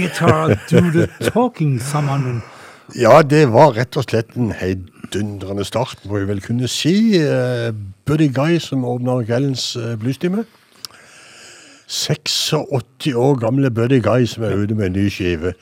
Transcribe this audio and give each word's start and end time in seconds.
guitar 0.00 0.56
do 0.70 0.82
the 0.94 1.06
talking, 1.30 1.78
sa 1.80 2.00
mannen. 2.00 2.40
Ja, 2.98 3.20
det 3.22 3.44
var 3.52 3.76
rett 3.76 3.96
og 4.00 4.08
slett 4.08 4.34
en 4.34 4.50
heidundrende 4.56 5.64
start, 5.64 6.00
må 6.08 6.18
vi 6.18 6.30
vel 6.30 6.40
kunne 6.42 6.68
si. 6.70 7.20
Eh, 7.20 7.70
Buddy 8.06 8.30
Guy 8.34 8.58
som 8.58 8.84
åpner 8.84 9.22
kveldens 9.28 9.76
uh, 9.76 9.94
bluestime. 10.00 10.44
86 11.90 13.14
år 13.14 13.38
gamle 13.38 13.70
Buddy 13.70 14.00
Guy 14.02 14.26
som 14.26 14.44
er 14.46 14.58
ute 14.58 14.74
med 14.74 14.90
en 14.90 14.98
ny 14.98 15.08
skive. 15.10 15.54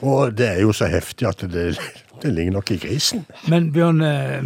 Og 0.00 0.32
det 0.36 0.48
er 0.48 0.60
jo 0.64 0.72
så 0.72 0.88
heftig 0.88 1.28
at 1.28 1.44
det, 1.52 1.78
det 2.22 2.32
ligner 2.32 2.58
nok 2.58 2.70
i 2.70 2.78
grisen. 2.80 3.24
Men 3.48 3.70
Bjørn, 3.72 4.00
eh, 4.00 4.40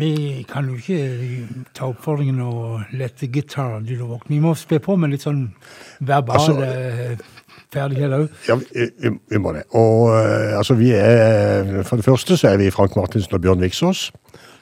vi 0.00 0.12
kan 0.50 0.70
jo 0.70 0.78
ikke 0.78 1.64
ta 1.74 1.90
oppfordringen 1.90 2.40
og 2.42 2.94
lette 2.98 3.30
gitar 3.30 3.78
do 3.80 3.94
the 3.94 4.06
walk. 4.06 4.26
Vi 4.28 4.40
må 4.42 4.54
spe 4.58 4.80
på 4.82 4.96
med 4.98 5.14
litt 5.14 5.26
sånn 5.26 5.48
verbal 6.00 6.40
Altså, 6.40 6.58
eh, 6.66 7.18
ferdighet 7.74 8.16
òg. 8.16 8.28
Ja, 8.48 8.56
vi, 8.60 9.12
vi, 9.30 9.40
må 9.42 9.54
det. 9.56 9.66
Og 9.76 10.10
eh, 10.16 10.56
altså, 10.58 10.74
vi 10.78 10.92
er 10.96 11.82
For 11.86 12.00
det 12.00 12.04
første 12.04 12.36
så 12.36 12.52
er 12.52 12.60
vi 12.62 12.70
Frank 12.74 12.96
Martinsen 12.96 13.34
og 13.34 13.44
Bjørn 13.44 13.62
Viksås. 13.62 14.10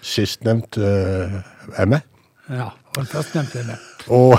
Sistnevnt 0.05 0.78
uh, 0.78 1.40
er 1.75 1.88
med. 1.90 2.05
Ja, 2.49 2.70
og 2.96 3.06
førstnevnte 3.06 3.58
er 3.58 3.66
med. 3.66 3.88
Og, 4.08 4.38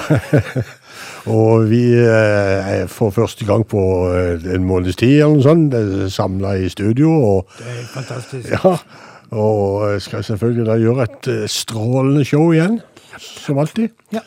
og 1.38 1.70
vi 1.70 1.84
eh, 1.94 2.72
er 2.74 2.88
for 2.90 3.14
første 3.14 3.46
gang 3.46 3.66
på 3.70 3.82
eh, 4.10 4.48
en 4.56 4.66
måneds 4.66 4.98
tid 4.98 5.20
eller 5.20 5.36
noe 5.36 5.46
sånt, 5.46 5.76
samla 6.14 6.56
i 6.58 6.72
studio. 6.74 7.12
Og, 7.14 7.54
Det 7.60 7.70
er 7.70 7.86
fantastisk. 7.94 8.50
ja, 8.50 8.74
og 9.30 10.02
skal 10.02 10.26
selvfølgelig 10.26 10.66
da 10.72 10.80
gjøre 10.82 11.06
et 11.06 11.32
eh, 11.36 11.46
strålende 11.50 12.26
show 12.26 12.50
igjen. 12.54 12.82
som 13.20 13.58
alltid. 13.58 13.90
Ja. 14.14 14.24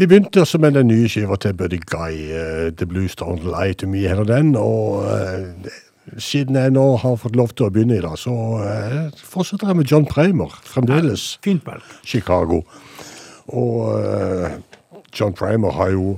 Vi 0.00 0.06
begynte 0.08 0.40
også 0.40 0.58
med 0.58 0.72
den 0.78 0.86
nye 0.88 1.08
skiva 1.12 1.36
til 1.36 1.52
Buddy 1.52 1.76
Guy, 1.84 2.14
uh, 2.32 2.70
The 2.72 2.86
Blues 2.88 3.18
Don't 3.20 3.44
Lie 3.44 3.74
To 3.82 3.86
Me, 3.86 4.06
heter 4.08 4.24
den. 4.24 4.54
Og 4.56 5.04
Uh, 5.04 6.18
siden 6.18 6.56
jeg 6.56 6.70
nå 6.72 6.96
har 6.96 7.18
fått 7.20 7.36
lov 7.36 7.52
til 7.52 7.66
å 7.66 7.70
begynne 7.70 7.98
i 7.98 8.02
dag, 8.02 8.16
så 8.18 8.32
uh, 8.32 9.12
fortsetter 9.20 9.68
jeg 9.68 9.76
med 9.76 9.92
John 9.92 10.06
Primer, 10.08 10.56
fremdeles 10.64 11.26
Fint. 11.44 11.68
Chicago. 12.02 12.62
Og 13.52 14.00
eh, 14.00 14.56
John 15.20 15.34
Primer 15.36 15.74
har 15.76 15.92
jo 15.92 16.16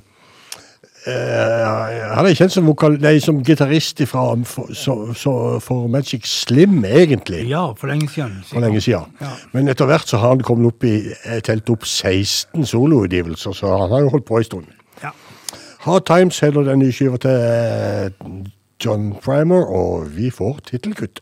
eh, 1.07 2.15
Han 2.17 2.27
er 2.27 2.35
kjent 2.39 2.53
som, 2.55 2.67
vokal, 2.67 2.99
nei, 3.03 3.19
som 3.21 3.41
gitarist 3.45 4.03
for, 4.07 5.89
Magic 5.89 6.27
Slim, 6.29 6.85
egentlig 6.85 7.49
Ja, 7.49 7.73
for 7.79 7.87
lenge 7.91 8.09
siden. 8.09 8.43
for 8.47 8.61
lenge 8.61 8.81
siden. 8.81 9.11
Ja. 9.21 9.33
Men 9.53 9.69
etter 9.69 9.87
hvert 9.87 10.09
så 10.09 10.17
har 10.23 10.29
han 10.37 10.43
kommet 10.47 10.67
opp 10.75 10.85
i 10.85 10.95
eh, 11.25 11.41
telt 11.41 11.71
opp 11.71 11.85
16 11.87 12.67
soloutgivelser, 12.67 13.53
så 13.53 13.77
han 13.83 13.91
har 13.91 14.01
jo 14.07 14.09
holdt 14.15 14.29
på 14.29 14.39
en 14.39 14.45
stund. 14.45 14.67
Ja. 15.03 15.11
Hard 15.87 16.07
Times 16.07 16.39
heller 16.41 16.63
den 16.63 16.79
nye 16.79 16.93
skiva 16.95 17.17
til 17.19 18.13
John 18.85 19.13
Primer, 19.23 19.65
og 19.67 20.09
vi 20.17 20.31
får 20.31 20.61
tittelkutt. 20.71 21.21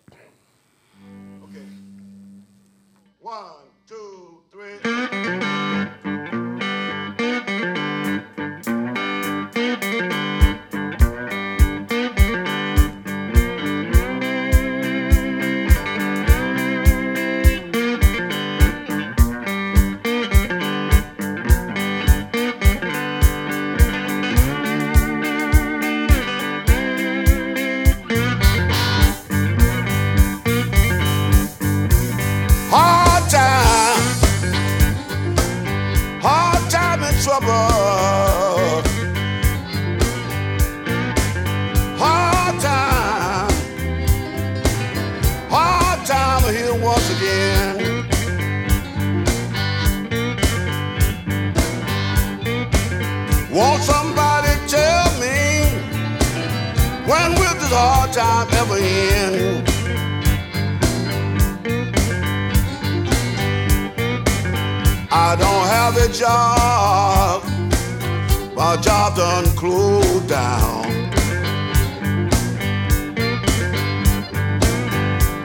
Job 68.80 69.16
done 69.16 69.44
closed 69.56 70.28
down. 70.28 70.86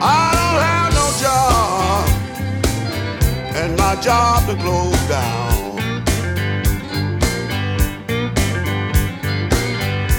I 0.00 0.30
don't 0.38 0.60
have 0.70 0.92
no 1.00 1.06
job, 1.20 2.08
and 3.54 3.76
my 3.76 3.94
job 4.00 4.46
done 4.46 4.58
closed 4.60 5.08
down. 5.08 5.76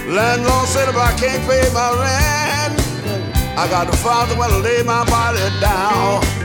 Landlord 0.08 0.68
said 0.68 0.90
if 0.90 0.96
I 0.96 1.12
can't 1.18 1.44
pay 1.48 1.70
my 1.74 1.90
rent, 2.04 2.80
I 3.58 3.68
got 3.70 3.92
to 3.92 3.98
find 3.98 4.30
somewhere 4.30 4.50
to 4.50 4.58
lay 4.60 4.84
my 4.84 5.04
body 5.06 5.40
down. 5.60 6.37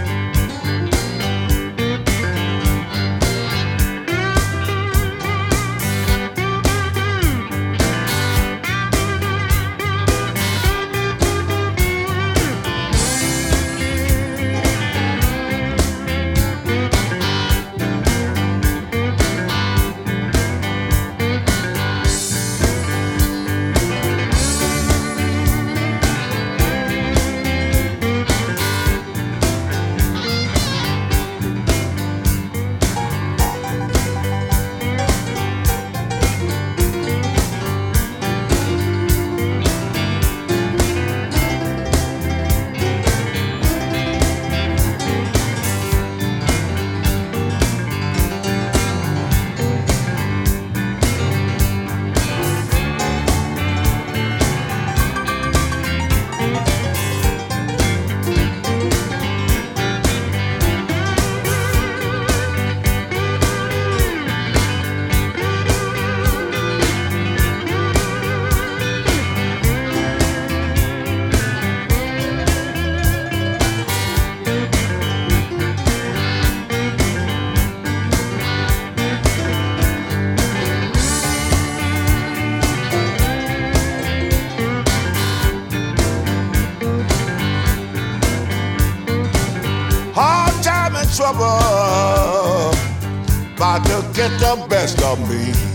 The 94.83 94.97
best 94.97 95.03
of 95.05 95.31
me. 95.31 95.72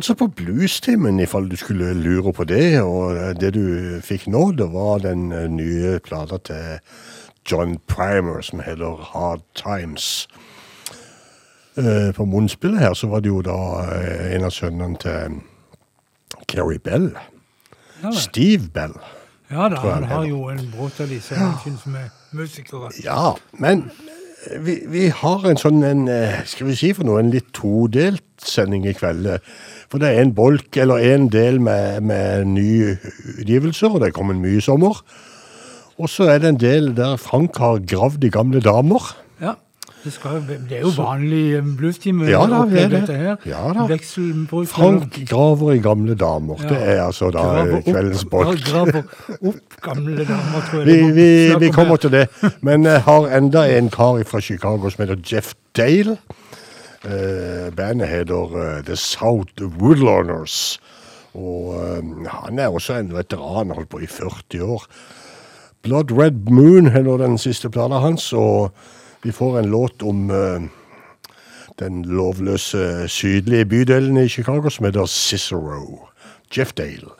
Altså 0.00 0.14
på 0.14 0.26
Bluestimen, 0.26 1.20
ifall 1.20 1.50
du 1.50 1.56
skulle 1.56 1.94
lure 1.94 2.32
på 2.32 2.44
det. 2.44 2.80
Og 2.80 3.36
det 3.40 3.52
du 3.54 4.00
fikk 4.00 4.26
nå, 4.32 4.52
det 4.56 4.70
var 4.72 5.02
den 5.04 5.28
eh, 5.32 5.48
nye 5.52 5.98
plata 6.00 6.38
til 6.48 6.78
John 7.50 7.76
Primer 7.88 8.40
som 8.40 8.62
heter 8.64 9.02
Hard 9.12 9.44
Times. 9.54 10.28
Eh, 11.76 12.14
På 12.16 12.24
munnspillet 12.24 12.80
her 12.80 12.94
så 12.94 13.10
var 13.12 13.20
det 13.20 13.28
jo 13.28 13.42
da 13.44 13.58
eh, 13.98 14.32
en 14.38 14.48
av 14.48 14.54
sønnene 14.56 14.96
til 15.04 15.36
Carrie 16.48 16.80
Bell. 16.80 17.10
Ja. 18.00 18.14
Steve 18.16 18.72
Bell. 18.72 18.96
ja 19.50 19.68
da, 19.68 19.82
han, 19.84 19.90
han 19.92 20.04
har 20.04 20.24
jo 20.24 20.46
en 20.48 20.64
bråte 20.72 21.04
av 21.04 21.12
disse 21.12 21.36
ja. 21.36 21.52
som 21.82 21.94
er 22.00 22.08
musikere. 22.32 22.88
Ja, 23.04 23.34
men 23.52 23.90
vi, 24.64 24.80
vi 24.88 25.08
har 25.12 25.44
en 25.44 25.60
sånn 25.60 25.82
en, 25.84 26.06
eh, 26.08 26.40
skal 26.48 26.70
vi 26.70 26.78
si 26.78 26.94
for 26.96 27.04
noe, 27.04 27.20
en 27.20 27.32
litt 27.34 27.52
todelt 27.56 28.24
sending 28.40 28.86
i 28.88 28.96
kveld. 28.96 29.28
For 29.90 29.98
det 29.98 30.12
er 30.12 30.22
en 30.22 30.34
bolk, 30.34 30.76
eller 30.78 31.02
en 31.02 31.26
del 31.32 31.58
med, 31.60 32.00
med 32.06 32.44
nye 32.52 32.94
utgivelser, 33.40 33.90
og 33.90 34.00
det 34.00 34.10
er 34.10 34.18
kommet 34.20 34.38
mye 34.38 34.60
i 34.60 34.62
sommer. 34.62 35.00
Og 36.00 36.08
så 36.08 36.30
er 36.30 36.38
det 36.38 36.54
en 36.54 36.60
del 36.60 36.92
der 36.96 37.18
Frank 37.20 37.58
har 37.58 37.82
gravd 37.90 38.22
i 38.24 38.30
gamle 38.32 38.62
damer. 38.64 39.10
Ja, 39.42 39.56
det, 40.04 40.12
skal, 40.14 40.38
det 40.48 40.78
er 40.78 40.84
jo 40.86 40.92
vanlig 40.96 41.56
eh, 41.58 41.66
bluestime. 41.76 42.28
Ja 42.30 42.46
da, 42.48 42.62
det 42.70 42.84
er 42.86 42.94
det. 42.94 43.50
Ja 43.50 43.72
da. 43.76 43.98
Frank 44.70 45.18
graver 45.28 45.74
i 45.74 45.82
gamle 45.84 46.14
damer. 46.14 46.62
Ja. 46.62 46.68
Det 46.70 46.78
er 46.94 47.02
altså 47.04 47.28
da 47.34 47.42
Graver 47.42 47.82
kveldens 47.84 48.24
bolk. 48.30 48.62
Graver 48.64 49.02
opp 49.40 49.80
gamle 49.84 50.24
damer, 50.24 50.68
tror 50.70 50.86
jeg. 50.86 50.88
Vi, 50.88 51.12
vi, 51.18 51.58
vi 51.66 51.72
kommer 51.74 52.00
til 52.00 52.14
det. 52.14 52.28
Men 52.62 52.86
jeg 52.88 53.02
har 53.10 53.28
enda 53.36 53.66
en 53.76 53.90
kar 53.90 54.22
fra 54.24 54.40
Chicago 54.40 54.88
som 54.88 55.04
heter 55.04 55.20
Jeff 55.32 55.52
Dale. 55.76 56.16
Eh, 57.04 57.72
bandet 57.72 58.08
heter 58.08 58.56
eh, 58.60 58.84
The 58.84 58.96
South 58.96 59.62
Woodlawners. 59.80 60.80
Og 61.32 61.74
eh, 61.74 62.26
han 62.28 62.58
er 62.58 62.68
også 62.68 62.94
en 62.94 63.14
veteran, 63.14 63.70
holdt 63.70 63.88
på 63.88 64.02
i 64.04 64.06
40 64.06 64.62
år. 64.62 64.84
Blood 65.82 66.12
Red 66.12 66.50
Moon 66.50 66.90
heter 66.92 67.16
den 67.16 67.38
siste 67.38 67.70
plata 67.70 68.02
hans, 68.04 68.32
og 68.32 68.74
vi 69.22 69.32
får 69.32 69.58
en 69.58 69.70
låt 69.72 70.02
om 70.02 70.28
den 71.80 72.02
lovløse 72.04 73.08
sydlige 73.08 73.64
bydelen 73.64 74.16
i 74.16 74.28
Chicago 74.28 74.68
som 74.68 74.84
heter 74.84 75.06
Cicero. 75.06 76.08
Jeff 76.56 76.72
Dale. 76.72 77.19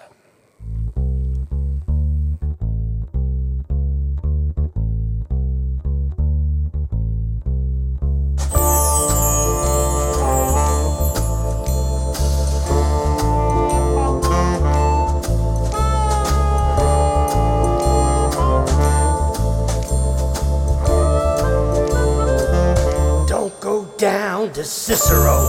To 24.61 24.67
Cicero. 24.67 25.40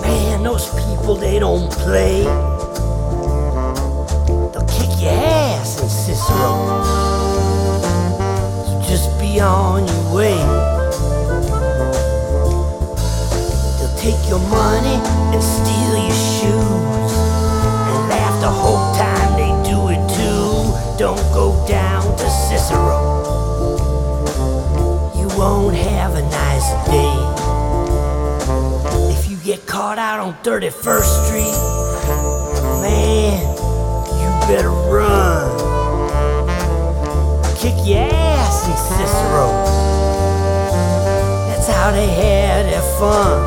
Man, 0.00 0.42
those 0.42 0.70
people, 0.70 1.14
they 1.14 1.38
don't 1.38 1.70
play. 1.70 2.22
They'll 4.50 4.66
kick 4.66 4.88
your 4.98 5.12
ass 5.12 5.82
in 5.82 5.88
Cicero. 5.90 6.52
So 8.64 8.80
just 8.88 9.20
be 9.20 9.40
on 9.40 9.86
your 9.86 10.14
way. 10.14 10.38
They'll 13.76 13.96
take 13.98 14.20
your 14.26 14.40
money 14.48 14.96
and 15.34 15.42
steal 15.42 15.98
your 15.98 16.20
shoes. 16.32 17.12
And 17.92 18.08
laugh 18.08 18.40
the 18.40 18.48
whole 18.48 18.94
time 18.96 19.36
they 19.36 19.52
do 19.68 19.88
it 19.88 20.00
too. 20.16 20.96
Don't 20.96 21.26
go 21.34 21.62
down 21.68 22.04
to 22.16 22.30
Cicero 22.48 23.20
you 25.14 25.28
won't 25.36 25.76
have 25.76 26.14
a 26.14 26.22
nice 26.22 26.70
day. 26.86 27.29
Get 29.50 29.66
caught 29.66 29.98
out 29.98 30.20
on 30.20 30.34
31st 30.44 31.26
Street, 31.26 31.58
man, 32.82 33.42
you 34.20 34.28
better 34.46 34.70
run. 34.70 35.50
Kick 37.56 37.74
your 37.84 37.98
ass 37.98 38.68
in 38.68 38.76
Cicero. 38.94 39.50
That's 41.48 41.66
how 41.66 41.90
they 41.90 42.06
had 42.06 42.66
their 42.66 42.86
fun. 43.00 43.40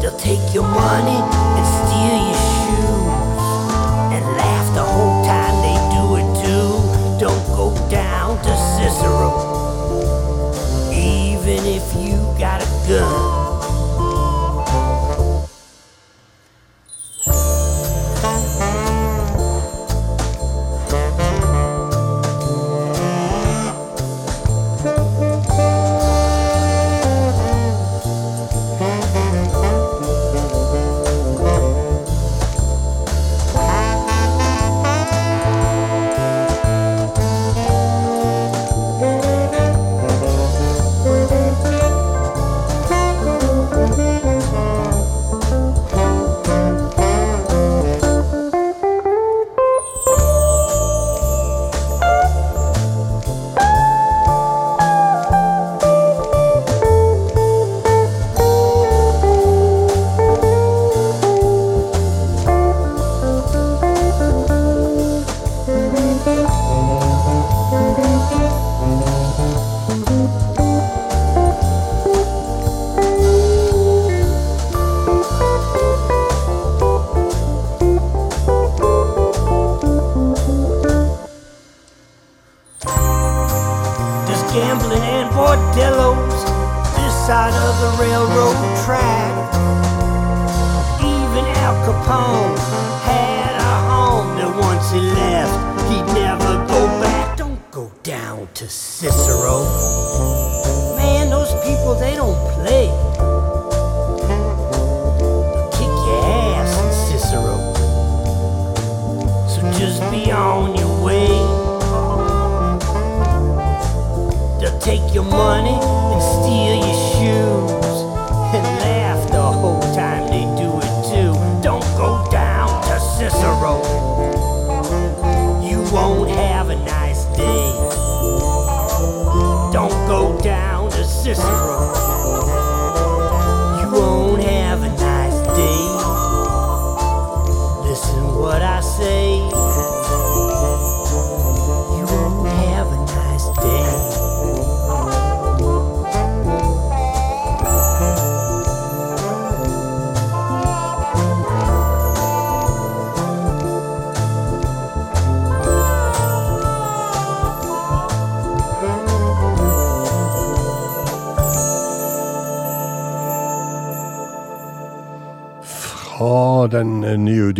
They'll 0.00 0.16
take 0.16 0.54
your 0.54 0.62
money 0.62 1.18
and 1.18 1.66
steal 1.66 1.93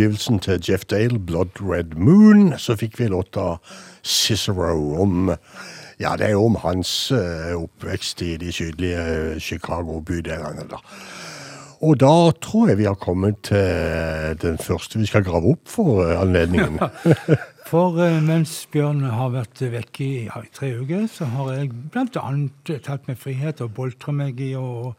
utgivelsen 0.05 0.39
til 0.39 0.61
Jeff 0.69 0.85
Dale, 0.85 1.19
'Blood 1.19 1.61
Red 1.61 1.95
Moon', 1.97 2.57
så 2.57 2.75
fikk 2.75 2.99
vi 2.99 3.07
låta 3.07 3.57
'Cicero' 4.03 4.99
om 5.01 5.35
Ja, 5.99 6.15
det 6.17 6.25
er 6.25 6.31
jo 6.31 6.45
om 6.45 6.55
hans 6.55 7.11
eh, 7.11 7.55
oppvekst 7.55 8.21
i 8.21 8.37
de 8.37 8.51
sydlige 8.51 9.39
Chicago-bydelene, 9.39 10.67
da. 10.69 10.75
Og 11.81 11.99
da 11.99 12.31
tror 12.41 12.67
jeg 12.67 12.77
vi 12.77 12.83
har 12.83 12.93
kommet 12.93 13.35
til 13.41 14.37
den 14.41 14.57
første 14.57 14.99
vi 14.99 15.05
skal 15.05 15.23
grave 15.23 15.51
opp 15.51 15.67
for 15.67 16.03
eh, 16.03 16.21
anledningen. 16.21 16.79
For 17.65 17.97
eh, 17.97 18.21
mens 18.23 18.67
Bjørn 18.71 19.01
har 19.01 19.29
vært 19.29 19.61
vekke 19.71 20.03
i 20.05 20.29
tre 20.53 20.75
uker, 20.81 21.07
så 21.07 21.25
har 21.25 21.53
jeg 21.53 21.71
bl.a. 21.91 22.79
tatt 22.83 23.07
meg 23.07 23.17
frihet 23.17 23.61
og 23.61 23.73
boltre 23.73 24.13
meg 24.13 24.39
i 24.39 24.53
å 24.55 24.93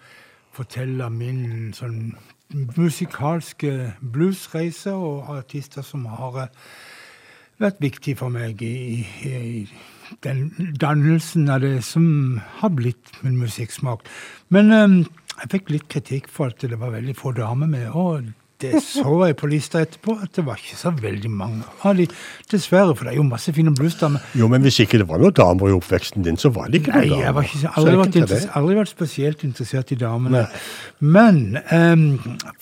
fortelle 0.53 1.11
min 1.11 1.73
sånn 1.77 2.17
musikalske 2.55 3.93
bluesreiser 4.01 4.95
og 4.95 5.37
artister 5.37 5.83
som 5.83 6.07
har 6.07 6.41
eh, 6.45 6.65
vært 7.63 7.81
viktig 7.81 8.17
for 8.21 8.33
meg 8.33 8.63
i, 8.63 9.03
i 9.27 9.67
den 10.25 10.51
dannelsen 10.81 11.49
av 11.51 11.63
det 11.65 11.81
som 11.85 12.39
har 12.61 12.75
blitt 12.77 13.13
min 13.23 13.39
musikksmak. 13.41 14.05
Men 14.53 14.73
um, 14.73 14.99
jeg 15.41 15.53
fikk 15.53 15.73
litt 15.73 15.89
kritikk 15.93 16.29
for 16.33 16.53
at 16.53 16.63
det 16.63 16.79
var 16.81 16.95
veldig 16.95 17.17
få 17.17 17.33
damer 17.37 17.71
med. 17.71 17.89
og 17.91 18.31
det 18.63 18.81
så 18.85 19.11
jeg 19.27 19.37
på 19.37 19.49
lista 19.51 19.81
etterpå, 19.85 20.15
at 20.25 20.33
det 20.39 20.45
var 20.47 20.57
ikke 20.61 20.79
så 20.81 20.91
veldig 20.97 21.31
mange 21.31 21.67
av 21.85 21.99
de. 21.99 22.07
Dessverre, 22.51 22.95
for 22.97 23.05
det 23.05 23.13
er 23.13 23.19
jo 23.21 23.27
masse 23.29 23.53
fine 23.53 23.75
bluesdamer. 23.77 24.25
Jo, 24.39 24.49
men 24.53 24.65
hvis 24.65 24.79
ikke 24.85 25.01
det 25.03 25.09
var 25.11 25.21
noen 25.21 25.37
damer 25.37 25.69
i 25.69 25.77
oppveksten 25.77 26.25
din, 26.25 26.39
så 26.41 26.49
var 26.55 26.71
det 26.73 26.81
ikke 26.83 26.95
Nei, 26.95 27.05
noen 27.07 27.13
damer. 27.13 27.21
Nei, 27.21 27.27
jeg 27.27 27.37
var 27.37 27.49
ikke, 27.51 27.73
aldri, 27.83 27.95
vært 28.01 28.19
interess- 28.23 28.49
aldri 28.61 28.79
vært 28.81 28.93
spesielt 28.95 29.45
interessert 29.45 29.93
i 29.93 30.01
damene. 30.01 30.47
Men 31.05 31.41
um, 31.71 32.07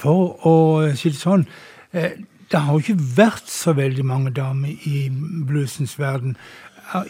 for 0.02 0.34
å 0.50 0.54
si 0.98 1.14
det 1.14 1.20
sånn 1.20 1.46
eh, 1.92 2.12
Det 2.50 2.60
har 2.60 2.74
jo 2.76 2.82
ikke 2.82 3.08
vært 3.16 3.48
så 3.50 3.72
veldig 3.74 4.04
mange 4.06 4.30
damer 4.36 4.74
i 4.86 5.06
bluesens 5.48 5.96
verden. 5.98 6.36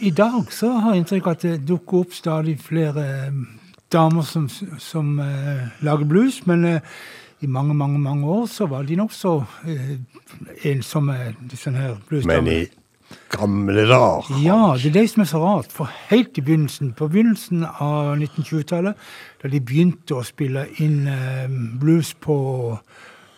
I 0.01 0.09
dag 0.15 0.47
så 0.55 0.71
har 0.79 0.93
jeg 0.95 1.03
inntrykk 1.03 1.27
av 1.27 1.35
at 1.35 1.43
det 1.43 1.57
dukker 1.67 2.05
opp 2.05 2.13
stadig 2.15 2.55
flere 2.63 3.03
damer 3.93 4.23
som, 4.25 4.47
som 4.81 5.19
uh, 5.19 5.67
lager 5.85 6.07
blues, 6.09 6.39
men 6.49 6.63
eh, 6.65 6.95
i 7.45 7.51
mange, 7.51 7.75
mange 7.77 7.99
mange 8.01 8.25
år 8.27 8.47
så 8.49 8.65
var 8.69 8.85
de 8.87 8.97
nokså 8.97 9.35
eh, 9.69 9.93
ensomme, 10.71 11.35
disse 11.51 11.71
her 11.71 11.97
Men 12.25 12.47
i 12.49 12.65
gamle 13.29 13.85
dager 13.85 14.29
Ja, 14.41 14.75
det 14.77 14.89
er 14.89 14.95
det 14.99 15.09
som 15.11 15.21
er 15.21 15.29
så 15.29 15.41
rart. 15.43 15.71
For 15.73 15.89
helt 16.09 16.37
i 16.37 16.41
begynnelsen, 16.41 16.93
på 16.97 17.07
begynnelsen 17.07 17.65
av 17.65 18.15
1920-tallet, 18.17 18.95
da 19.41 19.51
de 19.51 19.61
begynte 19.61 20.17
å 20.17 20.25
spille 20.25 20.65
inn 20.81 21.05
eh, 21.11 21.45
blues 21.81 22.13
på, 22.13 22.37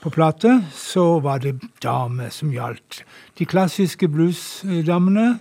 på 0.01 0.13
plate, 0.13 0.61
så 0.73 1.19
var 1.23 1.43
det 1.43 1.57
damer 1.83 2.31
som 2.33 2.53
gjaldt. 2.53 3.03
De 3.37 3.47
klassiske 3.49 4.07
bluesdamene, 4.11 5.33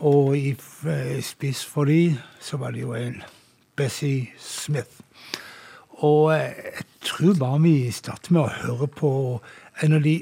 og 0.00 0.36
i 0.38 0.54
eh, 0.54 1.18
spiss 1.24 1.64
for 1.66 1.90
de 1.90 2.14
så 2.40 2.60
var 2.60 2.76
det 2.76 2.86
jo 2.86 2.94
en 2.96 3.20
Bessie 3.76 4.30
Smith. 4.38 5.02
Og 6.00 6.32
et 6.32 6.86
jeg 6.86 6.89
tror 7.00 7.34
bare 7.34 7.62
vi 7.62 7.90
starter 7.92 8.32
med 8.34 8.42
å 8.42 8.56
høre 8.62 8.86
på 8.86 9.10
en 9.84 9.96
av 9.96 10.02
de 10.04 10.16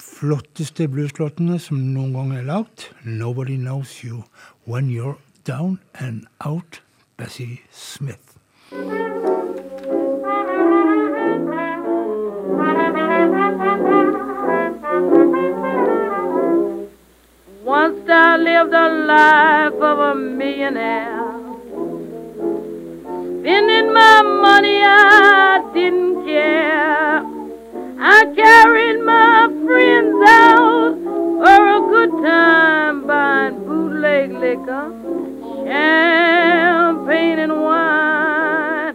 flotteste 0.00 0.86
blueslåtene 0.88 1.58
som 1.60 1.80
noen 1.94 2.14
gang 2.16 2.32
er 2.38 2.46
lagd. 2.48 2.88
'Nobody 3.04 3.56
Knows 3.56 4.04
You 4.04 4.24
When 4.64 4.88
You're 4.88 5.18
Down 5.44 5.80
and 5.94 6.26
Out', 6.40 6.80
Bessie 7.16 7.62
Smith. 7.70 8.38
Once 17.64 18.08
I 18.08 18.36
lived 18.36 18.74
a 18.74 18.88
life 19.12 19.80
of 19.82 19.98
a 19.98 20.14
millionaire. 20.14 21.24
Spending 23.44 23.92
my 23.92 24.22
money, 24.22 24.80
I 24.82 25.23
didn't 25.74 26.24
care. 26.24 27.18
I 27.98 28.32
carried 28.36 29.00
my 29.02 29.48
friends 29.66 30.14
out 30.28 30.94
for 31.42 31.62
a 31.76 31.80
good 31.90 32.12
time, 32.22 33.06
buying 33.08 33.58
bootleg 33.66 34.30
liquor, 34.32 34.92
champagne, 35.66 37.40
and 37.40 37.60
wine. 37.60 38.94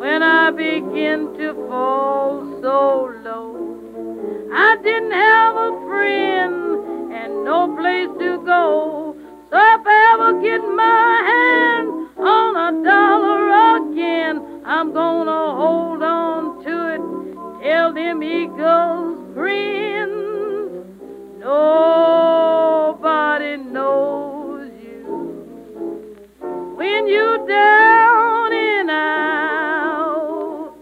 When 0.00 0.22
I 0.22 0.50
began 0.50 1.34
to 1.36 1.52
fall 1.68 2.40
so 2.62 3.12
low, 3.22 4.48
I 4.54 4.76
didn't 4.82 5.12
have 5.12 5.54
a 5.56 5.72
friend 5.86 7.12
and 7.12 7.44
no 7.44 7.76
place 7.76 8.08
to 8.20 8.38
go. 8.46 9.14
So 9.50 9.56
if 9.56 9.86
I 9.86 10.14
ever 10.14 10.40
get 10.40 10.62
my 10.74 11.22
hand 11.32 11.88
on 12.18 12.56
a 12.56 12.72
dollar 12.82 13.92
again, 13.92 14.53
I'm 14.64 14.92
gonna 14.92 15.56
hold 15.56 16.02
on 16.02 16.64
to 16.64 16.94
it 16.94 17.24
Tell 17.64 17.94
them 17.94 18.22
eagles 18.22 19.32
grin. 19.32 20.10
Nobody 21.38 22.76
knows 23.56 24.70
you 24.82 25.06
when 26.76 27.06
you 27.06 27.46
down 27.48 28.52
and 28.52 28.90
out. 28.90 30.74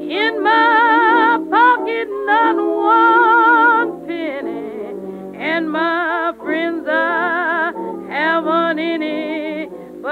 In 0.00 0.42
my 0.42 1.44
pocket, 1.50 2.08
not 2.24 2.56
one 2.56 4.06
penny, 4.06 4.94
and 5.38 5.70
my 5.70 5.99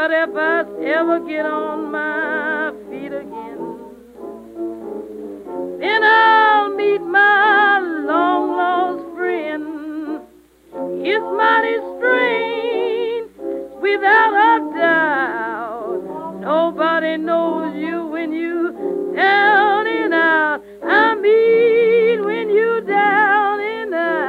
But 0.08 0.30
if 0.30 0.36
I 0.36 0.60
ever 0.86 1.20
get 1.20 1.44
on 1.44 1.92
my 1.92 2.72
feet 2.88 3.12
again, 3.12 3.58
then 5.78 6.02
I'll 6.02 6.74
meet 6.74 7.02
my 7.02 7.78
long 7.78 8.56
lost 8.56 9.04
friend. 9.14 10.22
It's 11.04 11.28
mighty 11.36 11.76
strange, 11.98 13.28
without 13.82 14.32
a 14.48 14.72
doubt. 14.78 16.00
Nobody 16.40 17.18
knows 17.18 17.76
you 17.76 18.06
when 18.06 18.32
you 18.32 19.12
down 19.14 19.86
and 19.86 20.14
out. 20.14 20.62
I 20.88 21.16
mean 21.16 22.24
when 22.24 22.48
you 22.48 22.80
down 22.80 23.60
and 23.60 23.94
out 23.94 24.28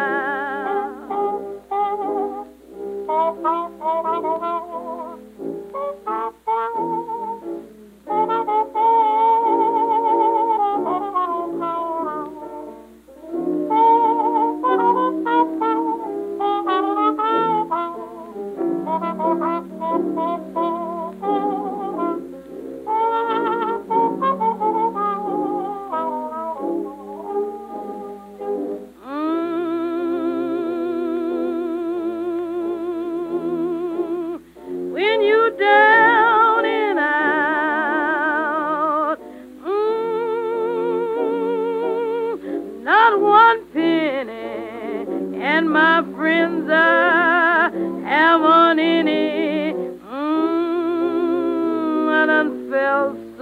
day. 35.59 35.98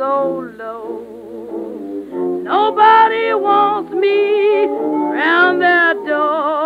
so 0.08 0.17
low. 0.62 0.88
Nobody 2.54 3.26
wants 3.48 3.91
me 4.04 4.17
round 5.20 5.56
their 5.62 5.93
door. 6.10 6.65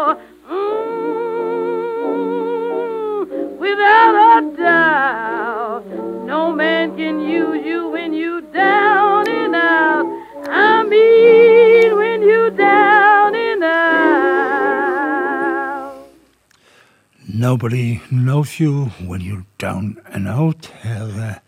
Mm, 0.58 1.98
without 3.66 4.16
a 4.30 4.38
doubt, 4.66 5.86
no 6.32 6.42
man 6.62 6.86
can 7.00 7.16
use 7.40 7.66
you 7.66 7.82
when 7.96 8.12
you 8.14 8.34
down 8.54 9.28
and 9.28 9.56
out. 9.56 10.06
I 10.68 10.84
mean, 10.94 11.98
when 12.02 12.20
you 12.22 12.42
down 12.52 13.32
and 13.48 13.64
out. 13.64 14.84
Nobody 17.28 18.02
knows 18.12 18.60
you 18.60 18.74
when 19.10 19.22
you're 19.22 19.48
down 19.58 19.84
and 20.14 20.28
out. 20.28 20.62
Heather. 20.84 21.42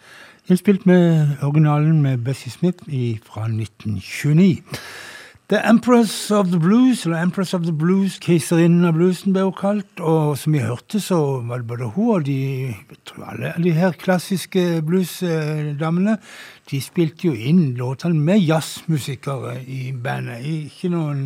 Innspilt 0.50 0.86
med 0.86 1.38
originalen 1.42 2.02
med 2.02 2.24
Bessie 2.26 2.52
Smith 2.52 2.84
fra 3.24 3.46
1929. 3.48 4.62
The 5.50 5.60
Empress 5.70 6.32
of 6.32 6.48
the 6.48 6.60
Blues, 6.60 7.06
eller 7.06 7.22
Empress 7.22 7.54
of 7.54 7.62
the 7.62 7.74
Blues, 7.74 8.16
keiserinnen 8.20 8.88
av 8.88 8.96
bluesen 8.96 9.36
ble 9.36 9.44
hun 9.44 9.54
kalt. 9.54 10.00
Og 10.00 10.38
som 10.40 10.56
vi 10.56 10.64
hørte, 10.64 11.02
så 11.04 11.18
var 11.44 11.62
det 11.62 11.68
både 11.68 11.90
hun 11.94 12.10
og 12.16 12.24
de, 12.26 12.74
tror 13.06 13.28
alle 13.34 13.52
de 13.62 13.74
her 13.76 13.92
klassiske 13.92 14.82
bluesdamene 14.88 16.18
De 16.72 16.80
spilte 16.82 17.28
jo 17.28 17.34
inn 17.36 17.76
låtene 17.78 18.16
med 18.16 18.40
jazzmusikere 18.40 19.60
i 19.68 19.92
bandet. 19.92 20.48
Ikke 20.48 20.90
noen 20.90 21.26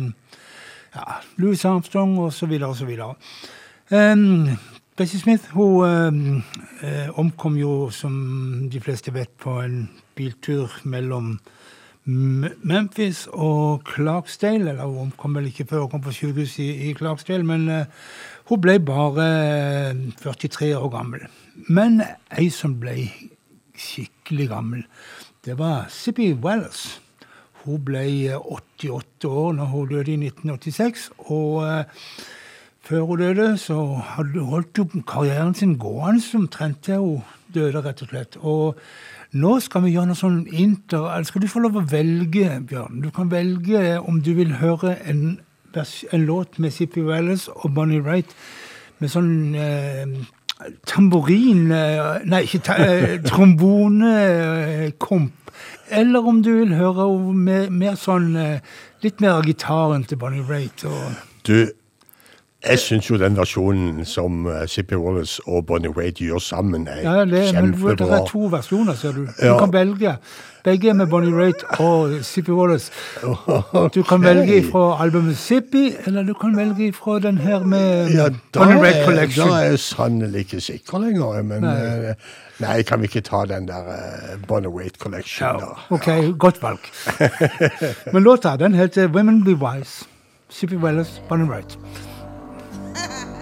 ja, 0.92 1.20
Louis 1.38 1.64
Armstrong 1.64 2.18
så 2.32 2.50
videre. 2.50 3.14
Um, 3.88 4.58
Bessie 4.98 5.20
Smith 5.20 5.52
hun 5.54 5.84
um, 5.86 6.42
eh, 6.82 7.18
omkom 7.18 7.54
jo, 7.54 7.72
som 7.94 8.14
de 8.66 8.80
fleste 8.82 9.12
vet, 9.14 9.30
på 9.38 9.52
en 9.62 9.84
biltur 10.18 10.72
mellom 10.82 11.36
Memphis 12.02 13.28
og 13.30 13.84
Clarksdale. 13.86 14.72
Eller 14.72 14.88
hun 14.88 15.04
omkom 15.04 15.36
vel 15.38 15.46
ikke 15.52 15.68
før 15.70 15.84
hun 15.84 15.92
kom 15.92 16.02
på 16.02 16.14
sykehus 16.16 16.56
i, 16.64 16.66
i 16.88 16.94
Clarksdale, 16.98 17.46
men 17.46 17.68
eh, 17.70 18.08
hun 18.50 18.58
ble 18.64 18.74
bare 18.82 19.26
eh, 19.92 20.00
43 20.18 20.72
år 20.80 20.90
gammel. 20.96 21.28
Men 21.68 22.00
ei 22.34 22.48
som 22.50 22.74
ble 22.82 22.96
skikkelig 23.78 24.48
gammel, 24.50 24.82
det 25.46 25.60
var 25.60 25.86
Sippy 25.94 26.32
Wallace. 26.42 26.98
Hun 27.62 27.86
ble 27.86 28.02
eh, 28.32 28.50
88 28.82 29.30
år 29.30 29.54
når 29.60 29.70
hun 29.76 29.94
døde 29.94 30.16
i 30.16 30.18
1986. 30.26 31.06
og... 31.28 31.62
eh, 31.68 32.34
før 32.88 33.04
hun 33.04 33.20
døde, 33.20 33.48
så 33.60 33.74
holdt 34.16 34.78
hun 34.78 35.02
karrieren 35.06 35.54
sin 35.54 35.76
gående 35.78 36.38
omtrent 36.38 36.80
til 36.86 37.02
hun 37.02 37.24
døde, 37.54 37.82
rett 37.84 38.02
og 38.02 38.08
slett. 38.08 38.38
Og 38.40 38.78
nå 39.36 39.58
skal 39.60 39.84
vi 39.84 39.92
gjøre 39.92 40.08
noe 40.08 40.16
sånn 40.16 40.46
inter... 40.48 41.04
Eller 41.12 41.28
skal 41.28 41.44
du 41.44 41.50
få 41.52 41.60
lov 41.64 41.76
å 41.76 41.84
velge, 41.90 42.48
Bjørn? 42.68 43.02
Du 43.04 43.10
kan 43.12 43.28
velge 43.32 43.98
om 44.00 44.22
du 44.24 44.32
vil 44.38 44.56
høre 44.62 44.94
en, 45.04 45.38
en 45.76 46.24
låt 46.24 46.58
med 46.58 46.72
Sippy 46.72 47.04
Wallace 47.04 47.52
og 47.52 47.74
Bonnie 47.76 48.00
Wright 48.00 48.32
med 48.98 49.12
sånn 49.12 49.54
eh, 49.54 50.16
tamburin 50.88 51.68
eh, 51.70 52.24
Nei, 52.24 52.46
ikke 52.48 52.78
eh, 52.80 53.20
trombonekomp. 53.28 55.32
Eller 55.92 56.30
om 56.30 56.40
du 56.44 56.54
vil 56.62 56.72
høre 56.78 57.10
mer, 57.34 57.68
mer 57.68 58.00
sånn 58.00 58.36
eh, 58.38 58.60
Litt 59.04 59.20
mer 59.22 59.32
av 59.38 59.46
gitaren 59.46 60.04
til 60.08 60.18
Bonnie 60.18 60.42
Wright. 60.42 60.82
og... 60.88 61.12
Du, 61.46 61.68
jeg 62.66 62.78
syns 62.78 63.10
jo 63.10 63.16
den 63.16 63.36
versjonen 63.36 64.04
som 64.04 64.46
Zippy 64.66 64.66
Sippy 64.66 64.94
Wallace 64.98 65.40
og 65.46 65.66
Bonnie 65.66 65.90
Wade 65.90 66.10
gjør 66.24 66.38
sammen, 66.42 66.88
er 66.88 67.00
Ja, 67.02 67.24
det, 67.24 67.54
men 67.54 67.72
det 67.98 68.00
er 68.10 68.24
to 68.26 68.38
versjoner, 68.50 68.94
ser 68.94 69.12
du. 69.12 69.26
Du 69.26 69.46
Ja. 69.46 69.58
kan 69.58 69.72
velge. 69.72 70.16
Begge 70.64 70.92
med 70.94 71.06
Bonnie 71.06 71.32
Raitt 71.32 71.62
og 71.80 72.24
Sippy 72.24 72.50
Wallace. 72.50 72.90
Du 73.94 74.02
kan 74.02 74.22
velge 74.22 74.70
fra 74.72 75.02
albumet 75.02 75.36
Sippy, 75.36 75.92
eller 76.06 76.22
du 76.22 76.34
kan 76.34 76.56
velge 76.56 76.92
fra 76.92 77.18
den 77.18 77.38
her 77.38 77.58
med 77.64 78.10
Ja, 78.10 78.28
Bonnie 78.52 78.82
Raitt 78.82 79.04
Collection. 79.06 79.48
da 79.48 79.54
er 79.54 79.70
jeg 79.70 79.78
sannelig 79.78 80.38
ikke 80.40 80.60
sikker 80.60 80.98
lenger. 80.98 81.42
Men 81.42 81.60
Nei. 81.62 82.14
nei, 82.60 82.82
kan 82.82 83.00
vi 83.00 83.04
ikke 83.06 83.20
ta 83.20 83.44
den 83.44 83.68
der 83.68 83.82
Bonnie 84.48 84.68
Wade 84.70 84.98
Collection, 84.98 85.46
Ja, 85.48 85.52
da? 85.58 85.66
ok, 85.90 86.38
godt 86.38 86.62
valg. 86.62 86.80
Men 88.12 88.22
låta, 88.22 88.56
den 88.56 88.74
heter 88.74 89.06
Women 89.08 89.44
Be 89.44 89.54
Wise. 89.54 90.04
Sippy 90.50 90.76
Wallace, 90.76 91.22
Bonnie 91.28 91.46
Raitt. 91.50 91.78
Ha 92.94 93.00
ha 93.00 93.24
ha! 93.32 93.37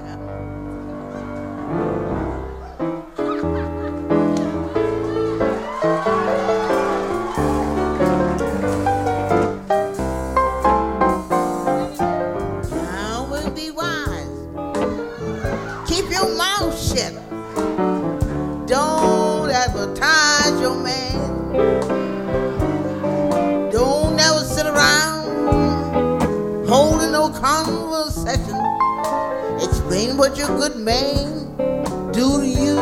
Explain 30.16 30.30
what 30.30 30.38
your 30.38 30.48
good 30.56 30.76
man 30.76 32.12
do 32.12 32.40
to 32.40 32.46
you. 32.46 32.76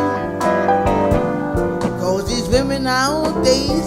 Cause 1.99 2.29
these 2.29 2.49
women 2.49 2.85
nowadays, 2.85 3.87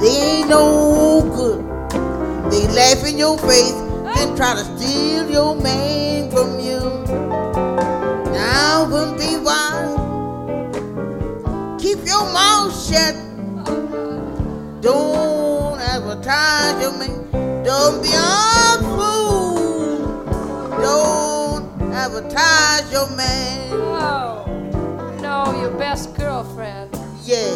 they 0.00 0.40
ain't 0.40 0.48
no 0.48 1.22
good. 1.36 1.60
They 2.50 2.66
laugh 2.68 3.06
in 3.06 3.16
your 3.16 3.38
face 3.38 3.74
and 4.18 4.36
try 4.36 4.54
to 4.54 4.64
steal 4.76 5.30
your 5.30 5.54
man 5.54 6.30
from 6.32 6.58
you. 6.58 6.80
Now, 8.32 8.88
wouldn't 8.90 9.18
be 9.18 9.36
wise. 9.36 9.98
Keep 11.80 12.04
your 12.04 12.24
mouth 12.32 12.74
shut. 12.88 13.14
Don't 14.82 15.78
advertise 15.78 16.82
your 16.82 16.98
man. 16.98 17.62
Don't 17.62 18.02
be 18.02 18.08
a 18.08 18.91
Don't 22.10 22.90
your 22.90 23.08
man. 23.16 23.70
Oh, 23.72 24.44
no, 25.20 25.60
your 25.60 25.70
best 25.70 26.16
girlfriend. 26.16 26.90
Yeah, 27.22 27.46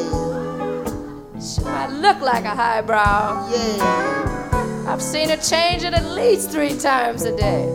She 1.40 1.61
might 1.62 1.88
look 1.90 2.20
like 2.20 2.44
a 2.44 2.54
highbrow. 2.54 3.48
yeah. 3.50 4.85
I've 4.87 5.02
seen 5.02 5.30
her 5.30 5.37
change 5.37 5.82
it 5.82 5.94
at 5.94 6.04
least 6.12 6.52
three 6.52 6.78
times 6.78 7.24
a 7.24 7.37
day. 7.37 7.66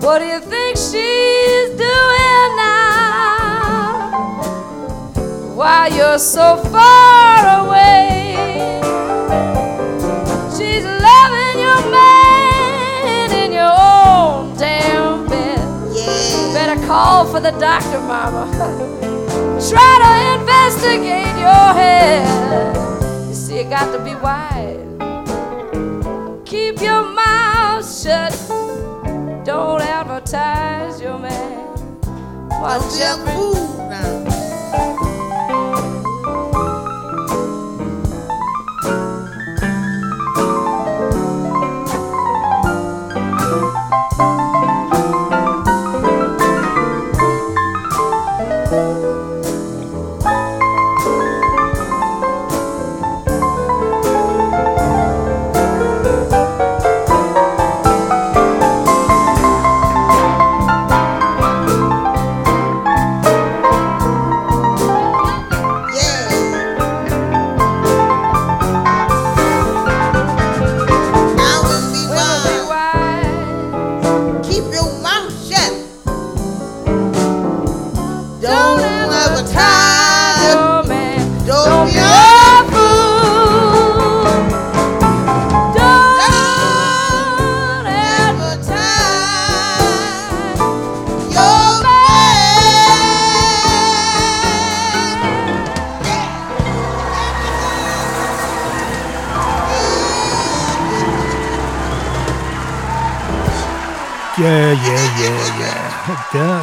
What 0.00 0.18
do 0.18 0.26
you 0.26 0.40
think 0.40 0.76
she's 0.76 1.70
doing 1.70 2.50
now? 2.60 4.42
While 5.56 5.90
you're 5.90 6.18
so 6.18 6.58
far 6.64 7.64
away, 7.64 8.36
she's 10.54 10.84
loving 10.84 11.58
your 11.58 11.90
man 11.90 12.19
call 16.90 17.24
for 17.24 17.38
the 17.38 17.52
doctor, 17.52 18.00
mama. 18.00 18.44
Try 19.70 19.92
to 20.04 20.12
investigate 20.40 21.36
your 21.46 21.66
head. 21.80 23.28
You 23.28 23.34
see, 23.34 23.58
you 23.58 23.70
got 23.70 23.92
to 23.92 24.00
be 24.02 24.14
wise. 24.16 24.88
Keep 26.44 26.80
your 26.80 27.04
mouth 27.14 27.86
shut. 28.02 28.32
Don't 29.44 29.80
advertise 29.82 31.00
your 31.00 31.16
man. 31.16 31.68
Watch 32.60 32.82
Don't 32.82 32.96
be 32.96 33.02
a 33.02 33.10
every 33.12 33.34
fool 33.34 33.88
now. 33.88 35.09
Wise. 74.60 74.89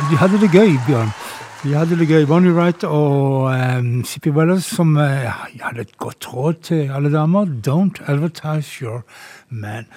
De 0.08 0.16
hadde 0.16 0.38
det 0.40 0.48
gøy, 0.56 0.78
Bjørn. 0.88 1.10
De 1.64 1.74
hadde 1.76 1.98
det 2.00 2.06
gøy. 2.08 2.24
Bonnie 2.30 2.54
Wright 2.56 2.84
og 2.88 3.50
um, 3.52 4.06
Sippy 4.08 4.32
Wellers 4.32 4.64
som 4.72 4.94
uh, 4.96 5.04
hadde 5.60 5.84
et 5.84 5.98
godt 6.00 6.30
råd 6.32 6.62
til 6.64 6.94
alle 6.96 7.12
damer. 7.12 7.50
Don't 7.68 8.00
advertise 8.08 8.80
your 8.80 9.04
man. 9.50 9.90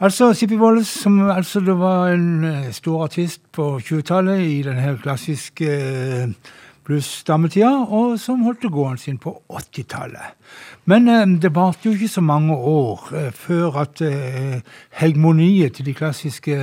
Altså, 0.00 0.30
Sippy 0.32 0.60
Wallace, 0.62 1.02
som 1.02 1.30
altså 1.30 1.60
det 1.60 1.74
var 1.78 2.14
en 2.14 2.44
uh, 2.44 2.70
stor 2.70 3.02
artist 3.08 3.42
på 3.52 3.80
20-tallet 3.82 4.46
i 4.46 4.62
den 4.62 4.78
her 4.78 4.96
klassiske 5.02 5.66
uh, 5.66 6.54
blues-dametida, 6.86 7.74
og 7.90 8.18
som 8.22 8.46
holdt 8.46 8.62
det 8.62 8.72
gående 8.72 9.02
sin 9.02 9.18
på 9.18 9.40
80-tallet. 9.50 10.36
Men 10.84 11.34
det 11.42 11.50
varte 11.54 11.88
jo 11.88 11.96
ikke 11.98 12.08
så 12.08 12.20
mange 12.20 12.54
år 12.54 13.10
før 13.34 13.82
at 13.82 14.00
hegemoniet 14.96 15.74
til 15.74 15.86
de 15.86 15.94
klassiske 15.94 16.56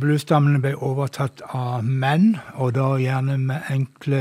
bluesdammene 0.00 0.60
ble 0.62 0.74
overtatt 0.78 1.42
av 1.54 1.84
menn, 1.84 2.36
og 2.54 2.74
da 2.76 2.94
gjerne 3.00 3.38
med 3.42 3.70
enkle 3.72 4.20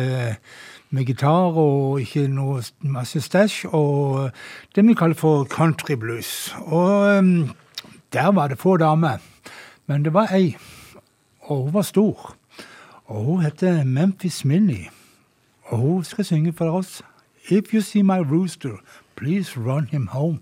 med 0.96 1.06
gitar 1.10 1.58
og 1.60 2.00
ikke 2.02 2.28
noe 2.32 2.64
masse 2.82 3.22
stæsj, 3.22 3.66
og 3.76 4.32
det 4.76 4.86
vi 4.88 4.96
kaller 4.98 5.18
for 5.18 5.46
country 5.46 5.98
blues. 6.00 6.56
Og 6.66 7.20
um, 7.20 7.52
der 8.14 8.32
var 8.32 8.48
det 8.48 8.60
få 8.60 8.78
damer, 8.78 9.18
men 9.88 10.06
det 10.06 10.14
var 10.14 10.34
ei, 10.34 10.56
og 11.42 11.64
hun 11.64 11.74
var 11.74 11.82
stor. 11.82 12.36
Og 13.06 13.24
hun 13.24 13.44
heter 13.44 13.84
Memphis 13.84 14.46
Minnie, 14.46 14.90
og 15.66 15.78
hun 15.78 16.04
skal 16.04 16.26
synge 16.26 16.54
for 16.54 16.70
oss. 16.70 17.02
If 17.50 17.74
you 17.74 17.82
see 17.82 18.02
my 18.02 18.20
rooster, 18.20 18.82
please 19.16 19.58
run 19.58 19.86
him 19.92 20.08
home. 20.08 20.40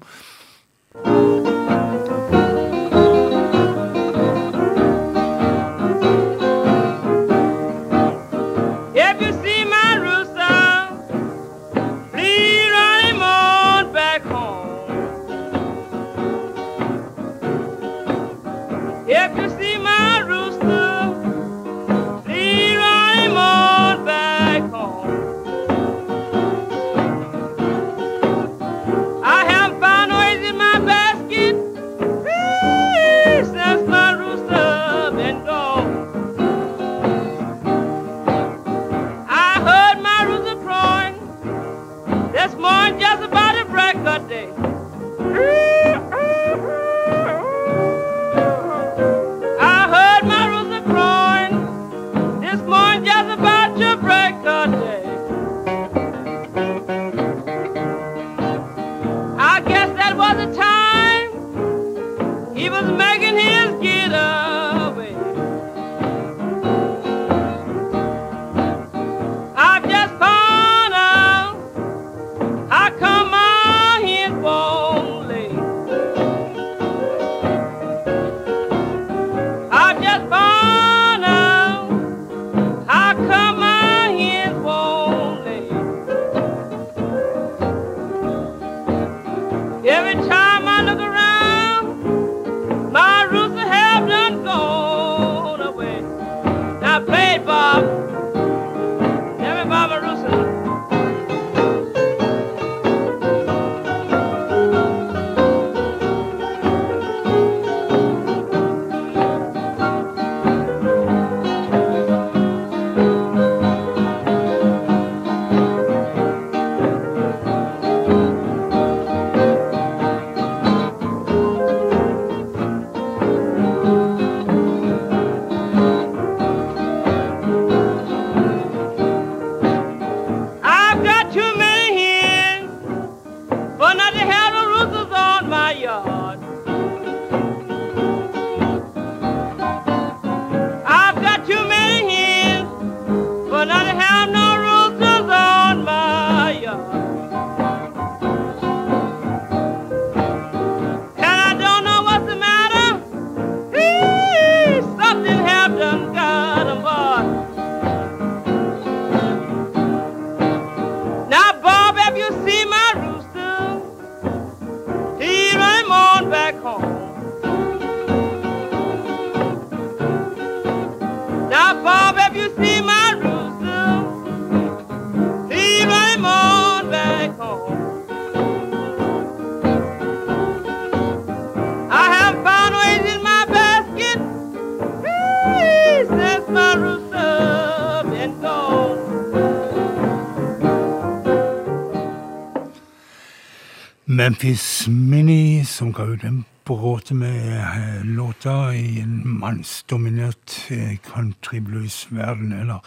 Memphis 194.23 194.88
Mini, 194.88 195.65
som 195.65 195.89
ga 195.91 196.05
ut 196.07 196.21
en 196.23 196.45
bråte 196.63 197.12
med 197.13 197.57
eh, 197.59 198.05
låter 198.05 198.71
i 198.71 199.01
en 199.01 199.17
mannsdominert 199.25 200.53
eh, 200.71 200.93
country 201.03 201.59
blues-verden, 201.59 202.53
eller 202.55 202.79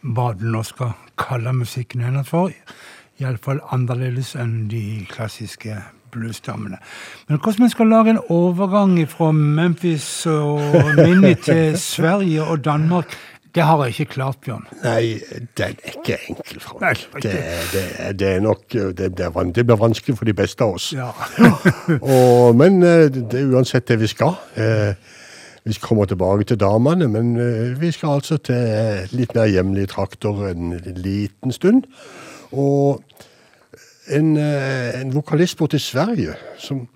hva 0.00 0.30
du 0.32 0.46
nå 0.48 0.62
skal 0.64 0.94
kalle 1.20 1.52
musikken 1.52 2.06
hennes 2.06 2.30
for. 2.32 2.54
Iallfall 3.20 3.60
annerledes 3.68 4.32
enn 4.40 4.70
de 4.72 4.80
klassiske 5.12 5.76
bluesdammene. 6.14 6.80
Men 7.28 7.36
hvordan 7.36 7.66
vi 7.66 7.74
skal 7.74 7.92
lage 7.92 8.16
en 8.16 8.24
overgang 8.32 8.96
fra 9.12 9.28
Memphis 9.36 10.08
og 10.32 10.64
Mini 11.02 11.34
til 11.34 11.76
Sverige 11.76 12.48
og 12.48 12.64
Danmark, 12.64 13.12
det 13.58 13.64
har 13.66 13.80
jeg 13.84 13.94
ikke 13.98 14.12
klart, 14.14 14.38
Bjørn. 14.44 14.64
Nei, 14.84 15.18
den 15.58 15.74
er 15.82 15.94
ikke 15.96 16.18
enkel, 16.30 16.60
Frank. 16.62 16.80
Nei, 16.84 16.94
Det, 17.24 17.32
det, 17.74 17.84
det 18.20 18.28
er 18.36 18.40
nok 18.44 18.62
det, 18.70 19.08
det, 19.18 19.30
det 19.56 19.64
blir 19.66 19.80
vanskelig 19.80 20.14
for 20.20 20.28
de 20.30 20.34
beste 20.38 20.62
av 20.64 20.76
oss. 20.78 20.92
Ja. 20.94 21.10
Og, 22.14 22.54
men 22.56 22.78
eh, 22.86 23.08
det 23.10 23.40
er 23.42 23.50
uansett 23.56 23.88
det 23.90 23.98
vi 24.04 24.10
skal. 24.14 24.36
Eh, 24.56 24.94
Vi 25.68 25.74
kommer 25.82 26.06
tilbake 26.08 26.44
til 26.48 26.56
damene, 26.56 27.08
men 27.12 27.34
eh, 27.36 27.74
vi 27.80 27.90
skal 27.92 28.14
altså 28.20 28.38
til 28.40 29.10
litt 29.12 29.34
mer 29.36 29.50
hjemlige 29.50 29.90
trakter 29.90 30.46
en 30.48 30.78
liten 30.96 31.52
stund. 31.52 31.82
Og 32.52 33.02
en, 34.08 34.30
en 34.38 35.10
vokalist 35.14 35.58
borte 35.60 35.76
i 35.76 35.82
Sverige 35.84 36.38
som 36.62 36.86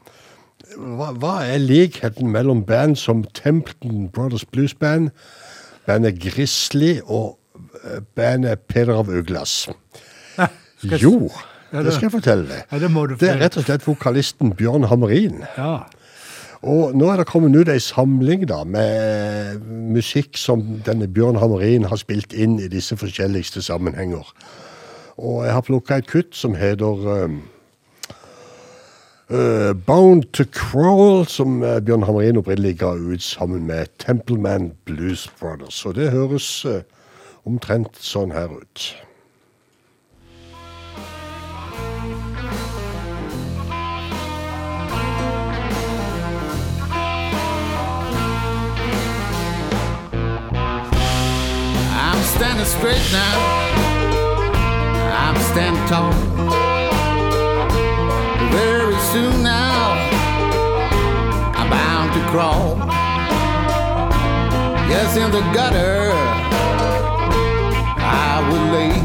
hva, 0.72 1.10
hva 1.20 1.34
er 1.44 1.60
likheten 1.60 2.30
mellom 2.32 2.62
band 2.64 2.96
som 2.96 3.26
Templeton 3.36 4.06
Brothers 4.14 4.46
Blues 4.48 4.72
Band, 4.74 5.10
bandet 5.86 6.20
Grizzly 6.22 6.98
og 7.04 7.38
eh, 7.84 8.02
bandet 8.16 8.66
Peder 8.68 9.00
av 9.02 9.10
Uglas? 9.10 9.66
Jo, 10.82 11.30
det 11.72 11.94
skal 11.94 12.08
jeg 12.08 12.12
fortelle 12.12 12.46
deg. 12.48 12.62
Ja, 12.68 12.78
det 12.82 12.90
du 12.90 13.16
Det 13.16 13.28
er 13.30 13.40
rett 13.40 13.56
og 13.56 13.66
slett 13.66 13.86
vokalisten 13.86 14.52
Bjørn 14.58 14.88
Hammerin. 14.90 15.44
Ja. 15.56 15.84
Og 16.62 16.94
nå 16.94 17.08
er 17.10 17.18
det 17.18 17.26
kommet 17.26 17.56
ut 17.58 17.70
ei 17.72 17.80
samling 17.82 18.44
da, 18.46 18.62
med 18.64 19.62
musikk 19.94 20.38
som 20.38 20.62
denne 20.86 21.08
Bjørn 21.10 21.40
Hammerin 21.42 21.88
har 21.90 21.98
spilt 21.98 22.34
inn 22.34 22.60
i 22.62 22.68
disse 22.70 22.96
forskjelligste 22.98 23.62
sammenhenger. 23.62 24.28
Og 25.18 25.42
jeg 25.46 25.56
har 25.56 25.64
plukka 25.66 25.98
et 25.98 26.10
kutt 26.10 26.36
som 26.38 26.54
heter 26.54 27.08
um, 27.26 27.40
uh, 29.32 29.72
Bound 29.74 30.32
to 30.32 30.44
Crawl, 30.44 31.26
som 31.26 31.62
uh, 31.62 31.80
Bjørn 31.80 32.02
Hamrin 32.02 32.36
opprinnelig 32.36 32.78
ga 32.78 32.92
ut 32.94 33.22
sammen 33.22 33.66
med 33.66 33.86
Templeman 33.98 34.72
Blues 34.84 35.30
Brothers. 35.40 35.86
Og 35.86 35.94
det 35.94 36.10
høres 36.10 36.64
uh, 36.64 36.82
omtrent 37.44 37.96
sånn 37.98 38.32
her 38.32 38.52
ut. 38.52 38.92
I'm 51.92 52.22
standing 52.36 52.66
straight 52.66 53.06
now. 53.12 53.38
I'm 55.12 55.38
standing 55.50 55.88
tall. 55.88 56.61
Soon 59.12 59.42
now, 59.42 59.92
I'm 61.54 61.68
bound 61.68 62.14
to 62.14 62.20
crawl. 62.30 62.78
Yes, 64.88 65.16
in 65.18 65.30
the 65.30 65.42
gutter, 65.52 66.10
I 68.00 68.40
will 68.48 68.68
lay, 68.72 68.96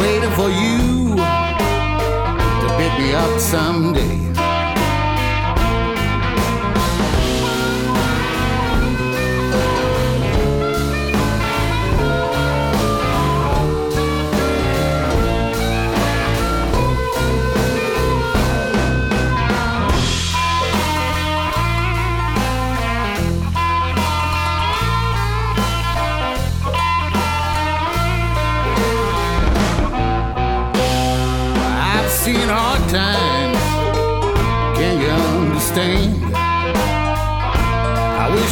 waiting 0.00 0.32
for 0.32 0.50
you 0.50 1.14
to 2.62 2.66
pick 2.78 2.92
me 2.98 3.14
up 3.14 3.38
someday. 3.38 4.27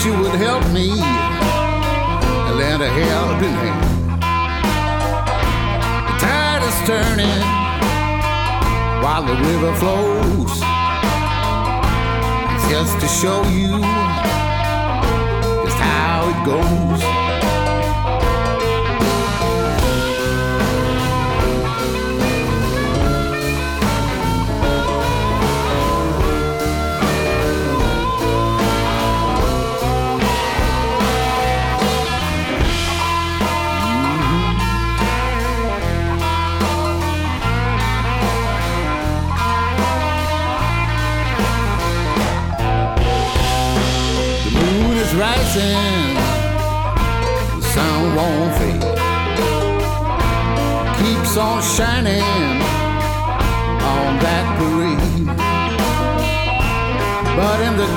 You 0.06 0.12
would 0.20 0.36
help 0.36 0.64
me 0.70 0.88
and 0.90 2.56
lend 2.56 2.80
a 2.80 2.88
helping 2.88 3.56
hand. 3.62 4.20
The 6.06 6.14
tide 6.22 6.62
is 6.70 6.78
turning 6.86 7.42
while 9.02 9.24
the 9.30 9.34
river 9.48 9.72
flows. 9.82 10.54
Just 12.70 12.94
to 13.00 13.08
show 13.08 13.42
you 13.58 14.05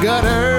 gutter, 0.01 0.58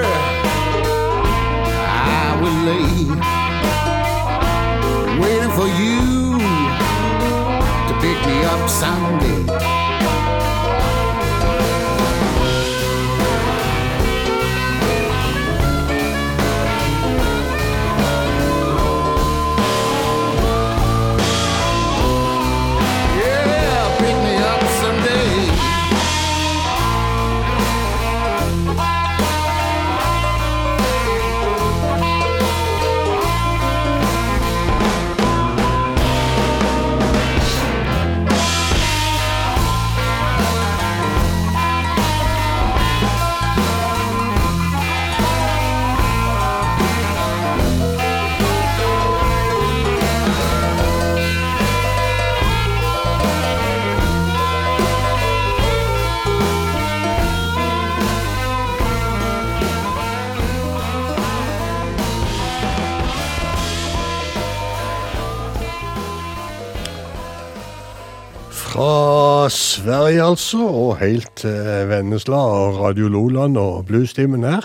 Fra 68.81 69.49
Sverige, 69.53 70.22
altså, 70.24 70.59
og 70.64 70.95
helt 71.03 71.26
til 71.43 71.89
Vennesla 71.91 72.39
og 72.49 72.78
Radio 72.81 73.11
Loland 73.12 73.59
og 73.61 73.83
bluestimen 73.91 74.47
her. 74.49 74.64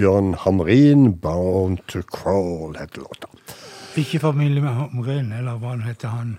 Bjørn 0.00 0.30
Hamrin, 0.40 1.02
'Bound 1.20 1.76
to 1.92 2.00
Crawl', 2.14 2.78
heter 2.80 3.02
låta. 3.04 3.28
Ikke 4.00 4.18
familie 4.22 4.62
med 4.64 4.70
Hamrin, 4.78 5.28
eller 5.38 5.58
hva 5.60 5.74
han 5.74 5.82
heter 5.84 6.08
han. 6.08 6.38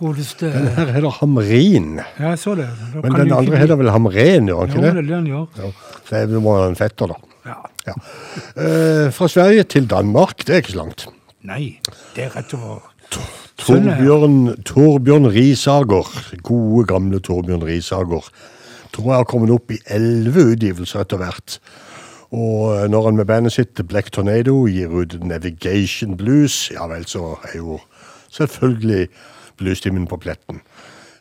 Godeste 0.00 0.46
Den 0.52 0.68
her 0.78 0.92
heter 0.96 1.10
Hamrin, 1.20 2.00
Ja, 2.18 2.28
jeg 2.30 2.38
så 2.38 2.54
det. 2.54 2.70
Da 2.94 3.00
men 3.04 3.12
den 3.20 3.32
andre 3.32 3.56
heter 3.60 3.76
vel 3.76 3.90
Hamren, 3.90 4.46
gjør 4.48 4.58
han 4.60 4.68
ikke 4.68 4.80
det 4.80 4.88
Jo, 4.88 4.94
det? 4.94 4.98
er 4.98 5.02
det 5.02 5.14
han 5.16 5.26
gjør. 5.26 5.46
Ja. 5.58 5.70
Det 6.10 6.22
er- 6.36 6.40
må 6.40 6.56
være 6.56 6.68
en 6.68 6.76
fetter, 6.76 7.06
da. 7.06 7.14
Ja. 7.46 7.58
Ja. 7.86 7.92
Eh, 8.56 9.12
fra 9.12 9.28
Sverige 9.28 9.62
til 9.64 9.86
Danmark, 9.90 10.38
det 10.38 10.48
er 10.50 10.56
ikke 10.56 10.72
så 10.72 10.76
langt. 10.84 11.06
Nei, 11.44 11.80
det 12.16 12.24
er 12.24 12.30
rett 12.36 12.54
over. 12.54 12.80
Torbjørn, 13.58 14.62
Torbjørn 14.62 15.26
Risager, 15.34 16.08
gode 16.42 16.84
gamle 16.86 17.18
Torbjørn 17.20 17.64
Risager, 17.66 18.28
tror 18.94 19.10
jeg 19.10 19.18
har 19.18 19.26
kommet 19.28 19.50
opp 19.50 19.72
i 19.74 19.80
elleve 19.90 20.44
utgivelser 20.52 21.02
etter 21.02 21.18
hvert. 21.18 21.58
Og 22.30 22.86
når 22.90 23.08
han 23.08 23.18
med 23.18 23.26
bandet 23.26 23.56
sitt 23.56 23.80
Black 23.88 24.12
Tornado 24.14 24.60
gir 24.70 24.92
ut 24.92 25.18
Navigation 25.24 26.16
Blues, 26.16 26.68
ja 26.70 26.86
vel, 26.86 27.06
så 27.08 27.34
er 27.50 27.58
jo 27.58 27.80
selvfølgelig 28.30 29.08
bluestimen 29.58 30.06
på 30.06 30.20
pletten. 30.22 30.62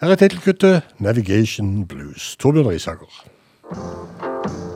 Her 0.02 0.14
er 0.14 0.22
tittelkuttet 0.22 0.86
Navigation 1.00 1.88
Blues. 1.90 2.36
Torbjørn 2.38 2.70
Risager. 2.70 4.66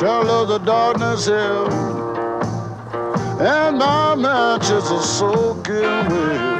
The 0.00 0.58
darkness 0.64 1.26
here, 1.26 1.68
and 3.38 3.76
my 3.76 4.14
matches 4.14 4.90
are 4.90 5.02
soaking 5.02 5.82
wet. 5.82 6.50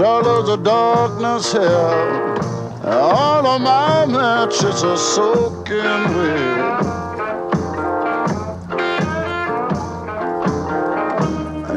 Of 0.00 0.46
the 0.46 0.56
darkness 0.56 1.52
here, 1.52 1.64
all 2.84 3.46
of 3.46 3.60
my 3.62 4.06
matches 4.06 4.84
are 4.84 4.96
soaking 4.96 5.76
wet. 6.14 6.84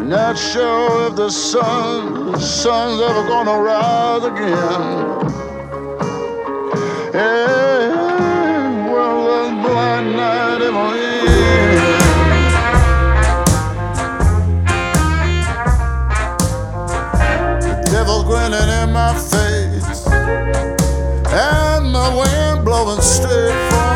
Not 0.05 0.37
sure 0.37 1.07
if 1.07 1.15
the 1.15 1.29
sun, 1.29 2.31
the 2.33 2.39
sun's 2.39 3.01
ever 3.01 3.27
gonna 3.27 3.57
rise 3.57 4.23
again. 4.25 5.20
My 10.73 10.95
ear 10.97 11.41
Devil 17.91 18.23
grinning 18.23 18.69
in 18.81 18.93
my 18.93 19.13
face, 19.13 20.07
and 21.27 21.93
the 21.93 22.07
wind 22.17 22.63
blowing 22.63 23.01
straight 23.01 23.51
from 23.71 23.90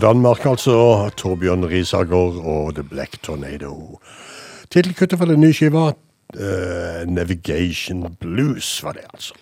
Danmark, 0.00 0.46
altså. 0.46 0.74
Torbjørn 1.16 1.68
Risagård 1.70 2.40
og 2.44 2.74
The 2.74 2.84
Black 2.84 3.20
Tornado. 3.22 4.00
Tittelkuttet 4.70 5.18
for 5.18 5.30
den 5.30 5.40
nye 5.40 5.54
skiva, 5.56 5.90
uh, 5.92 7.00
Navigation 7.06 8.06
Blues, 8.20 8.78
var 8.84 8.98
det 8.98 9.06
altså. 9.14 9.34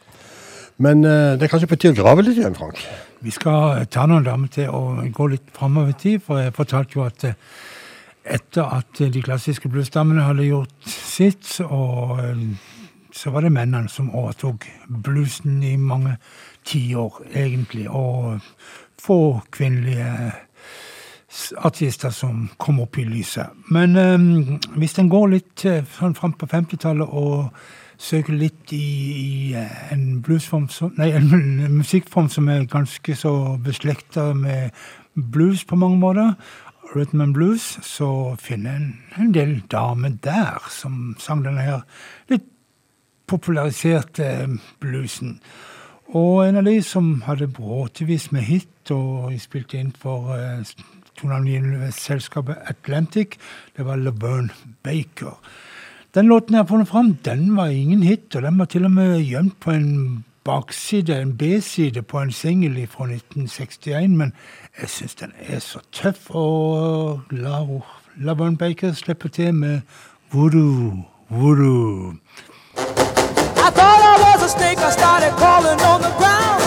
Men 0.78 1.04
uh, 1.04 1.34
det 1.34 1.42
er 1.42 1.52
kanskje 1.52 1.68
på 1.70 1.76
tide 1.76 1.96
å 1.96 2.02
grave 2.02 2.22
litt 2.22 2.38
igjen, 2.38 2.56
Frank? 2.59 2.80
Vi 3.20 3.32
skal 3.34 3.82
ta 3.90 4.04
noen 4.06 4.26
damer 4.26 4.50
til 4.54 4.70
å 4.70 5.02
gå 5.11 5.26
litt 5.32 5.50
framover 5.54 5.90
i 5.90 5.98
tid, 5.98 6.22
for 6.22 6.38
jeg 6.38 6.54
fortalte 6.54 7.00
jo 7.00 7.02
at 7.02 7.24
eh, 7.26 7.38
etter 8.38 8.76
at 8.78 9.00
de 9.00 9.22
klassiske 9.24 9.70
bluesdammene 9.72 10.22
hadde 10.22 10.46
gjort 10.46 10.86
sitt, 10.86 11.48
og 11.66 12.20
eh, 12.22 12.44
så 13.11 13.32
var 13.34 13.42
det 13.42 13.50
mennene 13.56 13.90
som 13.90 14.12
overtok 14.14 14.68
bluesen 14.86 15.59
i 15.66 15.74
mange 15.80 16.14
tiår, 16.68 17.24
egentlig. 17.34 17.88
Og 17.90 18.38
få 19.02 19.40
kvinnelige 19.50 20.30
artister 21.56 22.10
som 22.10 22.48
kom 22.56 22.80
opp 22.80 22.98
i 22.98 23.04
lyset. 23.04 23.52
Men 23.68 23.96
eh, 23.96 24.70
hvis 24.80 24.98
en 24.98 25.10
går 25.12 25.28
litt 25.34 25.64
eh, 25.68 25.84
sånn 25.98 26.16
fram 26.16 26.32
på 26.38 26.48
50-tallet 26.48 27.08
og 27.08 27.50
søker 27.98 28.32
litt 28.38 28.72
i, 28.72 28.78
i 28.78 29.54
eh, 29.58 29.92
en 29.92 30.22
som, 30.70 30.92
nei, 30.96 31.10
en 31.12 31.28
musikkform 31.76 32.28
som 32.32 32.48
er 32.48 32.64
ganske 32.70 33.16
så 33.16 33.58
beslekta 33.60 34.32
med 34.34 34.70
blues 35.14 35.64
på 35.64 35.76
mange 35.76 35.98
måter, 35.98 36.34
rhythm 36.94 37.20
and 37.20 37.34
blues, 37.34 37.78
så 37.82 38.36
finner 38.40 38.76
en 38.76 38.94
en 39.18 39.32
del 39.34 39.62
damer 39.70 40.16
der 40.22 40.62
som 40.70 41.16
sang 41.18 41.44
denne 41.44 41.60
her 41.60 41.82
litt 42.30 42.46
populariserte 43.28 44.48
bluesen. 44.80 45.40
Og 46.16 46.46
en 46.46 46.56
av 46.56 46.64
de 46.64 46.78
som 46.82 47.22
hadde 47.26 47.50
bråtevis 47.52 48.30
med 48.32 48.42
hit, 48.42 48.90
og 48.90 49.34
spilte 49.36 49.76
inn 49.76 49.92
for 49.92 50.32
eh, 50.32 50.64
toneangivende 51.20 51.92
selskapet 51.92 52.56
Atlantic, 52.66 53.38
det 53.76 53.86
var 53.86 53.96
Laverne 53.96 54.50
Baker. 54.82 55.38
Den 56.14 56.26
låten 56.26 56.54
jeg 56.54 56.62
har 56.64 56.68
funnet 56.68 56.88
fram, 56.88 57.14
den 57.24 57.56
var 57.56 57.66
ingen 57.66 58.02
hit, 58.02 58.34
og 58.36 58.42
den 58.42 58.58
var 58.58 58.64
til 58.64 58.84
og 58.84 58.90
med 58.90 59.20
gjemt 59.22 59.60
på 59.60 59.70
en 59.70 60.24
bakside, 60.44 61.20
en 61.22 61.36
B-side 61.36 62.02
på 62.02 62.20
en 62.20 62.32
singel 62.32 62.86
fra 62.86 63.04
1961, 63.04 64.16
men 64.16 64.32
jeg 64.80 64.88
syns 64.88 65.14
den 65.14 65.32
er 65.38 65.58
så 65.58 65.82
tøff, 65.92 66.30
og 66.30 67.20
la 67.30 67.60
Laverne 68.16 68.56
Baker 68.56 68.92
slippe 68.92 69.28
til 69.28 69.54
med 69.54 69.80
Voodoo, 70.32 71.04
Voodoo. 71.28 72.14
I 72.76 73.70
thought 73.70 74.02
I 74.02 74.16
was 74.24 74.42
a 74.42 74.48
snake, 74.48 74.78
I 74.78 74.90
started 74.90 75.32
crawling 75.38 75.80
on 75.80 76.00
the 76.00 76.12
ground. 76.18 76.57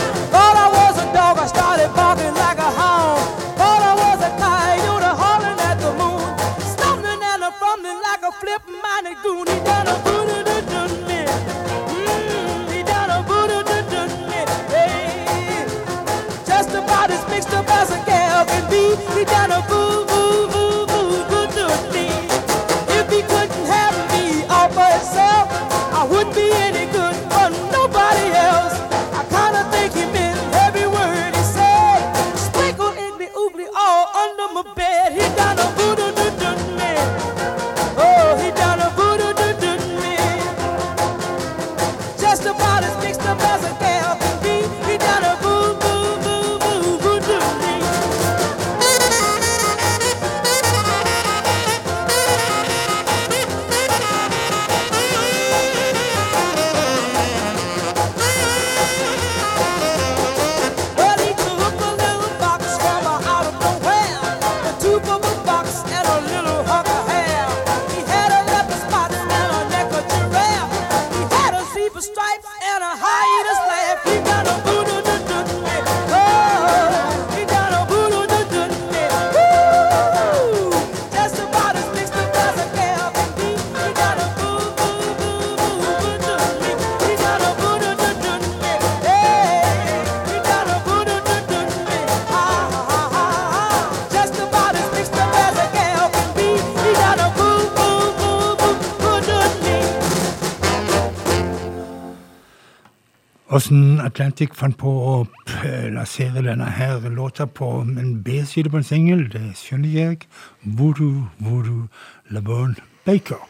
Åssen 103.52 104.00
Atlantic 104.00 104.54
fant 104.56 104.78
på 104.80 104.88
å 104.88 105.14
plassere 105.44 106.40
denne 106.46 106.70
her 106.72 107.04
låta 107.12 107.44
på 107.52 107.82
en 107.84 108.14
B-side 108.24 108.72
på 108.72 108.80
en 108.80 108.86
singel, 108.88 109.26
det 109.34 109.58
skjønner 109.60 109.92
jeg. 109.92 110.22
Voodoo, 110.64 111.26
Voodoo, 111.44 111.90
Laverne 112.32 112.80
Baker. 113.04 113.42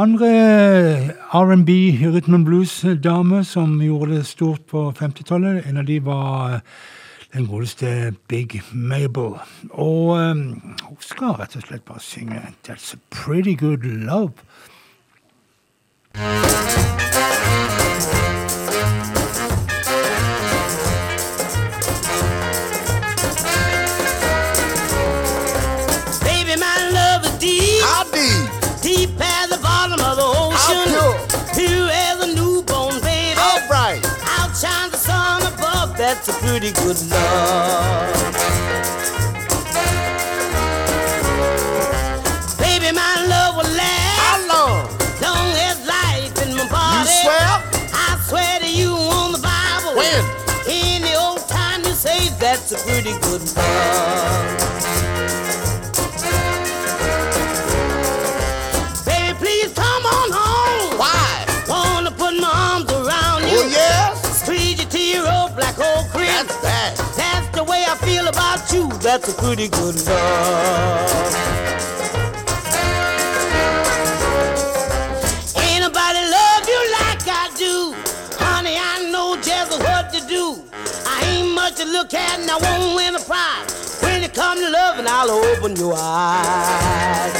Andre 0.00 0.30
R&B, 1.36 1.76
rhythm 2.06 2.38
and 2.38 2.48
blues-dame 2.48 3.42
som 3.44 3.76
gjorde 3.84 4.14
det 4.14 4.26
stort 4.30 4.64
på 4.70 4.86
50-tallet, 4.96 5.66
en 5.68 5.82
av 5.82 5.84
de 5.84 5.98
var 6.06 6.60
den 7.36 7.50
godeste 7.50 8.14
Big 8.32 8.62
Mabel. 8.72 9.36
Og 9.70 10.14
um, 10.16 10.44
hun 10.86 11.02
skal 11.04 11.36
rett 11.36 11.58
og 11.58 11.68
slett 11.68 11.84
bare 11.84 12.00
synge 12.00 12.40
That's 12.64 12.94
a 12.96 13.02
Pretty 13.12 13.58
Good 13.60 13.84
Love. 13.84 14.40
That's 36.18 36.30
a 36.30 36.40
pretty 36.44 36.72
good 36.72 37.00
love. 37.10 38.34
Baby, 42.58 42.90
my 42.92 43.24
love 43.28 43.54
will 43.54 43.70
last. 43.76 44.18
How 44.18 44.38
long? 44.48 44.88
Long 45.22 45.54
as 45.68 45.78
life 45.86 46.44
in 46.44 46.56
my 46.56 46.68
body. 46.68 46.98
You 46.98 47.22
swear? 47.22 47.62
I 47.94 48.18
swear 48.26 48.58
to 48.58 48.68
you 48.68 48.90
on 48.90 49.30
the 49.30 49.38
Bible. 49.38 49.96
When? 49.96 50.24
Any 50.66 51.14
old 51.14 51.46
time 51.46 51.84
you 51.84 51.92
say 51.92 52.30
that's 52.40 52.72
a 52.72 52.78
pretty 52.78 53.12
good 53.20 53.54
love. 53.54 54.57
That's 69.08 69.26
a 69.26 69.32
pretty 69.32 69.68
good 69.68 69.94
love. 70.04 71.32
Ain't 75.56 75.80
nobody 75.80 76.20
love 76.28 76.68
you 76.68 76.80
like 77.00 77.24
I 77.24 77.50
do. 77.56 77.94
Honey, 78.36 78.76
I 78.76 79.08
know 79.10 79.40
just 79.40 79.80
what 79.80 80.12
to 80.12 80.20
do. 80.28 80.62
I 81.06 81.24
ain't 81.24 81.54
much 81.54 81.76
to 81.76 81.86
look 81.86 82.12
at 82.12 82.38
and 82.38 82.50
I 82.50 82.58
won't 82.58 82.96
win 82.96 83.14
a 83.16 83.18
prize. 83.20 83.98
When 84.02 84.22
it 84.22 84.34
come 84.34 84.58
to 84.58 84.68
loving, 84.68 85.06
I'll 85.08 85.30
open 85.30 85.74
your 85.76 85.94
eyes. 85.96 87.32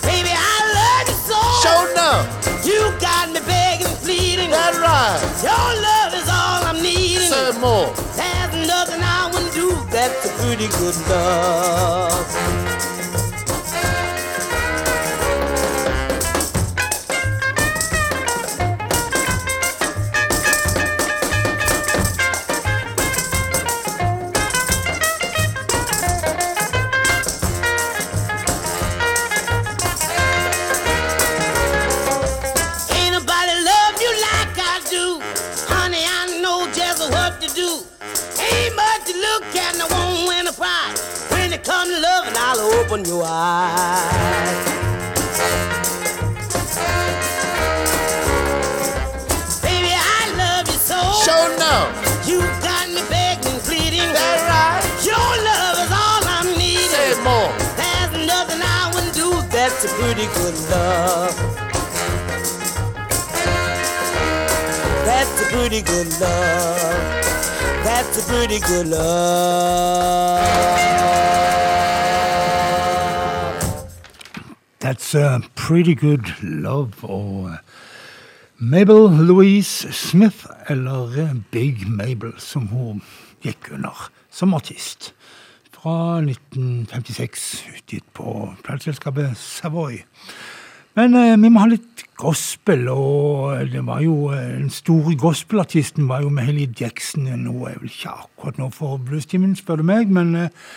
Baby, 0.00 0.32
I 0.32 0.56
love 0.80 1.08
you 1.12 1.18
so. 1.28 1.40
Show 1.60 1.92
enough. 1.92 2.24
You 2.64 2.80
got 3.00 3.28
me 3.28 3.40
begging, 3.40 3.94
pleading. 4.00 4.48
That's 4.48 4.78
right. 4.78 5.20
Your 5.44 5.82
love 5.82 5.99
Say 7.30 7.52
more. 7.60 7.86
There's 8.16 8.66
nothing 8.66 9.00
I 9.04 9.30
wouldn't 9.32 9.54
do. 9.54 9.70
That's 9.88 10.26
a 10.26 10.32
pretty 10.42 10.66
good 10.66 10.96
love. 11.08 12.79
I'll 42.52 42.82
open 42.82 43.04
your 43.04 43.22
eyes. 43.24 44.66
Baby, 49.62 49.94
I 49.94 50.34
love 50.36 50.66
you 50.66 50.74
so. 50.74 50.98
Show 51.22 51.46
now. 51.62 51.86
You 52.26 52.40
got 52.58 52.88
me 52.88 53.02
begging 53.08 53.60
pleading. 53.60 54.10
That 54.18 54.42
right? 54.50 54.82
Your 55.06 55.30
love 55.46 55.78
is 55.78 55.92
all 55.94 56.26
I'm 56.26 56.50
needing. 56.58 56.90
Say 56.90 57.14
more. 57.22 57.54
There's 57.78 58.26
nothing 58.26 58.60
I 58.60 58.90
wouldn't 58.92 59.14
do. 59.14 59.30
That's 59.54 59.84
a 59.84 59.88
pretty 60.02 60.26
good 60.34 60.58
love. 60.70 61.36
That's 65.06 65.40
a 65.40 65.44
pretty 65.54 65.82
good 65.82 66.08
love. 66.18 66.98
That's 67.84 68.18
a 68.18 68.22
pretty 68.28 68.58
good 68.58 68.88
love. 68.88 70.40
That's 74.80 75.14
a 75.14 75.42
pretty 75.54 75.94
good 75.94 76.24
love. 76.42 76.92
Og 77.02 77.50
eh, 77.52 77.58
Mabel 78.56 79.10
Louise 79.26 79.92
Smith, 79.92 80.46
eller 80.68 81.12
eh, 81.18 81.34
Big 81.50 81.88
Mabel, 81.88 82.32
som 82.38 82.66
hun 82.66 83.02
gikk 83.44 83.68
under 83.72 84.08
som 84.30 84.54
artist. 84.54 85.12
Fra 85.72 86.20
1956, 86.20 87.64
utgitt 87.76 88.04
på 88.16 88.54
plateselskapet 88.64 89.36
Savoy. 89.36 90.00
Men 90.96 91.14
eh, 91.14 91.36
vi 91.36 91.50
må 91.52 91.60
ha 91.60 91.68
litt 91.74 92.06
gospel, 92.20 92.88
og 92.88 93.68
det 93.72 93.84
var 93.84 94.00
jo 94.04 94.30
den 94.32 94.72
store 94.72 95.12
gospelartisten 95.20 96.08
var 96.08 96.24
jo 96.24 96.32
Mahalie 96.32 96.72
Jackson. 96.80 97.28
Nå 97.44 97.68
er 97.68 97.76
vel 97.82 97.92
ikke 97.92 98.16
akkurat 98.24 98.60
nå 98.60 98.70
for 98.72 98.96
bluestimen, 98.96 99.52
spør 99.60 99.84
du 99.84 99.86
meg, 99.92 100.08
men 100.08 100.32
eh, 100.36 100.72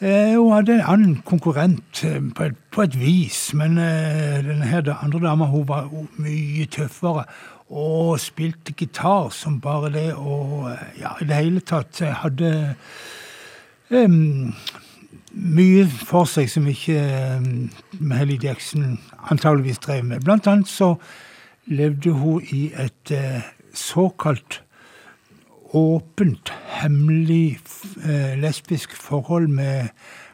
hun 0.00 0.52
hadde 0.52 0.74
en 0.74 0.88
annen 0.92 1.20
konkurrent 1.24 2.04
eh, 2.04 2.20
på, 2.36 2.50
et, 2.50 2.56
på 2.70 2.82
et 2.82 2.96
vis. 3.00 3.54
Men 3.56 3.78
eh, 3.80 4.42
denne 4.44 4.96
andre 5.02 5.20
dama 5.22 5.48
var 5.68 5.88
mye 6.20 6.66
tøffere 6.66 7.24
og 7.66 8.20
spilte 8.20 8.72
gitar 8.76 9.30
som 9.34 9.60
bare 9.60 9.90
det, 9.92 10.10
og 10.14 10.70
eh, 10.70 11.00
ja, 11.00 11.16
i 11.20 11.24
det 11.24 11.38
hele 11.40 11.60
tatt 11.60 12.02
eh, 12.04 12.12
hadde 12.12 12.74
um, 13.90 14.52
mye 15.32 15.86
for 15.88 16.28
seg 16.28 16.50
som 16.52 16.68
ikke 16.70 17.00
um, 17.40 17.70
Helly 18.12 18.38
Jackson 18.42 18.98
antageligvis 19.30 19.80
drev 19.82 20.04
med. 20.04 20.20
Blant 20.24 20.46
annet 20.46 20.68
så 20.68 20.94
levde 21.66 22.12
hun 22.12 22.44
i 22.52 22.68
et 22.76 23.16
uh, 23.16 23.40
såkalt 23.74 24.60
åpent, 25.76 26.52
hemmelig 26.80 27.58
eh, 28.04 28.36
lesbisk 28.40 28.96
forhold 28.96 29.48
med 29.52 29.88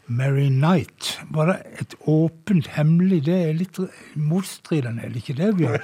Mary 0.06 0.48
Knight. 0.48 1.20
Var 1.30 1.46
det 1.46 1.56
et 1.80 1.94
åpent, 2.06 2.66
hemmelig 2.76 3.24
Det 3.26 3.38
er 3.48 3.52
litt 3.56 3.78
motstridende, 4.14 5.02
er 5.04 5.08
det 5.08 5.22
ikke 5.22 5.38
det, 5.38 5.50
Bjørn? 5.56 5.80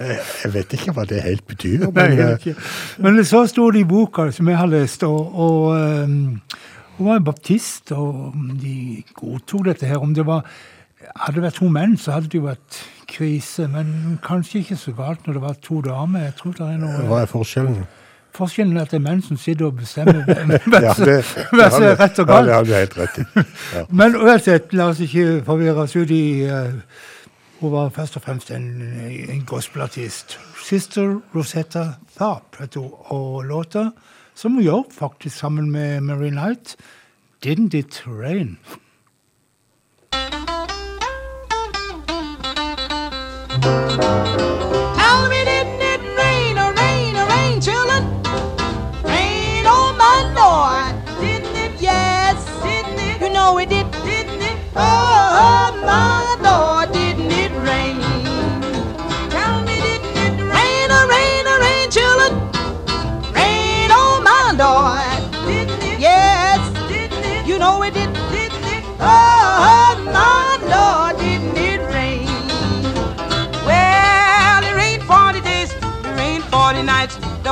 Jeg 0.00 0.18
jeg 0.44 0.52
vet 0.54 0.74
ikke 0.76 0.94
hva 0.96 1.04
det 1.08 1.22
helt 1.24 1.46
betyr, 1.46 1.86
men 1.92 2.18
jeg 2.18 2.52
eh. 2.52 2.72
Men 2.98 3.24
så 3.24 3.44
sto 3.46 3.70
det 3.70 3.84
i 3.84 3.88
boka 3.88 4.30
som 4.32 4.48
jeg 4.48 4.58
har 4.58 4.70
lest, 4.70 5.04
og, 5.04 5.34
og 5.34 5.70
um, 5.76 6.40
hun 6.98 7.06
var 7.06 7.20
en 7.20 7.24
baptist, 7.24 7.92
og 7.92 8.34
de 8.60 9.02
godtok 9.14 9.64
dette 9.70 9.86
her. 9.86 10.00
Om 10.00 10.14
det 10.14 10.26
var, 10.26 10.44
hadde 11.16 11.38
det 11.38 11.46
vært 11.46 11.60
to 11.60 11.68
menn, 11.68 11.96
så 11.96 12.16
hadde 12.16 12.32
det 12.32 12.40
jo 12.40 12.48
vært 12.48 12.82
krise, 13.10 13.68
men 13.68 14.18
kanskje 14.24 14.60
ikke 14.60 14.76
så 14.76 14.92
galt 14.96 15.26
når 15.26 15.38
det 15.38 15.42
var 15.42 15.56
to 15.64 15.80
damer. 15.84 16.28
Jeg 16.28 16.36
tror 16.40 16.58
det 16.58 16.66
er 16.66 16.78
noe... 16.82 17.08
hva 17.08 17.22
er 17.24 17.30
forskjellen? 17.30 17.80
Forskjellen 18.36 18.76
er 18.76 18.86
at 18.86 18.92
det 18.92 19.00
er 19.00 19.04
menn 19.04 19.22
som 19.22 19.38
sitter 19.40 19.66
og 19.66 19.78
bestemmer 19.80 20.24
hvem 20.24 20.52
som 20.96 21.84
er 21.86 21.96
rett 22.00 22.18
og 22.22 22.28
galt. 22.28 22.36
Ja, 22.36 22.42
det 22.46 22.54
har 22.54 22.64
du 22.68 22.74
helt 22.74 22.98
rett 22.98 23.18
i. 23.18 23.24
Ja. 23.74 23.84
Men 24.02 24.16
uansett, 24.16 24.74
la 24.76 24.90
oss 24.92 25.02
ikke 25.04 25.40
forvirre 25.46 25.86
oss 25.86 25.96
ut 25.96 26.10
i 26.14 26.24
uh, 26.46 26.76
Hun 27.60 27.72
var 27.74 27.90
først 27.92 28.16
og 28.16 28.22
fremst 28.24 28.50
en, 28.56 28.70
en 29.28 29.42
gospelartist. 29.46 30.38
Sister 30.64 31.18
Rosetta 31.34 31.90
Tharp 32.16 32.56
heter 32.60 32.80
hun, 32.80 32.94
og 33.12 33.44
låta 33.44 33.90
som 34.34 34.54
hun 34.56 34.64
gjør 34.64 34.86
faktisk 34.94 35.36
sammen 35.36 35.70
med 35.70 36.00
Mary 36.00 36.30
Knight, 36.30 36.76
'Didn't 37.42 37.76
It 37.76 38.02
Rain'. 38.06 38.56
Tell 44.00 44.39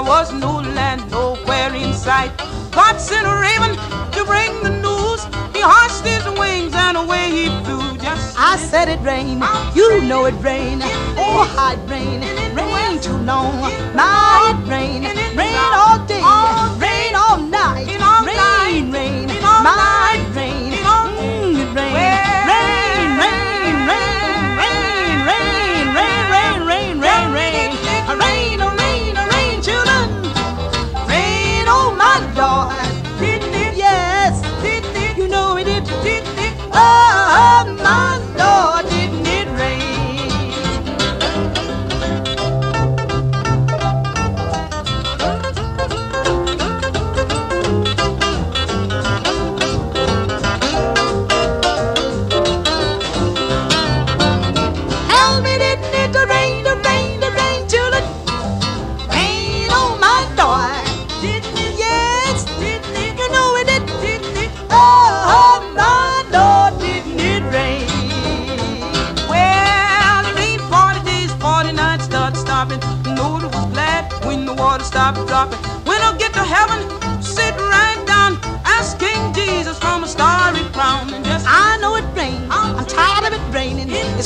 was 0.09 0.33
no 0.33 0.55
land 0.61 1.03
nowhere 1.11 1.75
in 1.75 1.93
sight. 1.93 2.33
God 2.73 2.97
sent 2.97 3.27
a 3.27 3.35
raven 3.47 3.77
to 4.17 4.25
bring 4.25 4.53
the 4.63 4.73
news. 4.81 5.21
He 5.53 5.61
hushed 5.61 6.03
his 6.03 6.25
wings 6.41 6.73
and 6.75 6.97
away 6.97 7.29
he 7.31 7.47
flew. 7.63 7.99
Just 7.99 8.35
I 8.39 8.57
said 8.57 8.89
it 8.89 9.01
rained, 9.01 9.45
you 9.77 10.01
know 10.09 10.25
it 10.25 10.39
rained. 10.41 10.81
Oh, 11.21 11.45
how 11.55 11.73
it 11.75 11.83
rained, 11.91 12.25
rain 12.57 12.99
too 13.03 13.19
long. 13.19 13.61
My 13.95 14.57
it 14.57 14.67
rained, 14.67 15.05
rain 15.37 15.61
all 15.77 15.99
day, 16.07 16.23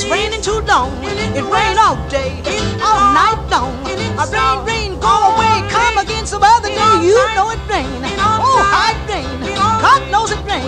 It's 0.03 0.11
raining 0.11 0.41
too 0.41 0.59
long. 0.67 0.91
It 1.01 1.47
rained 1.47 1.79
all 1.79 1.95
day, 2.09 2.35
all 2.83 3.13
night 3.15 3.39
long. 3.49 3.71
A 4.19 4.27
rain, 4.27 4.65
rain, 4.67 4.99
go 4.99 5.31
away, 5.31 5.63
come 5.71 5.97
again 5.97 6.27
some 6.27 6.43
other 6.43 6.67
day. 6.67 7.07
You 7.07 7.15
know 7.35 7.51
it 7.51 7.59
rained. 7.71 8.03
Oh, 8.19 8.67
it 8.91 8.99
rained. 9.07 9.55
God 9.55 10.11
knows 10.11 10.31
it. 10.31 10.43
Rain, 10.43 10.67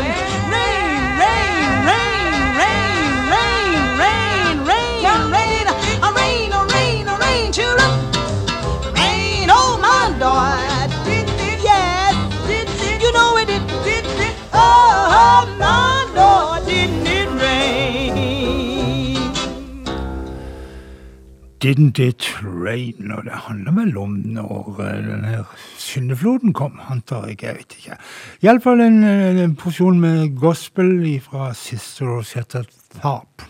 didn't 21.66 22.00
it 22.00 22.44
rain? 22.44 23.12
Og 23.12 23.24
det 23.26 23.32
handler 23.34 23.72
vel 23.72 23.98
om 23.98 24.10
når 24.10 24.76
denne 24.78 25.46
syndefloden 25.82 26.54
kom, 26.54 26.80
antar 26.90 27.26
jeg. 27.28 27.42
Jeg 27.42 27.56
vet 27.58 27.76
ikke. 27.80 27.98
Iallfall 28.46 28.82
en, 28.86 29.04
eh, 29.04 29.44
en 29.44 29.56
porsjon 29.56 30.00
med 30.00 30.36
gospel 30.38 31.20
fra 31.26 31.54
Sister 31.54 32.06
Rosetta 32.06 32.64
Tharp. 33.02 33.42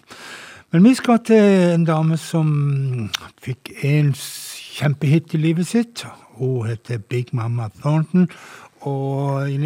Men 0.72 0.84
vi 0.84 0.94
skal 0.96 1.20
til 1.28 1.74
en 1.74 1.86
dame 1.86 2.18
som 2.18 3.10
fikk 3.44 3.84
en 3.84 4.14
kjempehit 4.14 5.34
i 5.34 5.38
livet 5.38 5.68
sitt. 5.68 6.06
Hun 6.40 6.68
heter 6.68 6.98
Big 6.98 7.34
Mama 7.34 7.68
Thornton. 7.82 8.30
Og 8.82 9.50
i 9.52 9.58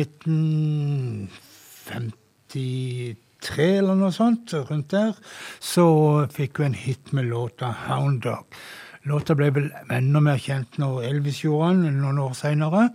1953 3.39 3.77
eller 3.77 3.95
noe 3.95 4.11
sånt, 4.11 4.53
rundt 4.69 4.91
der, 4.91 5.15
så 5.59 6.27
fikk 6.31 6.59
hun 6.59 6.71
en 6.71 6.73
hit 6.73 7.13
med 7.13 7.29
låta 7.29 7.73
Hound 7.87 8.21
Dog. 8.23 8.45
Låta 9.07 9.35
ble 9.35 9.49
vel 9.55 9.71
enda 9.89 10.19
mer 10.19 10.37
kjent 10.37 10.77
når 10.77 11.03
Elvis 11.07 11.43
gjorde 11.43 11.85
den 11.85 12.01
noen 12.01 12.19
år 12.19 12.33
seinere. 12.35 12.89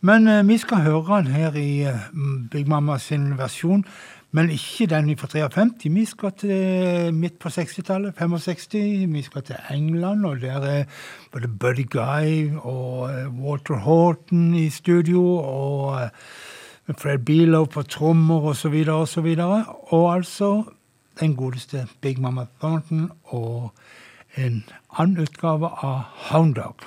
Men 0.00 0.28
eh, 0.28 0.46
vi 0.46 0.56
skal 0.58 0.86
høre 0.86 1.22
den 1.22 1.34
her 1.34 1.56
i 1.58 1.82
eh, 1.84 2.06
Big 2.50 2.68
Mama 2.68 2.98
sin 2.98 3.36
versjon. 3.38 3.84
Men 4.32 4.50
ikke 4.50 4.86
den 4.86 5.10
fra 5.18 5.26
53. 5.26 5.90
Vi 5.90 6.04
skal 6.04 6.32
til 6.38 7.14
midt 7.14 7.38
på 7.42 7.48
60-tallet, 7.50 8.14
65. 8.14 9.10
Vi 9.10 9.22
skal 9.22 9.42
til 9.42 9.56
England, 9.70 10.26
og 10.26 10.40
der 10.40 10.62
er 10.62 10.84
både 11.32 11.48
Buddy 11.48 11.90
Guy 11.90 12.54
og 12.62 13.10
eh, 13.10 13.26
Walter 13.42 13.74
Horton 13.74 14.54
i 14.54 14.70
studio. 14.70 15.24
Og 15.36 16.02
eh, 16.02 16.08
Fred 16.98 17.24
Bealow 17.26 17.64
på 17.64 17.82
trommer 17.82 18.50
osv. 18.52 18.74
Og, 18.88 19.08
så 19.08 19.20
videre, 19.20 19.64
og 19.92 20.14
altså 20.14 20.64
den 21.20 21.36
godeste 21.36 21.86
Big 22.00 22.20
Mama 22.20 22.46
Thornton 22.60 23.10
og 23.24 23.70
en 24.36 24.64
annen 24.98 25.22
utgave 25.22 25.68
av 25.82 26.02
Hound 26.30 26.54
Dog. 26.54 26.84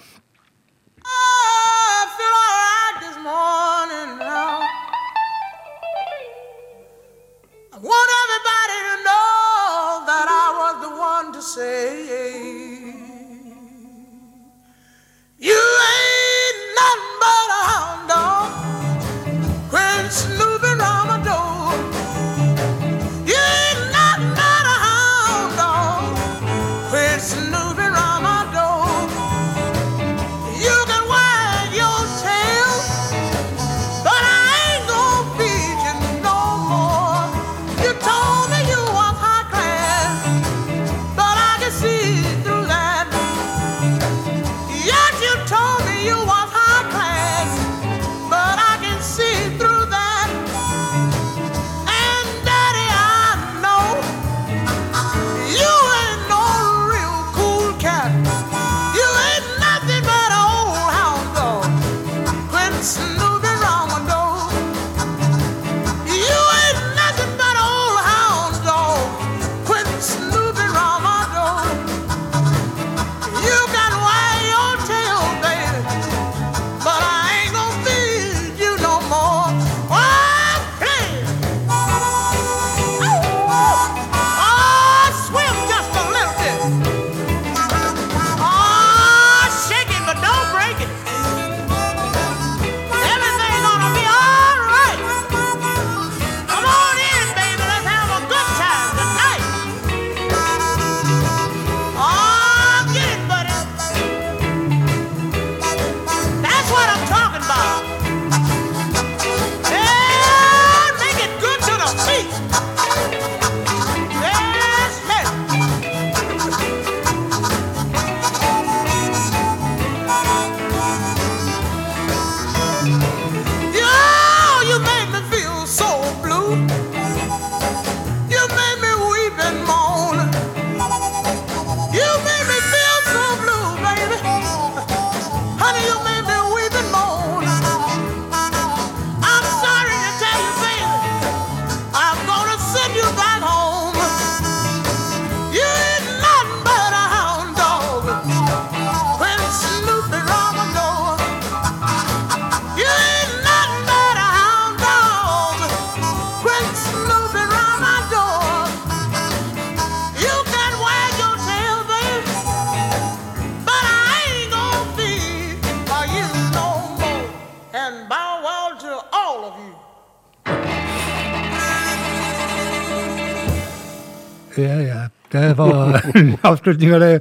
avslutninga. 176.49 177.19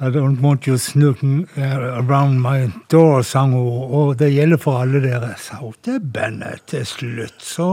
I 0.00 0.08
don't 0.08 0.40
want 0.40 0.66
you 0.66 0.78
snooking 0.78 1.46
around 1.58 2.40
my 2.40 2.70
door, 2.88 3.22
sang 3.22 3.52
hun. 3.52 3.90
Og 3.92 4.18
det 4.18 4.32
gjelder 4.32 4.60
for 4.60 4.80
alle 4.80 5.02
dere, 5.04 5.34
sa 5.36 5.60
hun 5.60 5.74
til 5.84 6.00
bandet 6.00 6.64
til 6.72 6.86
slutt. 6.88 7.36
Så 7.44 7.68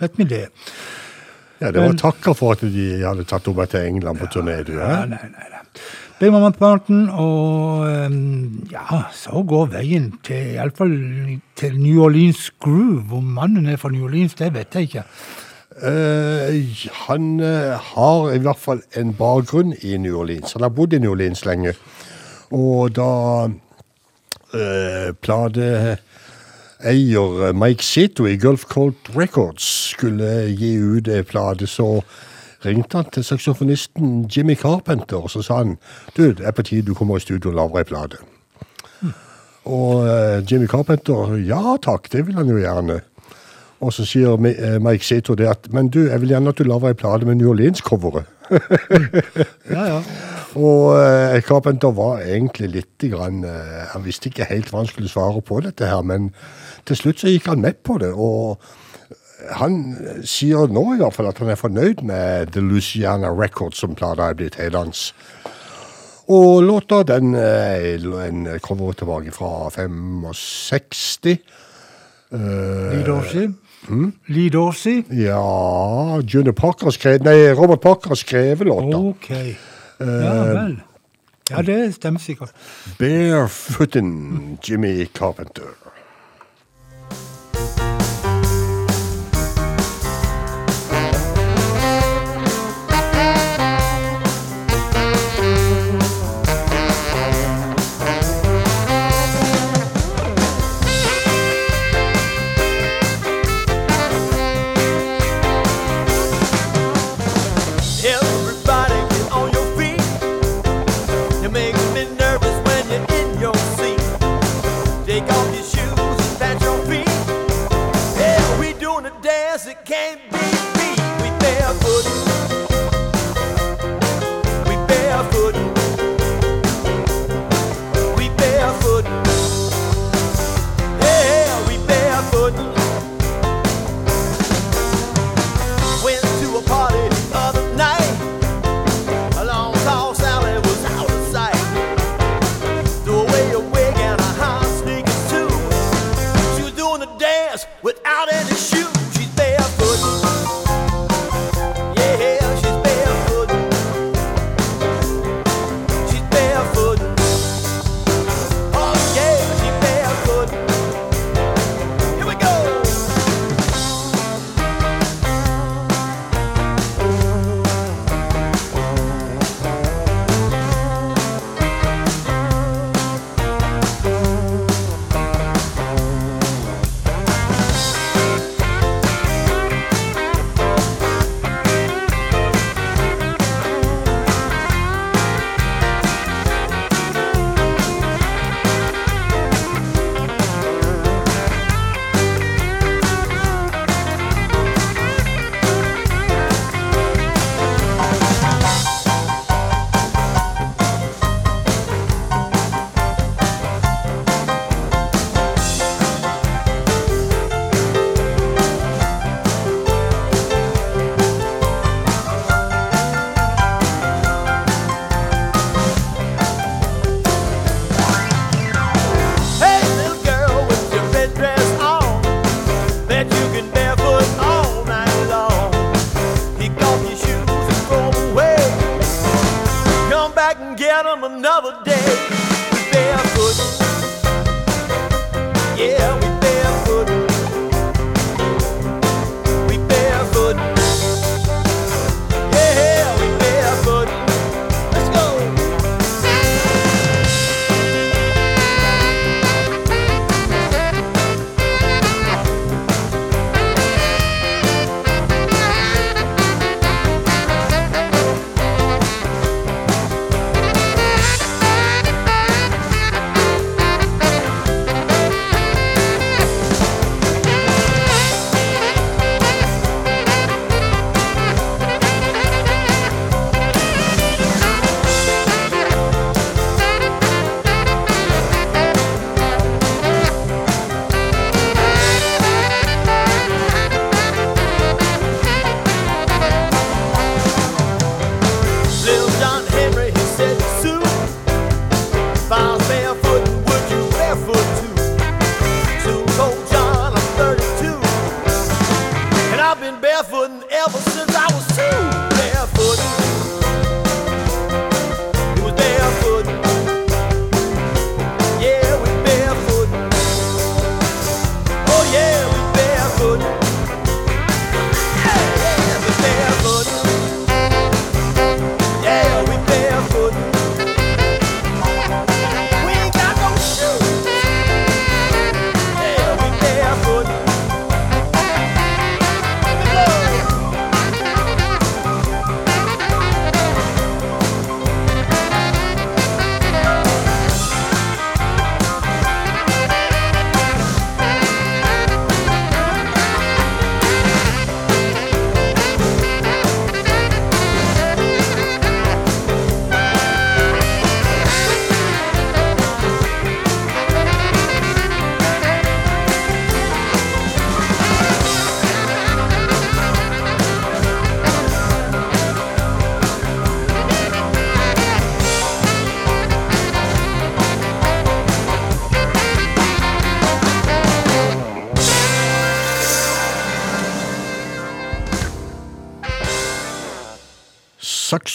vet 0.00 0.16
vi 0.16 0.24
det. 0.30 0.46
Ja, 1.60 1.70
Det 1.70 1.82
var 1.82 1.92
takka 1.94 2.32
for 2.34 2.56
at 2.56 2.64
de 2.64 2.86
hadde 3.04 3.24
tatt 3.28 3.46
henne 3.46 3.66
til 3.70 3.84
England 3.86 4.18
på 4.18 4.26
turné. 4.32 4.62
du, 4.64 4.72
Ja, 4.78 5.04
nei, 5.04 5.28
nei, 5.28 5.50
nei. 5.50 5.60
Big 6.22 6.30
Mama 6.30 6.52
Thornton, 6.54 7.08
og 7.10 7.86
ehm, 7.88 8.66
ja, 8.70 9.08
så 9.10 9.40
går 9.42 9.72
veien 9.72 10.12
til 10.22 10.52
iallfall 10.54 10.92
til 11.58 11.78
New 11.80 12.04
Orleans 12.04 12.50
Groove. 12.62 13.10
Om 13.18 13.24
mannen 13.24 13.66
er 13.66 13.76
fra 13.76 13.90
New 13.90 14.04
Orleans, 14.06 14.36
det 14.38 14.52
vet 14.54 14.74
jeg 14.74 14.88
ikke. 14.88 15.02
Eh, 15.80 16.88
han 17.06 17.40
uh, 17.40 17.72
har 17.80 18.32
i 18.34 18.38
hvert 18.44 18.60
fall 18.60 18.82
en 18.98 19.14
bakgrunn 19.16 19.72
i 19.80 19.96
New 19.96 20.18
Orleans. 20.20 20.52
Han 20.52 20.62
har 20.62 20.68
bodd 20.76 20.92
i 20.92 20.98
New 20.98 21.10
Orleans 21.14 21.44
lenge. 21.48 21.72
Og 22.52 22.96
da 22.96 23.46
uh, 23.48 25.08
plateeier 25.24 25.96
Mike 27.56 27.84
Sito 27.84 28.26
i 28.28 28.36
Gulf 28.36 28.64
Colt 28.68 29.16
Records 29.16 29.64
skulle 29.94 30.50
gi 30.52 30.76
ut 30.76 31.08
en 31.08 31.24
plate, 31.24 31.66
så 31.66 32.02
ringte 32.64 32.96
han 32.96 33.10
til 33.10 33.24
saksofonisten 33.24 34.28
Jimmy 34.30 34.54
Carpenter, 34.54 35.16
og 35.24 35.30
så 35.30 35.42
sa 35.42 35.56
han 35.62 35.78
du, 36.16 36.32
det 36.32 36.46
er 36.46 36.54
på 36.54 36.62
tide 36.62 36.86
du 36.86 36.94
kommer 36.94 37.16
i 37.16 37.24
studio 37.24 37.50
og 37.50 37.56
lager 37.58 37.78
ei 37.82 37.88
plate. 37.88 38.16
Og 39.70 40.08
eh, 40.08 40.42
Jimmy 40.50 40.66
Carpenter 40.66 41.36
ja 41.46 41.76
takk, 41.82 42.08
det 42.12 42.26
vil 42.26 42.38
han 42.38 42.48
jo 42.50 42.58
gjerne. 42.58 43.00
Og 43.82 43.90
så 43.94 44.04
sier 44.06 44.38
eh, 44.46 44.76
Mike 44.82 45.04
Seto 45.06 45.34
det 45.38 45.48
at 45.50 45.66
men 45.74 45.88
du, 45.90 46.04
jeg 46.06 46.22
vil 46.22 46.36
gjerne 46.36 46.52
at 46.52 46.60
du 46.60 46.68
lager 46.68 46.92
ei 46.92 46.98
plate 46.98 47.26
med 47.26 47.40
New 47.40 47.50
Orleans-coveret. 47.54 48.30
Ja, 49.72 49.84
ja. 49.86 49.98
Og 50.60 50.98
eh, 50.98 51.40
Carpenter 51.40 51.94
var 51.96 52.20
egentlig 52.20 52.68
litt 52.74 53.04
grann, 53.08 53.40
eh, 53.48 53.86
Han 53.94 54.04
visste 54.04 54.28
ikke 54.28 54.44
helt 54.50 54.68
hva 54.68 54.82
han 54.82 54.90
skulle 54.90 55.08
svare 55.08 55.40
på 55.40 55.62
dette 55.64 55.88
her, 55.88 56.02
men 56.04 56.30
til 56.88 56.98
slutt 56.98 57.22
så 57.22 57.32
gikk 57.32 57.48
han 57.48 57.64
med 57.64 57.80
på 57.86 57.96
det. 58.02 58.10
Og 58.12 58.60
han 59.56 59.96
sier 60.28 60.68
nå 60.70 60.84
i 60.92 61.00
hvert 61.00 61.16
fall 61.16 61.30
at 61.30 61.40
han 61.40 61.50
er 61.54 61.58
fornøyd 61.58 62.04
med 62.06 62.52
The 62.52 62.60
Luciana 62.60 63.32
Records 63.32 63.80
som 63.80 63.96
plata 63.98 64.28
er 64.28 64.38
blitt 64.38 64.60
helans. 64.60 65.10
Og 66.32 66.62
låta 66.62 67.02
den 67.08 67.34
eh, 67.34 67.96
en 68.26 68.46
cover 68.62 68.92
tilbake 68.92 69.32
fra 69.34 69.70
65. 69.72 71.40
Lee 72.32 73.48
Dorsey. 73.88 74.12
Lee 74.28 74.50
Dorsey. 74.50 75.02
Ja 75.10 76.20
Junior 76.20 76.52
Parker 76.54 76.90
skrev, 76.90 77.22
nei, 77.26 77.52
Robert 77.54 77.80
Parker 77.80 78.08
har 78.14 78.20
skrevet 78.20 78.66
låta. 78.66 78.96
Ok. 78.98 79.30
Ja 80.00 80.34
vel. 80.52 80.80
Ja, 81.50 81.62
det 81.62 81.94
stemmer 81.94 82.20
sikkert. 82.22 82.52
Barefooten 82.98 84.58
Jimmy 84.64 85.06
Carpenter. 85.06 85.74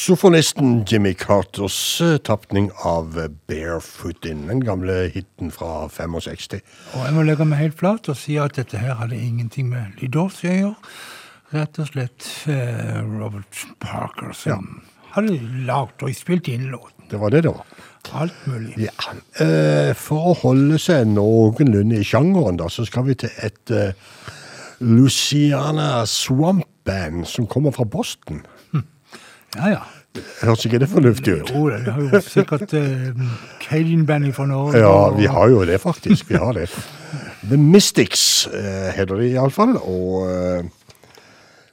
Saksofonisten 0.08 0.86
Jimmy 0.88 1.14
Carters 1.14 2.01
eh, 2.01 2.18
tapning 2.18 2.72
av 2.84 3.12
'Barefoot 3.47 4.26
In', 4.26 4.47
den 4.47 4.62
gamle 4.64 5.10
hiten 5.12 5.51
fra 5.51 5.89
65. 5.89 6.62
Og 6.93 7.03
jeg 7.03 7.14
må 7.14 7.26
legge 7.28 7.43
meg 7.43 7.60
helt 7.60 7.76
flat 7.76 8.08
og 8.08 8.16
si 8.16 8.38
at 8.39 8.55
dette 8.55 8.80
her 8.80 8.95
hadde 9.01 9.20
ingenting 9.20 9.68
med 9.68 9.99
Lydås 9.99 10.39
å 10.45 10.47
gjøre. 10.47 10.93
Rett 11.51 11.80
og 11.84 11.89
slett 11.91 12.30
eh, 12.47 13.01
Robert 13.03 13.66
Parker 13.84 14.32
som 14.32 14.80
hadde 15.12 15.41
lagd 15.68 16.08
og 16.08 16.16
spilt 16.16 16.47
inn 16.47 16.70
låten. 16.72 17.10
Det 17.12 17.20
var 17.20 17.36
det, 17.36 17.43
det 17.43 17.51
var. 17.58 17.68
Alt 18.16 18.47
mulig. 18.47 18.80
Ja. 18.80 18.95
Eh, 19.43 19.91
for 19.91 20.32
å 20.32 20.38
holde 20.45 20.80
seg 20.80 21.03
noenlunde 21.12 21.99
i 21.99 22.08
sjangeren, 22.08 22.64
da, 22.64 22.72
så 22.72 22.88
skal 22.88 23.10
vi 23.10 23.20
til 23.26 23.43
et 23.43 23.76
eh, 23.76 23.91
Luciana 24.80 26.05
Swamp 26.08 26.64
Band 26.88 27.28
som 27.28 27.43
kommer 27.51 27.76
fra 27.76 27.84
Boston. 27.84 28.45
Ja, 29.55 29.70
ja. 29.72 29.84
Høres 30.41 30.65
ikke 30.65 30.80
det 30.80 30.89
fornuftig 30.89 31.34
ut? 31.41 31.51
Jo, 31.55 31.70
det 31.70 31.93
har 31.93 32.01
jo 32.01 32.22
sikkert 32.22 32.74
uh, 32.74 33.22
Cadian-bandet 33.63 34.36
fra 34.36 34.45
Norge. 34.45 34.80
Ja, 34.80 35.09
vi 35.18 35.26
har 35.26 35.49
jo 35.49 35.65
det, 35.65 35.82
faktisk. 35.82 36.30
Vi 36.30 36.36
har 36.36 36.53
det. 36.57 36.70
The 37.49 37.57
Mystics 37.57 38.47
eh, 38.53 38.91
heter 38.95 39.15
de 39.15 39.32
iallfall. 39.32 39.78
Og 39.78 40.28
eh, 40.32 40.63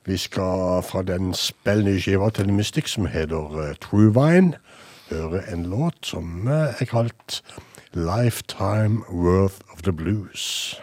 vi 0.07 0.17
skal 0.21 0.83
fra 0.85 1.03
den 1.03 1.35
spillende 1.35 1.97
skiva 2.01 2.31
til 2.31 2.45
The 2.45 2.57
Mystics, 2.57 2.97
som 2.99 3.07
heter 3.07 3.61
eh, 3.63 3.75
True 3.81 4.13
Vine, 4.15 4.59
høre 5.11 5.43
en 5.53 5.67
låt 5.71 5.97
som 6.03 6.49
eh, 6.49 6.75
er 6.81 6.91
kalt 6.91 7.43
Lifetime 7.95 9.03
Worth 9.11 9.61
of 9.73 9.83
the 9.83 9.93
Blues. 9.93 10.75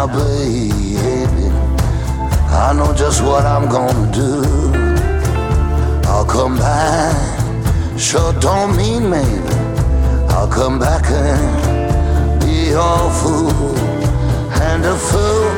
Now 0.00 0.06
baby, 0.06 0.96
I 2.48 2.72
know 2.74 2.94
just 2.94 3.22
what 3.22 3.44
I'm 3.44 3.68
gonna 3.68 4.10
do. 4.12 4.32
I'll 6.08 6.24
come 6.24 6.56
back, 6.56 7.14
sure 7.98 8.32
don't 8.40 8.74
mean 8.76 9.10
maybe. 9.10 9.54
I'll 10.34 10.48
come 10.48 10.78
back 10.78 11.04
and 11.10 12.40
be 12.40 12.70
your 12.76 13.02
fool 13.20 13.76
and 14.68 14.84
a 14.86 14.96
fool 14.96 15.50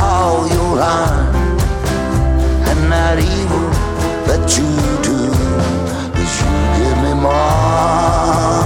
how 0.00 0.48
you 0.52 0.62
lie 0.84 1.26
and 2.70 2.80
that 2.92 3.18
evil 3.18 3.68
that 4.28 4.44
you 4.58 4.70
do 5.10 5.20
is 6.22 6.32
you 6.40 6.52
give 6.78 6.98
me 7.04 7.12
more 7.28 8.58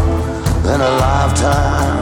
than 0.65 0.81
a 0.81 0.93
lifetime 1.05 2.02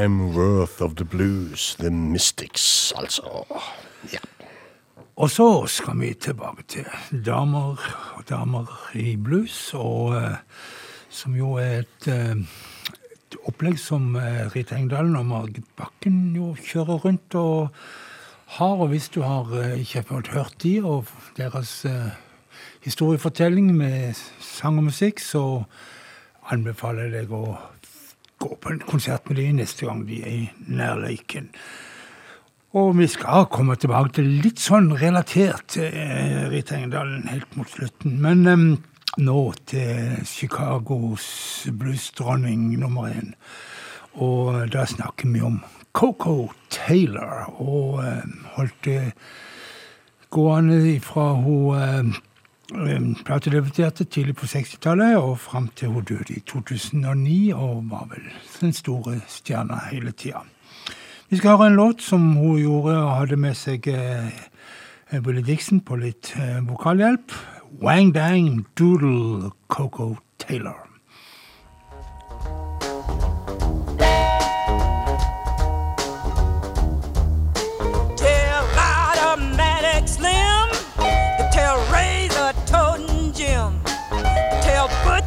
Lifetime 0.00 0.34
Worth 0.34 0.80
of 0.80 0.94
the 0.96 1.04
Blues, 1.04 1.76
The 1.78 1.90
Mystics, 1.90 2.92
altså. 2.96 3.44
Ja. 4.12 4.18
Og 5.16 5.30
så 5.30 5.66
skal 5.66 6.00
vi 6.00 6.14
tilbake 6.14 6.62
til 6.68 6.86
damer 7.26 7.76
og 8.16 8.22
damer 8.28 8.90
i 8.94 9.16
blues, 9.16 9.74
og 9.74 10.16
eh, 10.16 10.38
som 11.10 11.34
jo 11.36 11.52
er 11.60 11.82
et, 11.82 12.08
eh, 12.08 12.32
et 13.12 13.36
opplegg 13.44 13.76
som 13.78 14.16
eh, 14.16 14.48
Rita 14.54 14.78
Engdalen 14.78 15.18
og 15.20 15.26
Margit 15.26 15.68
Bakken 15.76 16.32
jo 16.36 16.54
kjører 16.56 17.04
rundt 17.04 17.34
og 17.34 17.68
har. 18.56 18.80
Og 18.80 18.88
hvis 18.94 19.10
du 19.12 19.20
har 19.20 19.52
ikke 19.74 20.06
fått 20.14 20.32
hørt 20.32 20.56
de 20.62 20.78
og 20.80 21.12
deres 21.36 21.84
historiefortelling 22.80 23.74
med 23.76 24.16
sang 24.40 24.80
og 24.80 24.88
musikk, 24.88 25.20
så 25.20 25.66
anbefaler 26.48 27.10
jeg 27.10 27.18
deg 27.18 27.36
å 27.36 27.58
gå 28.40 28.56
på 28.60 28.72
en 28.72 28.82
konsert 28.88 29.28
med 29.28 29.36
dem 29.40 29.60
neste 29.60 29.86
gang 29.86 30.04
de 30.08 30.20
er 30.24 30.34
i 30.34 30.50
nærleiken. 30.72 31.50
Og 32.78 32.94
vi 33.00 33.08
skal 33.10 33.48
komme 33.50 33.74
tilbake 33.76 34.14
til 34.20 34.28
litt 34.44 34.62
sånn 34.62 34.92
relatert 35.00 35.72
til 35.74 35.90
eh, 35.90 36.46
Rita 36.52 36.76
Engedalen 36.78 37.26
helt 37.26 37.56
mot 37.58 37.68
slutten. 37.68 38.14
Men 38.22 38.46
eh, 38.46 38.62
nå 39.18 39.40
til 39.66 40.22
Chicagos 40.30 41.26
bluesdronning 41.66 42.68
nummer 42.78 43.10
én. 43.10 43.34
Og 44.22 44.70
da 44.70 44.86
snakker 44.86 45.34
vi 45.34 45.42
om 45.42 45.58
Coco 45.92 46.52
Taylor. 46.70 47.50
Og 47.58 48.00
eh, 48.06 48.22
holdt 48.54 48.80
det 48.86 49.02
gående 50.30 50.78
ifra 50.94 51.32
hun 51.42 52.14
eh, 52.74 52.92
eh, 52.94 53.24
platedebuterte 53.24 54.04
tidlig 54.04 54.36
på 54.36 54.46
60-tallet 54.46 55.16
og 55.16 55.38
fram 55.38 55.68
til 55.76 55.88
hun 55.88 56.04
døde 56.04 56.36
i 56.36 56.40
2009, 56.40 57.52
og 57.52 57.84
var 57.90 58.08
vel 58.10 58.26
den 58.60 58.72
store 58.72 59.20
stjerna 59.28 59.80
hele 59.90 60.12
tida. 60.12 60.44
Vi 61.30 61.36
skal 61.36 61.56
høre 61.56 61.66
en 61.70 61.78
låt 61.78 62.02
som 62.02 62.32
hun 62.34 62.58
gjorde 62.58 62.96
og 62.98 63.16
hadde 63.16 63.36
med 63.36 63.54
seg 63.54 63.86
eh, 63.86 64.30
Willie 65.12 65.46
Dixon 65.46 65.80
på 65.80 65.96
litt 66.00 66.34
eh, 66.36 66.58
vokalhjelp. 66.66 67.34
Wang 67.82 68.14
Dang 68.14 68.66
Doodle 68.78 69.50
Coco 69.68 70.16
Taylor. 70.38 70.89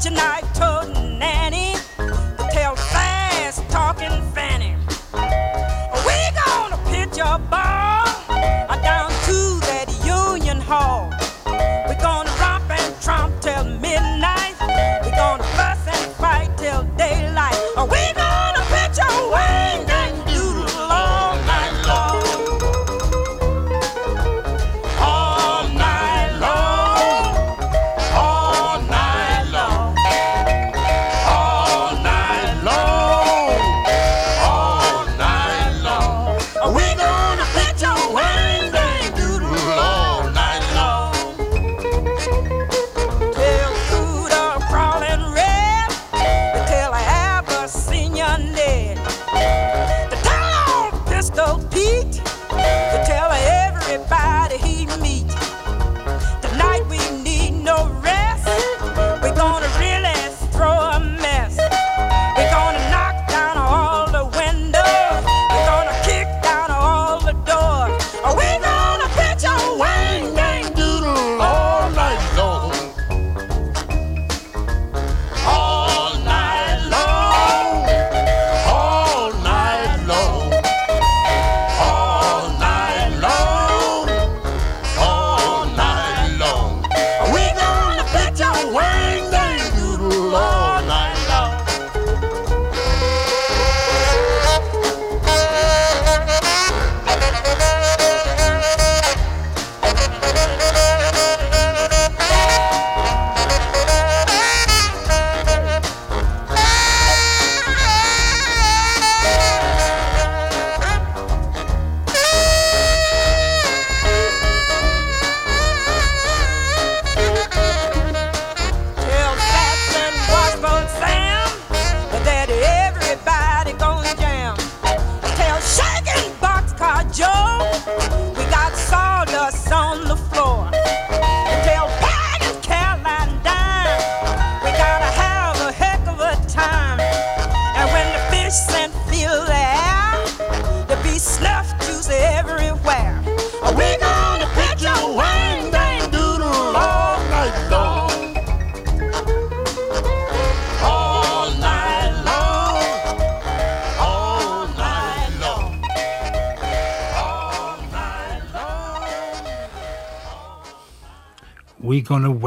Tell 0.03 0.11
butcher 0.11 0.92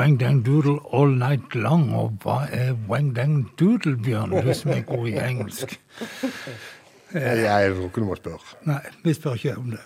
wang 0.07 0.19
dang 0.19 0.43
doodle 0.43 0.79
all 0.93 1.09
night 1.09 1.55
long. 1.55 1.91
Og 1.95 2.21
hva 2.23 2.47
er 2.55 2.77
wang 2.87 3.11
dang 3.15 3.49
doodle, 3.59 3.97
Bjørn? 3.99 4.31
Du 4.31 4.53
som 4.55 4.71
er 4.71 4.85
god 4.87 5.09
i 5.11 5.17
engelsk. 5.19 5.79
Jeg 7.17 7.73
tror 7.73 7.89
ikke 7.89 8.03
du 8.03 8.07
må 8.07 8.19
spørre. 8.19 8.55
Nei, 8.69 8.79
vi 9.03 9.15
spør 9.17 9.35
ikke 9.35 9.57
om 9.59 9.73
det. 9.73 9.81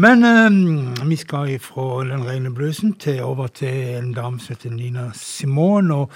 Men 0.00 0.24
um, 0.24 1.10
vi 1.10 1.20
skal 1.20 1.52
fra 1.60 2.04
den 2.08 2.24
rene 2.24 2.54
bluesen 2.54 2.94
til 2.96 3.20
over 3.26 3.52
til 3.52 3.98
en 3.98 4.14
dame 4.16 4.40
som 4.40 4.54
heter 4.54 4.72
Nina 4.72 5.10
Simone. 5.12 5.94
Og 5.94 6.10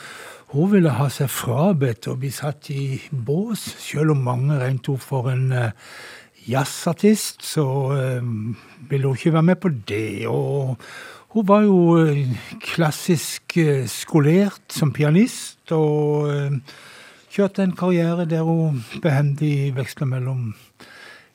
hun 0.54 0.72
ville 0.72 0.96
ha 0.96 1.10
seg 1.12 1.28
frabedt 1.32 2.08
å 2.08 2.16
bli 2.20 2.32
satt 2.32 2.72
i 2.72 3.02
bås, 3.12 3.66
selv 3.84 4.16
om 4.16 4.24
mange 4.24 4.60
regnet 4.60 4.88
henne 4.88 5.08
for 5.10 5.28
en 5.32 5.48
uh, 5.52 5.72
jazzartist, 6.48 7.44
så 7.44 7.64
um, 8.22 8.54
ville 8.88 9.12
hun 9.12 9.20
ikke 9.20 9.36
være 9.36 9.50
med 9.52 9.60
på 9.60 9.76
det. 9.88 10.28
Og 10.28 10.78
hun 11.32 11.48
var 11.48 11.62
jo 11.64 11.96
eh, 11.96 12.28
klassisk 12.60 13.56
eh, 13.56 13.86
skolert 13.88 14.72
som 14.72 14.92
pianist, 14.92 15.64
og 15.72 16.28
eh, 16.28 16.59
kjørte 17.32 17.64
en 17.64 17.76
karriere 17.76 18.26
der 18.28 18.44
hun 18.44 18.82
behendig 19.00 19.72
veksla 19.76 20.09
mellom 20.10 20.50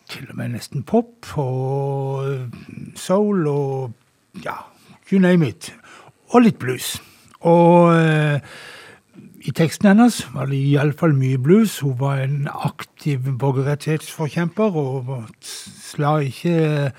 til 0.08 0.28
og 0.30 0.38
med 0.40 0.54
nesten 0.54 0.86
pop 0.88 1.26
og 1.42 2.46
soul 2.96 3.48
og 3.50 4.44
ja, 4.46 4.54
you 5.10 5.20
name 5.20 5.50
it. 5.50 5.74
Og 6.30 6.46
litt 6.46 6.60
blues. 6.62 6.94
Og 7.42 7.92
i 9.48 9.52
teksten 9.56 9.90
hennes 9.90 10.22
var 10.36 10.48
det 10.52 10.60
iallfall 10.60 11.16
mye 11.18 11.40
blues. 11.42 11.80
Hun 11.84 11.98
var 12.00 12.22
en 12.24 12.48
aktiv 12.52 13.26
borgerrettighetsforkjemper 13.40 14.80
og 14.80 15.12
sla 15.44 16.18
ikke 16.24 16.92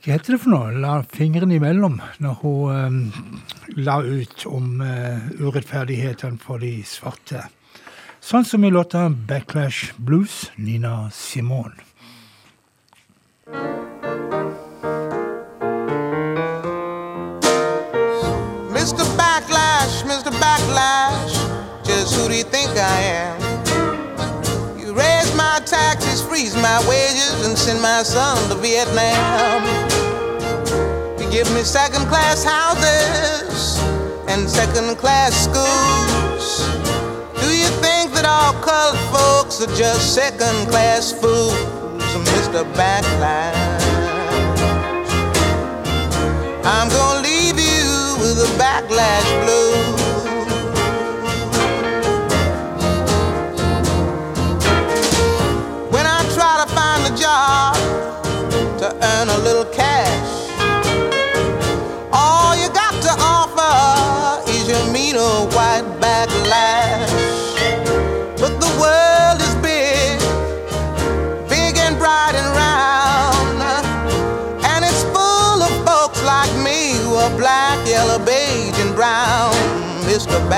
Hva 0.00 0.14
heter 0.14 0.32
det 0.32 0.40
for 0.40 0.54
noe? 0.54 0.70
La 0.80 0.94
fingrene 1.04 1.58
imellom 1.58 1.98
når 2.24 2.36
hun 2.40 2.70
eh, 2.72 3.74
la 3.84 3.98
ut 4.00 4.46
om 4.48 4.80
eh, 4.80 5.26
urettferdighetene 5.44 6.40
for 6.40 6.62
de 6.64 6.78
svarte. 6.88 7.42
Sånn 8.24 8.46
som 8.48 8.64
i 8.64 8.70
låta 8.72 9.10
'Backlash 9.12 9.92
Blues', 10.00 10.48
Nina 10.56 11.10
Simone. 11.12 11.84
Mr. 18.72 19.04
Backlash, 19.20 20.00
Mr. 20.08 20.32
Backlash, 20.40 21.36
just 21.84 22.16
who 22.16 22.28
do 22.28 22.34
you 22.34 22.44
think 22.44 22.72
I 22.72 23.00
am? 23.20 23.39
Taxes, 25.70 26.20
freeze 26.20 26.56
my 26.56 26.78
wages, 26.88 27.46
and 27.46 27.56
send 27.56 27.80
my 27.80 28.02
son 28.02 28.36
to 28.48 28.56
Vietnam. 28.56 29.62
You 31.18 31.30
give 31.30 31.48
me 31.54 31.62
second 31.62 32.06
class 32.06 32.42
houses 32.42 33.78
and 34.26 34.50
second 34.50 34.98
class 34.98 35.32
schools. 35.46 36.66
Do 37.40 37.48
you 37.54 37.70
think 37.78 38.12
that 38.14 38.26
all 38.26 38.52
colored 38.60 38.98
folks 39.14 39.62
are 39.62 39.72
just 39.76 40.12
second 40.12 40.58
class 40.70 41.12
fools, 41.12 41.54
Mr. 42.34 42.64
Backlash? 42.74 43.80
I'm 46.64 46.88
gonna 46.88 47.22
leave 47.22 47.58
you 47.58 48.16
with 48.18 48.42
a 48.42 48.50
backlash 48.58 49.28
blues. 49.44 49.99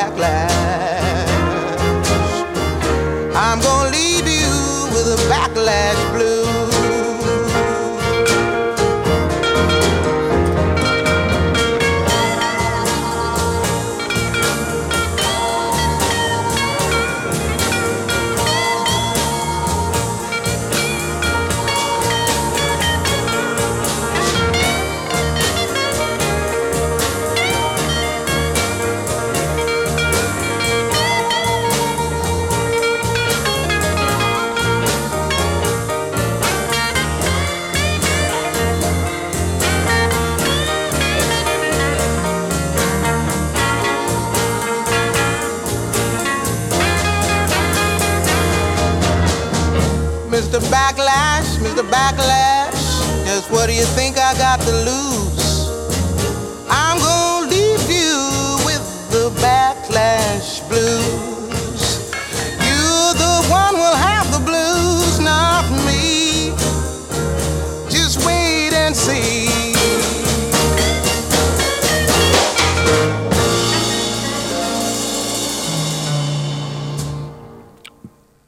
Mr. 0.02 0.10
Backlash. 0.10 0.51
Backlash, 51.90 52.70
Backlash, 52.70 53.26
just 53.26 53.50
what 53.50 53.66
do 53.66 53.74
you 53.74 53.84
think 53.84 54.18
I 54.18 54.34
got 54.34 54.60
to 54.60 54.72
lose? 54.72 55.68
I'm 56.70 56.98
gonna 56.98 57.48
leave 57.48 57.90
you 57.90 58.14
with 58.64 58.84
the 59.10 59.30
backlash 59.40 60.66
blues. 60.68 61.82
You're 62.66 63.14
the 63.24 63.34
one 63.50 63.74
will 63.74 63.96
have 63.96 64.30
the 64.30 64.40
blues, 64.40 65.18
not 65.20 65.64
me. 65.86 66.52
Just 67.90 68.24
wait 68.26 68.72
and 68.72 68.94
see. 68.96 69.50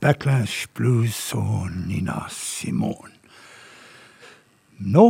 Backlash 0.01 0.67
Blues 0.75 1.33
og 1.33 1.71
Nina 1.87 2.27
Simone. 2.29 3.14
Nå 4.95 5.09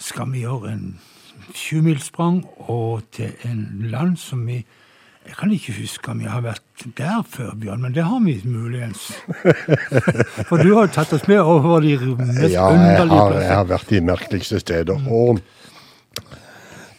skal 0.00 0.30
vi 0.32 0.40
gjøre 0.42 0.72
en 0.72 0.86
sjumilssprang 1.54 2.40
og 2.72 3.04
til 3.14 3.30
en 3.46 3.90
land 3.92 4.16
som 4.18 4.46
vi 4.48 4.64
Jeg 5.26 5.36
kan 5.36 5.52
ikke 5.52 5.74
huske 5.76 6.10
om 6.10 6.18
vi 6.18 6.26
har 6.26 6.40
vært 6.42 6.84
der 6.96 7.20
før, 7.28 7.52
Bjørn, 7.54 7.82
men 7.84 7.92
det 7.94 8.02
har 8.08 8.22
vi 8.24 8.40
muligens. 8.48 9.10
For 10.48 10.56
du 10.56 10.72
har 10.72 10.88
jo 10.88 10.94
tatt 10.94 11.12
oss 11.12 11.28
med 11.28 11.38
over 11.44 11.84
de 11.84 11.98
mest 12.00 12.54
Ja, 12.54 12.64
underlige 12.72 12.96
Ja, 12.96 13.26
underlige 13.28 13.44
jeg 13.44 13.54
har 13.54 13.68
vært 13.68 13.92
de 13.92 14.00
merkeligste 14.00 14.60
steder. 14.64 15.04
Og 15.06 15.38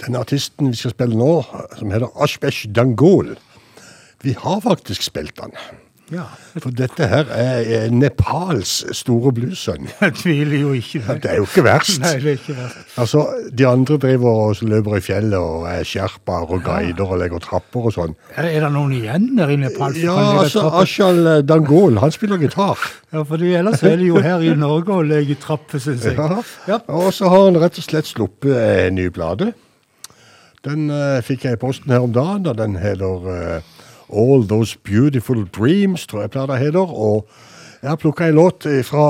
den 0.05 0.19
artisten 0.21 0.69
vi 0.69 0.77
skal 0.77 0.93
spille 0.93 1.17
nå, 1.17 1.31
som 1.79 1.91
heter 1.91 2.13
Ashbesh 2.23 2.69
Dangol, 2.69 3.33
vi 4.21 4.37
har 4.37 4.61
faktisk 4.61 5.09
spilt 5.09 5.41
han. 5.41 5.57
Ja, 6.11 6.25
For 6.59 6.73
dette 6.75 7.07
her 7.07 7.29
er 7.31 7.85
Nepals 7.95 8.81
store 8.97 9.31
bluessønn. 9.35 9.87
jeg 10.01 10.15
tviler 10.19 10.57
jo 10.59 10.73
ikke. 10.75 10.99
Det 11.23 11.29
er 11.31 11.39
jo 11.39 11.45
ikke 11.47 11.63
verst. 11.63 12.01
Nei, 12.03 12.17
det 12.19 12.33
er 12.33 12.39
ikke 12.41 12.55
verst. 12.57 12.81
Altså, 12.99 13.23
De 13.55 13.67
andre 13.67 13.97
driver 14.03 14.41
og 14.49 14.65
løper 14.67 14.97
i 14.97 15.01
fjellet 15.05 15.37
og 15.39 15.69
er 15.71 15.87
sherpaer 15.87 16.51
og 16.51 16.65
guider 16.67 17.15
og 17.15 17.21
legger 17.23 17.43
trapper 17.45 17.87
og 17.87 17.95
sånn. 17.95 18.17
Er, 18.35 18.49
er 18.49 18.67
det 18.67 18.73
noen 18.75 18.91
igjen 18.99 19.31
der 19.39 19.55
i 19.55 19.59
Nepal? 19.63 19.95
Ja, 20.03 20.17
altså? 20.43 20.67
Ashal 20.81 21.23
Dangol, 21.47 22.01
han 22.03 22.11
spiller 22.11 22.41
gitar. 22.41 22.83
Ja, 23.13 23.23
for 23.27 23.39
ellers 23.39 23.83
er 23.87 23.95
det 24.01 24.11
jo 24.11 24.19
her 24.23 24.43
i 24.43 24.51
Norge 24.59 24.99
å 24.99 25.07
legge 25.07 25.39
trapper, 25.39 25.79
syns 25.79 26.09
jeg. 26.09 26.19
Ja. 26.19 26.43
Ja. 26.67 26.83
Og 26.91 27.13
så 27.15 27.31
har 27.31 27.47
han 27.47 27.59
rett 27.61 27.79
og 27.79 27.87
slett 27.87 28.11
sluppet 28.11 28.55
en 28.59 28.99
ny 28.99 29.07
plate. 29.15 29.53
Den 30.67 30.91
uh, 30.93 31.17
fikk 31.25 31.47
jeg 31.47 31.57
i 31.57 31.61
posten 31.61 31.89
her 31.93 32.03
om 32.05 32.11
dagen, 32.13 32.45
og 32.45 32.57
den 32.59 32.75
heter 32.77 33.29
eh, 33.33 33.69
All 34.11 34.47
Those 34.47 34.77
Beautiful 34.83 35.45
Dreams, 35.45 36.07
tror 36.07 36.21
jeg 36.21 36.31
plata 36.31 36.55
heter. 36.55 36.93
Og 36.93 37.27
jeg 37.81 37.89
har 37.89 37.95
plukka 37.95 38.27
en 38.27 38.35
låt 38.35 38.67
fra 38.85 39.05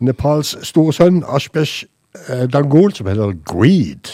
Nepals 0.00 0.56
store 0.66 0.92
sønn, 0.92 1.22
Ashbesh 1.28 1.84
eh, 2.28 2.46
Dangol, 2.52 2.92
som 2.92 3.06
heter 3.06 3.34
Greed. 3.46 4.12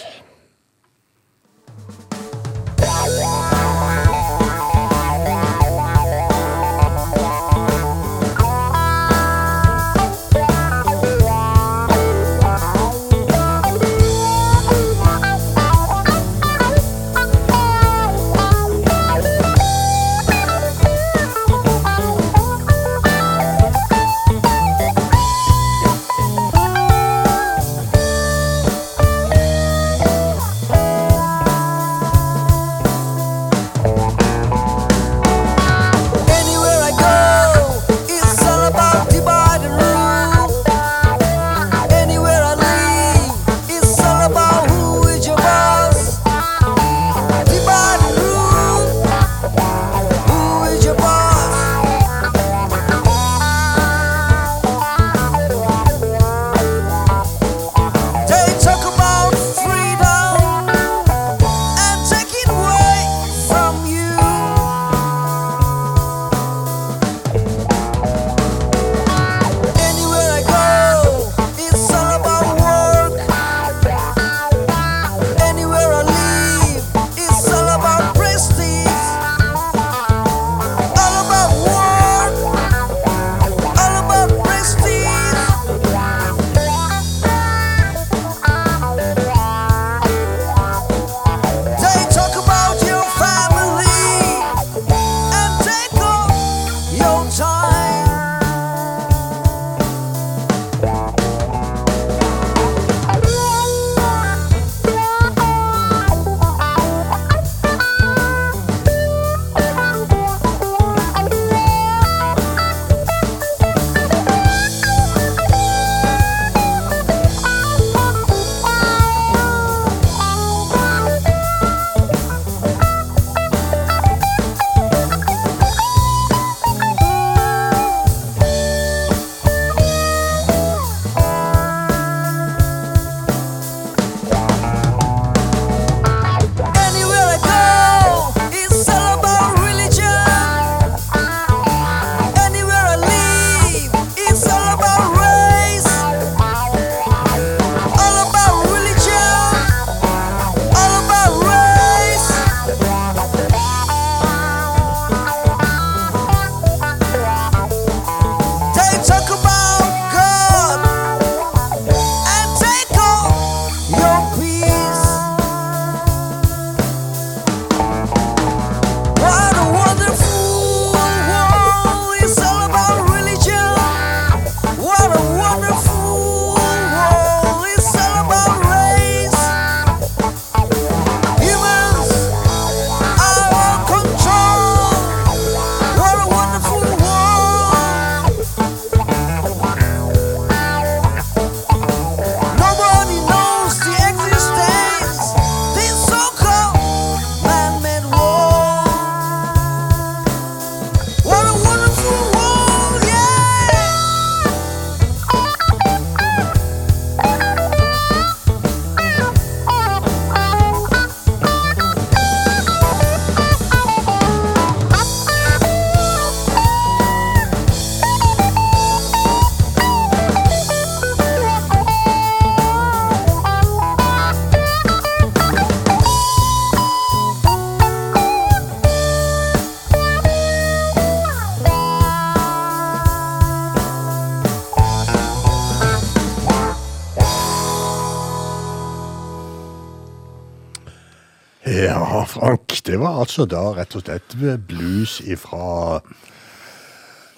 Altså 243.21 243.47
da 243.51 243.63
rett 243.77 243.95
og 243.99 244.05
slett 244.07 244.35
blues 244.69 245.19
ifra 245.27 246.01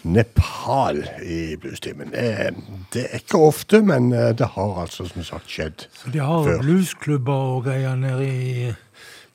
Nepal 0.02 1.02
i 1.22 1.56
bluestimen. 1.60 2.08
Det, 2.12 2.54
det 2.94 3.02
er 3.10 3.20
ikke 3.20 3.40
ofte, 3.44 3.82
men 3.84 4.12
eh, 4.16 4.30
det 4.38 4.46
har 4.54 4.78
altså 4.80 5.04
som 5.08 5.24
sagt 5.26 5.50
skjedd 5.52 5.84
Så 5.92 6.12
de 6.14 6.22
har 6.24 6.44
før. 6.46 6.62
bluesklubber 6.62 7.32
og 7.56 7.64
greier 7.68 7.98
nede 8.00 8.28
i 8.28 8.70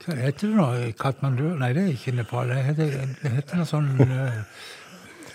Hva 0.05 0.15
heter 0.17 0.47
det 0.49 0.55
nå? 0.57 0.69
Katmandu? 1.01 1.43
Nei, 1.59 1.69
det 1.73 1.83
er 1.83 1.91
ikke 1.93 2.15
Nepal. 2.17 2.49
Det 2.49 2.63
heter, 2.65 2.95
det 3.21 3.31
heter 3.37 3.61
noe 3.61 3.69
sånn 3.69 3.91
eh, 4.05 4.39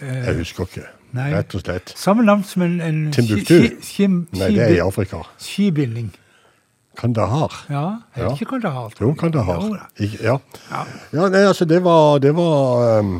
eh, 0.02 0.18
Jeg 0.26 0.40
husker 0.42 0.66
ikke. 0.66 0.88
Nei. 1.14 1.28
Rett 1.34 1.54
og 1.58 1.62
slett. 1.64 1.94
Samme 1.98 2.26
navn 2.26 2.44
som 2.46 2.62
en, 2.66 2.76
en 2.86 3.00
Timbuktu? 3.14 3.56
Nei, 3.58 4.50
det 4.54 4.66
er 4.66 4.76
i 4.76 4.82
Afrika. 4.82 5.24
Skibinding. 5.42 6.10
Kandahar. 7.00 7.54
Ja, 7.70 7.84
er 8.14 8.22
Ja. 8.22 8.28
det 8.28 8.40
ikke 8.40 8.50
Kandahar? 8.54 8.92
Jo. 9.00 9.12
Kandahar. 9.18 9.88
Ja. 9.98 10.38
Ja. 10.70 10.84
Ja, 11.12 11.28
nei, 11.32 11.44
altså 11.48 11.64
det 11.64 11.82
var, 11.84 12.18
det 12.18 12.34
var 12.36 12.98
um, 13.00 13.14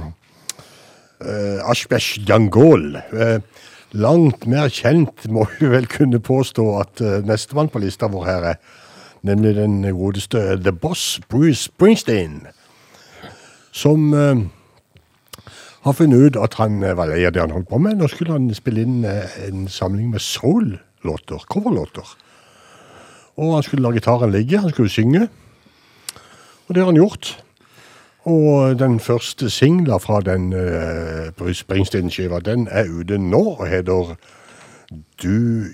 uh, 1.25 1.71
Ashbesh 1.71 2.21
Jangol. 2.29 2.97
Uh, 3.13 3.41
langt 3.93 4.47
mer 4.47 4.69
kjent 4.69 5.27
må 5.35 5.47
vi 5.59 5.71
vel 5.73 5.89
kunne 5.91 6.21
påstå 6.21 6.69
at 6.81 7.01
uh, 7.01 7.19
nestemann 7.27 7.73
på 7.73 7.81
lista 7.83 8.07
vår 8.13 8.25
her 8.29 8.49
er 8.55 8.61
nemlig 9.27 9.55
den 9.57 9.83
godeste 9.97 10.57
The 10.63 10.73
Boss, 10.73 11.21
Bruce 11.29 11.67
Springsteen. 11.69 12.43
Som 13.73 14.13
uh, 14.15 14.37
har 15.85 15.93
funnet 15.97 16.21
ut 16.31 16.37
at 16.37 16.55
han 16.61 16.81
var 16.85 17.09
lei 17.09 17.25
av 17.25 17.33
det 17.33 17.41
han 17.41 17.53
holdt 17.57 17.69
på 17.71 17.79
med. 17.81 17.97
Nå 18.01 18.09
skulle 18.13 18.37
han 18.37 18.51
spille 18.55 18.85
inn 18.85 19.05
en 19.05 19.69
samling 19.73 20.11
med 20.13 20.21
soul-låter, 20.21 21.47
coverlåter. 21.49 22.05
Og 23.41 23.55
han 23.57 23.63
skulle 23.65 23.83
la 23.87 23.93
gitaren 23.97 24.33
ligge, 24.35 24.59
han 24.61 24.71
skulle 24.75 24.93
synge. 24.93 25.29
Og 26.69 26.75
det 26.75 26.83
har 26.83 26.91
han 26.91 26.99
gjort. 27.01 27.31
Og 28.29 28.75
den 28.79 28.99
første 29.01 29.49
singla 29.51 29.97
fra 29.97 30.19
den 30.21 30.51
uh, 30.53 31.53
Springsteen-skiva, 31.57 32.43
den 32.45 32.67
er 32.71 32.91
ute 32.93 33.17
nå 33.19 33.41
og 33.57 33.65
heter 33.71 34.13
Do, 35.23 35.65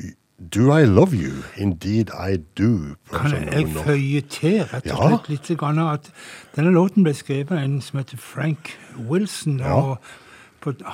Do 0.55 0.68
I 0.76 0.84
Love 0.86 1.16
You? 1.16 1.43
Indeed 1.56 2.12
I 2.14 2.36
Do. 2.59 2.94
Kan 3.12 3.32
jeg 3.32 3.64
under- 3.64 3.82
føye 3.82 4.20
til 4.30 4.62
rett 4.62 4.86
og 4.93 5.10
Ja. 5.10 5.18
litt 5.28 5.51
grann 5.59 5.78
at 5.78 6.10
denne 6.56 6.70
låten 6.70 7.02
ble 7.02 7.14
skrevet 7.14 7.51
av 7.51 7.59
en 7.64 7.80
som 7.80 7.98
heter 7.98 8.16
Frank 8.16 8.78
Wilson. 9.10 9.59
Ja. 9.59 9.72
og 9.74 9.98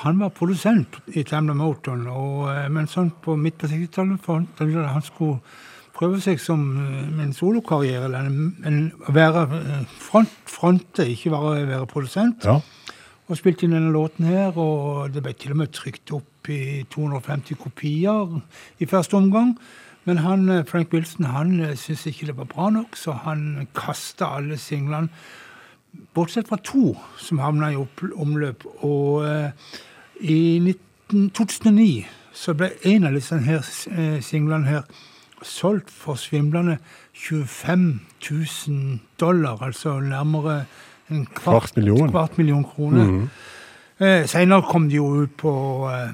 Han 0.04 0.18
var 0.20 0.28
produsent 0.28 0.86
i 1.16 1.22
Tamla 1.22 1.54
Moton, 1.54 2.06
og, 2.06 2.48
eh, 2.50 2.68
men 2.68 2.86
sånn 2.86 3.10
på 3.24 3.36
midt 3.40 3.56
på 3.58 3.66
60-tallet 3.70 4.20
fant 4.20 4.48
han 4.58 4.68
ut 4.68 4.76
at 4.84 4.90
han 4.92 5.02
skulle 5.02 5.38
prøve 5.94 6.20
seg 6.24 6.40
som 6.40 6.62
eh, 6.80 7.22
en 7.24 7.34
solokarriere, 7.36 8.06
eller 8.08 8.28
en, 8.68 8.92
være 9.08 9.44
eh, 9.58 9.84
front, 10.00 10.32
fronte, 10.48 11.06
ikke 11.08 11.32
bare 11.34 11.66
være 11.68 11.86
produsent. 11.90 12.46
Ja. 12.48 12.58
Og 13.28 13.38
spilte 13.38 13.66
inn 13.66 13.76
denne 13.76 13.92
låten 13.94 14.26
her, 14.28 14.56
og 14.58 15.12
det 15.14 15.22
ble 15.24 15.32
til 15.38 15.54
og 15.54 15.62
med 15.62 15.72
trykt 15.72 16.12
opp 16.12 16.50
i 16.52 16.82
250 16.90 17.60
kopier 17.60 18.36
i 18.82 18.88
første 18.90 19.16
omgang. 19.16 19.54
Men 20.04 20.18
han, 20.24 20.48
eh, 20.48 20.64
Frank 20.66 20.92
Wilson 20.92 21.30
han 21.30 21.54
syntes 21.76 22.06
ikke 22.10 22.26
det 22.26 22.36
var 22.36 22.50
bra 22.50 22.70
nok, 22.70 22.96
så 22.96 23.12
han 23.12 23.68
kasta 23.74 24.36
alle 24.38 24.58
singlene, 24.58 25.08
bortsett 26.14 26.48
fra 26.48 26.56
to 26.64 26.96
som 27.20 27.38
havna 27.38 27.70
i 27.72 27.76
omløp. 28.16 28.66
Og 28.82 29.24
eh, 29.28 29.50
i 30.20 30.58
19, 30.58 31.30
2009 31.30 32.06
så 32.32 32.54
ble 32.56 32.70
en 32.88 33.04
av 33.04 33.14
disse 33.14 33.38
her, 33.38 33.62
eh, 33.92 34.20
singlene 34.24 34.66
her 34.66 34.82
solgt 35.42 35.90
for 35.90 36.14
svimlende 36.20 36.78
25 37.14 38.00
000 38.30 39.00
dollar, 39.20 39.62
altså 39.62 39.98
nærmere 40.00 40.64
en 41.10 41.26
kvart, 41.26 41.42
Kvart 41.42 41.76
million. 41.76 42.10
kvart 42.10 42.38
million 42.38 42.64
kroner. 42.64 43.04
Mhm. 43.04 43.28
Eh, 44.00 44.26
Senere 44.26 44.62
kom 44.62 44.88
de 44.88 44.96
jo 44.96 45.22
ut 45.22 45.36
på 45.38 45.52
eh, 45.92 46.10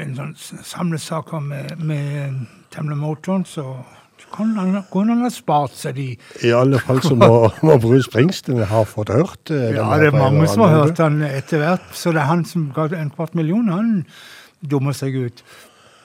en 0.00 0.14
sånn 0.16 0.34
samlesaker 0.64 1.40
med, 1.44 1.74
med 1.78 2.46
Tamla 2.72 2.94
kan 4.32 4.56
han, 4.56 4.82
kunne 4.92 5.14
han 5.14 5.24
ha 5.24 5.30
spart 5.32 5.74
seg 5.76 5.96
de 5.96 6.06
I 6.44 6.52
alle 6.56 6.80
fall 6.82 7.00
så 7.04 7.16
må, 7.18 7.28
må 7.66 7.76
Bruce 7.82 8.06
Springsteen 8.08 8.62
ha 8.70 8.82
fått 8.88 9.12
hørt 9.14 9.52
eh, 9.54 9.70
Ja, 9.76 9.86
det 10.00 10.10
er 10.10 10.16
mange 10.16 10.48
som 10.50 10.64
har 10.66 10.74
hørt 10.84 11.00
han 11.02 11.20
etter 11.26 11.62
hvert, 11.62 11.86
så 11.96 12.12
det 12.14 12.22
er 12.22 12.30
han 12.30 12.44
som 12.48 12.68
ga 12.76 12.88
en 12.98 13.12
kvart 13.14 13.36
million. 13.38 13.68
Han 13.72 13.92
dummer 14.60 14.96
seg 14.96 15.16
ut. 15.16 15.42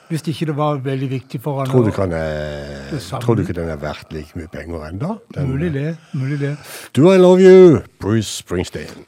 Hvis 0.09 0.25
ikke 0.27 0.45
det 0.51 0.55
var 0.57 0.81
veldig 0.83 1.09
viktig 1.09 1.39
for 1.41 1.61
han. 1.61 1.69
Tror 1.71 1.87
du, 1.87 1.91
kan, 1.95 2.11
eh, 2.13 2.99
tror 3.23 3.35
du 3.35 3.41
ikke 3.45 3.55
den 3.57 3.69
er 3.71 3.79
verdt 3.81 4.13
like 4.13 4.35
mye 4.37 4.51
penger 4.51 4.89
ennå? 4.89 5.15
Mulig 5.47 5.71
det. 5.73 5.97
mulig 6.13 6.39
det. 6.39 6.57
Do 6.93 7.11
I 7.13 7.17
Love 7.17 7.41
You, 7.41 7.81
Bruce 7.99 8.43
Springsteen. 8.43 9.05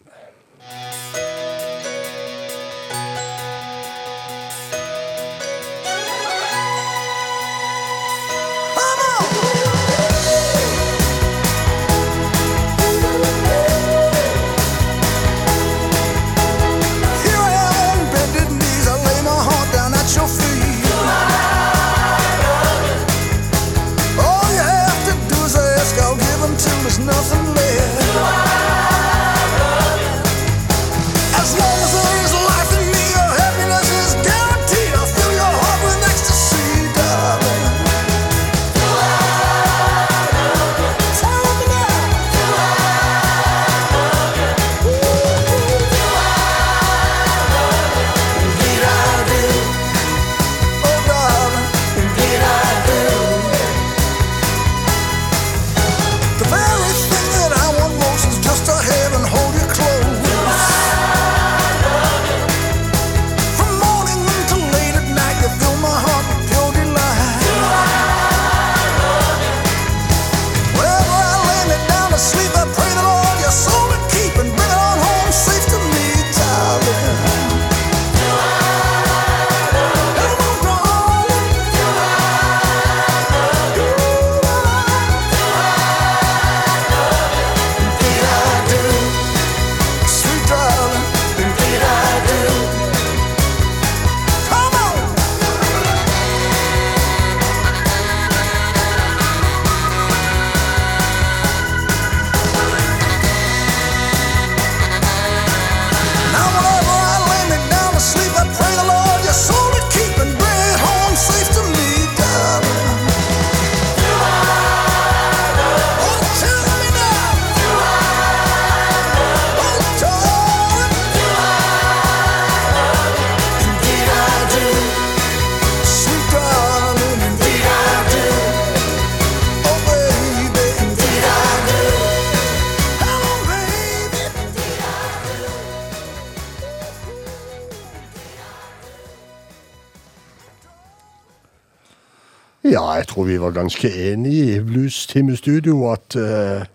Tror 143.15 143.25
vi 143.29 143.37
var 143.39 143.51
ganske 143.55 143.87
enige 144.11 144.55
i 144.57 144.59
Blues 144.59 145.07
Time 145.07 145.37
Studio 145.37 145.91
at 145.91 146.15
uh, 146.19 146.65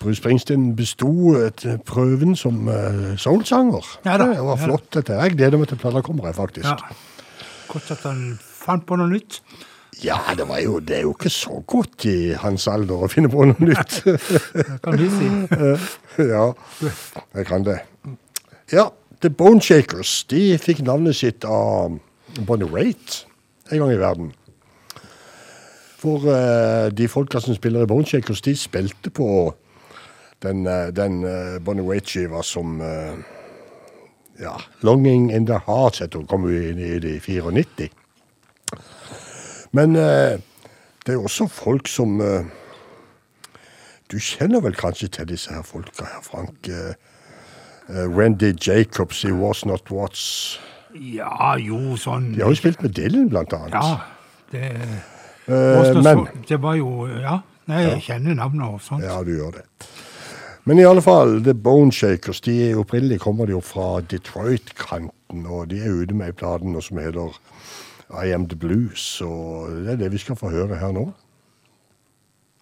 Bruce 0.00 0.16
Springsteen 0.16 0.70
besto 0.76 1.34
et- 1.36 1.66
prøven 1.84 2.36
som 2.36 2.68
uh, 2.68 3.16
soulsanger. 3.20 3.84
Ja 4.04 4.16
Det 4.18 4.44
var 4.44 4.56
flott, 4.56 4.94
dette. 4.94 5.12
Jeg 5.12 5.36
gleder 5.36 5.58
meg 5.58 5.68
til 5.68 5.76
plata 5.76 6.00
kommer, 6.00 6.26
jeg, 6.30 6.34
faktisk. 6.34 6.64
Ja. 6.66 6.76
Godt 7.68 7.90
at 7.90 8.06
han 8.08 8.38
fant 8.40 8.86
på 8.86 8.96
noe 8.96 9.10
nytt. 9.10 9.42
Ja, 10.00 10.16
det, 10.36 10.48
var 10.48 10.62
jo, 10.64 10.78
det 10.80 10.96
er 10.96 11.02
jo 11.04 11.12
ikke 11.12 11.28
så 11.28 11.60
godt 11.66 12.06
i 12.08 12.32
hans 12.40 12.64
alder 12.68 13.04
å 13.04 13.10
finne 13.12 13.28
på 13.28 13.44
noe 13.44 13.60
nytt. 13.60 14.00
kan 14.84 14.96
du 14.96 15.06
si. 15.12 15.28
ja, 16.24 16.46
jeg 17.36 17.46
kan 17.46 17.68
det. 17.68 17.82
Ja, 18.72 18.88
The 19.20 19.28
Bone 19.28 19.60
Shakers 19.60 20.22
de 20.32 20.56
fikk 20.56 20.80
navnet 20.88 21.20
sitt 21.20 21.44
av 21.44 21.98
Bonnie 22.48 22.70
Raitt 22.72 23.26
en 23.70 23.82
gang 23.84 23.92
i 23.92 24.00
verden. 24.00 24.32
For 26.00 26.24
uh, 26.24 26.88
de 26.88 27.08
folka 27.12 27.42
som 27.44 27.54
spiller 27.54 27.84
i 27.84 27.90
Boneshakers, 27.90 28.40
de 28.40 28.56
spilte 28.56 29.12
på 29.12 29.52
den, 30.40 30.64
eh, 30.66 30.88
den 30.96 31.20
uh, 31.24 31.58
Bonnie 31.60 31.84
Raitt-skiva 31.84 32.40
som 32.46 32.78
uh, 32.80 33.18
ja, 34.40 34.56
Longing 34.80 35.30
in 35.32 35.46
the 35.46 35.58
Heart 35.66 36.00
het 36.00 36.14
hun, 36.16 36.26
kom 36.26 36.48
inn 36.48 36.80
i 36.80 36.94
i, 36.96 37.16
i 37.16 37.18
94. 37.20 37.90
Men 39.76 39.96
eh, 39.96 40.40
det 41.06 41.14
er 41.14 41.22
også 41.22 41.46
folk 41.46 41.88
som 41.88 42.20
eh, 42.20 42.48
Du 44.10 44.18
kjenner 44.18 44.60
vel 44.64 44.74
kanskje 44.74 45.08
til 45.14 45.28
disse 45.30 45.52
her 45.54 45.62
folka 45.62 46.08
her, 46.08 46.22
Frank? 46.26 46.66
Eh, 46.68 46.94
eh, 47.88 48.08
Wendy 48.10 48.52
Jacobs 48.66 49.24
i 49.24 49.30
Was 49.30 49.64
Not 49.66 49.92
What's. 49.92 50.58
Ja, 50.90 51.54
jo, 51.54 51.94
sånn 51.94 52.32
De 52.34 52.42
har 52.42 52.50
jo 52.50 52.58
spilt 52.58 52.82
med 52.82 52.96
Dylan, 52.98 53.28
blant 53.30 53.54
annet. 53.54 53.76
Ja. 53.76 54.00
Det, 54.50 54.64
Eh, 55.46 56.02
men 56.02 56.26
det 56.48 56.60
var 56.62 56.76
jo 56.78 57.06
Ja. 57.06 57.40
Nei, 57.70 57.84
jeg 57.84 58.02
kjenner 58.02 58.34
navnet 58.34 58.66
og 58.66 58.80
sånt. 58.82 59.04
Ja, 59.04 59.20
du 59.22 59.30
gjør 59.30 59.60
det. 59.60 59.64
Men 60.66 60.78
i 60.78 60.84
alle 60.84 61.02
fall, 61.02 61.38
The 61.44 61.54
Bone 61.54 61.92
Shakers 61.92 62.40
de 62.44 62.56
er 62.70 62.80
opprinnelig 62.80 63.20
kommer 63.22 63.46
de 63.46 63.54
jo 63.54 63.60
fra 63.64 64.00
Detroit-kanten, 64.00 65.46
og 65.46 65.68
de 65.70 65.78
er 65.78 66.02
ute 66.02 66.14
med 66.14 66.32
ei 66.32 66.36
plate 66.36 66.82
som 66.82 66.98
heter 66.98 67.38
I 68.10 68.32
Am 68.34 68.48
The 68.48 68.58
Blues, 68.58 69.20
og 69.22 69.70
det 69.84 69.94
er 69.94 70.02
det 70.02 70.12
vi 70.12 70.18
skal 70.18 70.36
få 70.36 70.50
høre 70.50 70.80
her 70.82 70.92
nå. 70.92 71.12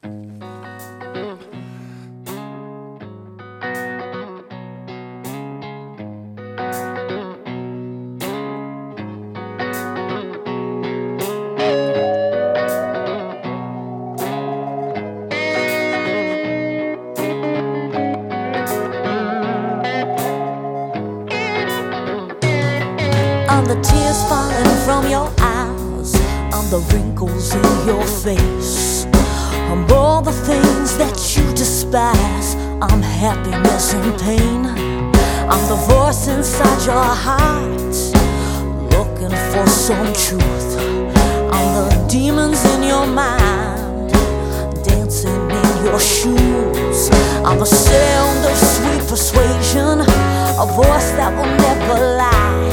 On 0.04 0.97
the 26.70 26.80
wrinkles 26.92 27.54
in 27.54 27.86
your 27.86 28.04
face, 28.06 29.06
on 29.72 29.90
all 29.90 30.20
the 30.20 30.32
things 30.32 30.98
that 30.98 31.16
you 31.34 31.42
despise. 31.54 32.56
I'm 32.82 33.00
happiness 33.00 33.94
and 33.94 34.20
pain. 34.20 34.66
I'm 35.48 35.64
the 35.66 35.80
voice 35.88 36.28
inside 36.28 36.84
your 36.84 37.08
heart, 37.26 37.96
looking 38.92 39.34
for 39.50 39.66
some 39.66 40.12
truth. 40.12 40.70
I'm 41.56 41.88
the 41.88 42.06
demons 42.06 42.62
in 42.74 42.82
your 42.82 43.06
mind, 43.06 44.12
dancing 44.84 45.50
in 45.50 45.84
your 45.86 45.98
shoes. 45.98 47.08
I'm 47.46 47.58
the 47.58 47.64
sound 47.64 48.44
of 48.44 48.56
sweet 48.74 49.08
persuasion, 49.08 50.00
a 50.02 50.66
voice 50.76 51.10
that 51.16 51.32
will 51.34 51.52
never 51.64 51.94
lie. 52.18 52.68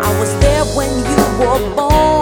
I 0.00 0.20
was 0.20 0.32
there 0.38 0.64
when 0.76 0.90
you 1.10 1.22
were 1.40 1.74
born, 1.74 2.15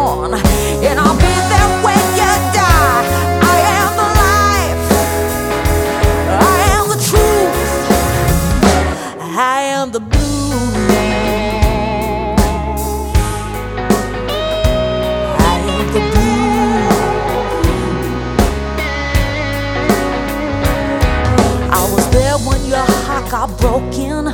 heart 23.35 23.59
broken. 23.59 24.29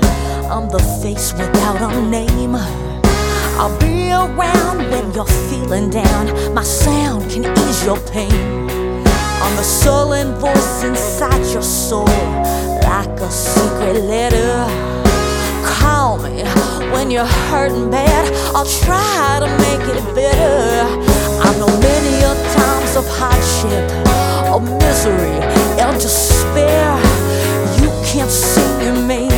I'm 0.52 0.68
the 0.68 0.82
face 1.02 1.32
without 1.32 1.81
a 1.81 2.02
name. 2.02 2.55
I'll 2.55 3.77
be 3.78 4.12
around 4.12 4.78
when 4.90 5.12
you're 5.14 5.35
feeling 5.48 5.89
down. 5.89 6.55
My 6.55 6.62
sound 6.62 7.31
can 7.31 7.44
ease 7.64 7.82
your 7.85 7.98
pain. 8.12 8.68
I'm 9.43 9.56
the 9.56 9.62
sullen 9.62 10.35
voice 10.35 10.85
inside 10.85 11.44
your 11.51 11.62
soul, 11.62 12.12
like 12.85 13.16
a 13.20 13.31
secret 13.31 14.05
letter. 14.05 14.52
Call 15.64 16.18
me 16.18 16.43
when 16.93 17.10
you're 17.10 17.32
hurting 17.48 17.90
bad. 17.90 18.24
I'll 18.55 18.70
try 18.85 19.39
to 19.40 19.48
make 19.64 19.85
it 19.97 20.05
better. 20.14 20.85
I 21.47 21.48
know 21.59 21.72
many 21.89 22.14
a 22.31 22.35
times 22.52 22.97
of 22.97 23.06
hardship, 23.18 23.85
of 24.55 24.62
misery, 24.85 25.36
and 25.81 25.98
despair. 25.98 27.01
You 27.81 27.89
can't 28.05 28.31
see 28.81 28.93
me. 29.07 29.30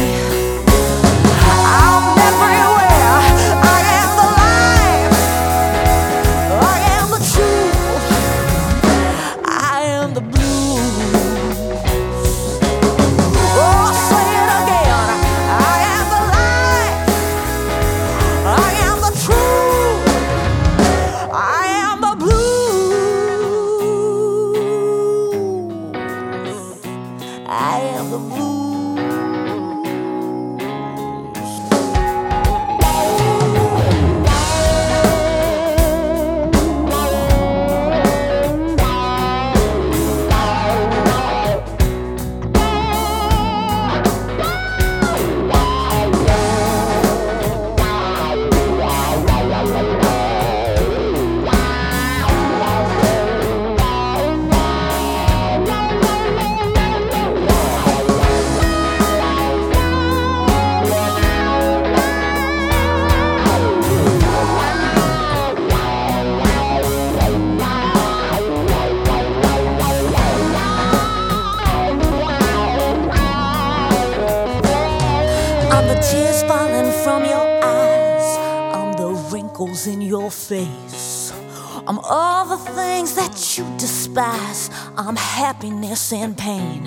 And 86.13 86.37
pain. 86.37 86.87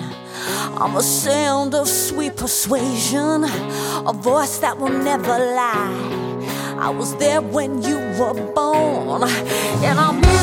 I'm 0.78 0.96
a 0.96 1.02
sound 1.02 1.74
of 1.74 1.88
sweet 1.88 2.36
persuasion, 2.36 3.44
a 3.44 4.12
voice 4.12 4.58
that 4.58 4.78
will 4.78 4.90
never 4.90 5.38
lie. 5.38 6.76
I 6.78 6.90
was 6.90 7.16
there 7.16 7.40
when 7.40 7.82
you 7.82 7.98
were 8.18 8.34
born, 8.54 9.22
and 9.24 9.98
I'll 9.98 10.35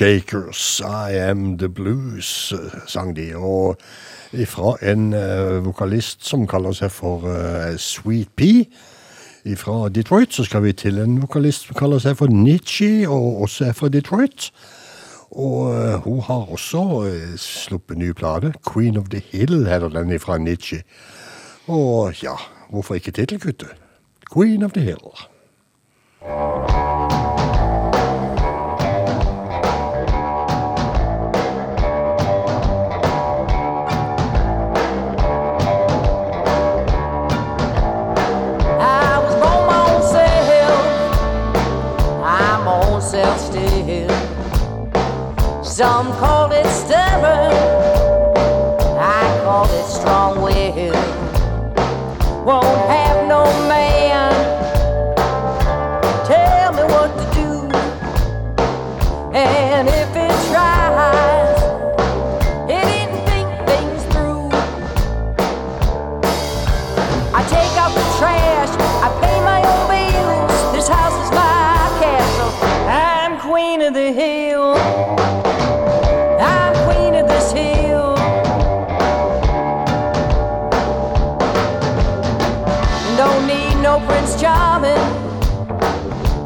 Shakers, 0.00 0.80
I 0.80 1.12
Am 1.12 1.58
The 1.58 1.68
Blues, 1.68 2.54
sang 2.86 3.16
de. 3.16 3.36
Og 3.36 3.76
ifra 4.32 4.72
en 4.92 5.12
uh, 5.12 5.60
vokalist 5.60 6.24
som 6.24 6.46
kaller 6.48 6.72
seg 6.72 6.88
for 6.88 7.26
uh, 7.28 7.76
Sweet 7.76 8.30
Pea. 8.32 8.64
Fra 9.60 9.90
Detroit 9.92 10.32
så 10.32 10.46
skal 10.48 10.64
vi 10.64 10.72
til 10.72 11.02
en 11.02 11.18
vokalist 11.20 11.68
som 11.68 11.76
kaller 11.76 12.00
seg 12.00 12.16
for 12.16 12.32
Nietzsche, 12.32 13.04
og 13.08 13.42
også 13.44 13.66
er 13.68 13.76
fra 13.76 13.92
Detroit. 13.92 14.48
Og 15.36 15.68
uh, 15.68 16.00
hun 16.06 16.24
har 16.24 16.48
også 16.48 17.04
sluppet 17.36 18.00
ny 18.00 18.14
plate. 18.16 18.54
Queen 18.72 18.96
of 18.96 19.12
the 19.12 19.20
Hill 19.20 19.66
heter 19.68 19.92
den 19.92 20.16
fra 20.20 20.38
Nietzsche. 20.38 20.80
Og 21.68 22.22
ja, 22.22 22.38
hvorfor 22.70 22.96
ikke 22.96 23.12
tittelkuttet? 23.12 23.76
Queen 24.32 24.62
of 24.62 24.72
the 24.72 24.80
Hill. 24.80 25.12
dumb 45.80 46.29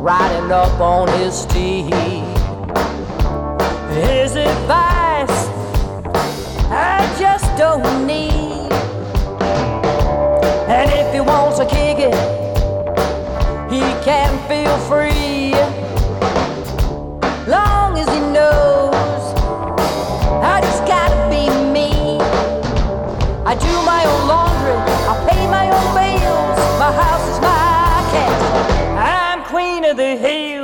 riding 0.04 0.52
up 0.52 0.78
on 0.80 1.08
his 1.18 1.34
steed. 1.34 1.90
His 3.94 4.36
advice 4.36 5.48
I 6.68 7.16
just 7.18 7.46
don't 7.56 8.06
need. 8.06 8.70
And 10.68 10.90
if 10.92 11.10
he 11.14 11.20
wants 11.20 11.56
to 11.58 11.64
kick 11.64 11.96
it, 12.00 12.14
he 13.72 13.80
can 14.04 14.30
feel 14.46 14.76
free. 14.90 15.54
Long 17.48 17.96
as 17.96 18.06
he 18.12 18.20
knows, 18.20 19.24
I 20.44 20.60
just 20.60 20.84
gotta 20.86 21.16
be 21.30 21.48
me. 21.72 22.20
I 23.46 23.54
do 23.54 23.72
my 23.86 24.04
own 24.04 24.28
laundry, 24.28 24.76
I 25.08 25.14
pay 25.30 25.46
my 25.46 25.66
own 25.70 25.88
bills. 25.96 26.58
My 26.78 26.92
house 26.92 27.26
is 27.26 27.40
my 27.40 28.04
castle. 28.12 28.43
I'm 29.96 30.18
queen 30.18 30.63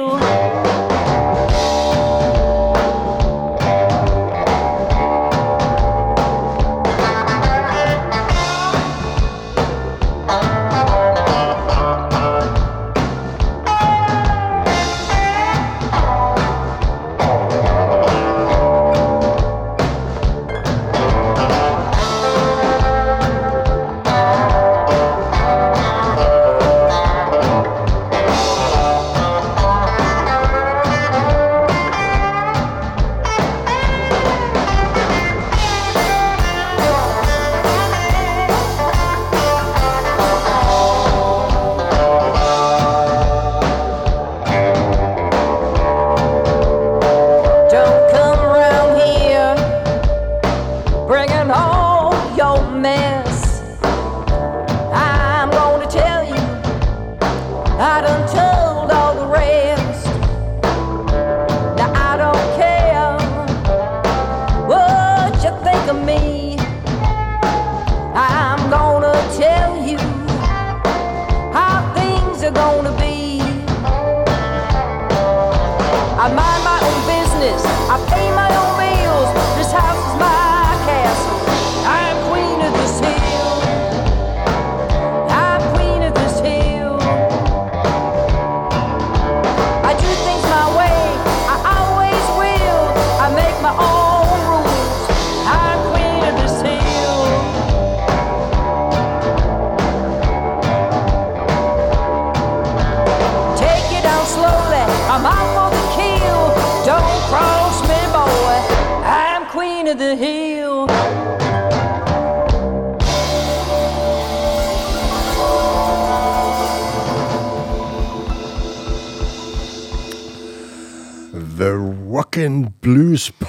you 65.92 66.04
think 66.06 66.20
of 66.22 66.29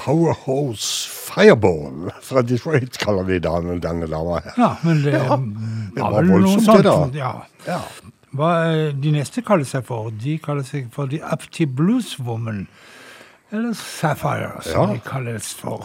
Powerhouse 0.02 1.08
Fireball 1.08 2.10
fra 2.22 2.42
Detroit, 2.42 2.96
kaller 2.98 3.24
de 3.28 3.38
denne, 3.44 3.76
denne 3.82 4.08
dama 4.10 4.40
her. 4.42 4.54
Ja, 4.58 4.70
men 4.82 5.02
det, 5.04 5.12
Ja, 5.14 5.36
det 5.38 6.02
var 6.02 6.16
vel 6.18 6.30
noe 6.30 6.40
voldsomt, 6.40 6.64
sånt, 6.66 6.82
det 6.82 6.88
da. 6.88 7.20
Ja. 7.20 7.32
Ja. 7.68 7.80
Hva 8.32 8.50
eh, 8.72 8.88
de 8.96 9.12
neste 9.14 9.42
kaller 9.46 9.68
seg 9.68 9.84
for? 9.86 10.10
De 10.10 10.38
kaller 10.42 10.64
seg 10.66 10.88
for 10.94 11.06
The 11.12 11.20
Upty 11.34 11.66
Blues 11.68 12.16
Woman. 12.18 12.64
Eller 13.52 13.74
Sapphire, 13.76 14.62
som 14.64 14.88
Ja. 14.88 14.94
de 14.96 15.00
kalles 15.06 15.52
for. 15.54 15.84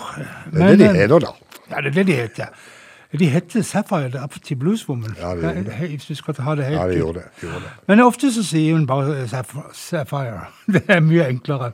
Det 0.54 0.62
er 0.62 0.70
det 0.76 0.80
de 0.80 0.86
eh, 0.88 1.02
heter, 1.04 1.20
da. 1.20 1.34
Ja, 1.70 1.82
det 1.82 1.92
er 1.92 1.96
det 2.00 2.06
de 2.08 2.16
heter. 2.24 2.48
De 3.18 3.26
heter 3.32 3.62
Sapphire, 3.64 4.10
The 4.12 4.20
Upty 4.24 4.56
Blues 4.60 4.88
Woman. 4.90 5.14
Ja, 5.20 5.34
de 5.36 5.42
gjorde 5.42 5.64
det. 5.70 5.90
Hvis 5.92 6.06
du 6.10 6.16
skal 6.16 6.36
ha 6.44 6.56
det 6.56 6.66
helt 6.66 6.80
Ja, 6.80 6.88
de 6.88 6.98
gjorde 6.98 7.22
det. 7.22 7.30
de 7.42 7.48
gjorde 7.48 7.62
det. 7.64 7.72
Men 7.88 8.02
ofte 8.04 8.32
så 8.36 8.44
sier 8.44 8.74
hun 8.76 8.88
bare 8.88 9.28
Sapphire. 9.74 10.48
Det 10.74 10.84
er 10.88 11.00
mye 11.04 11.28
enklere. 11.32 11.72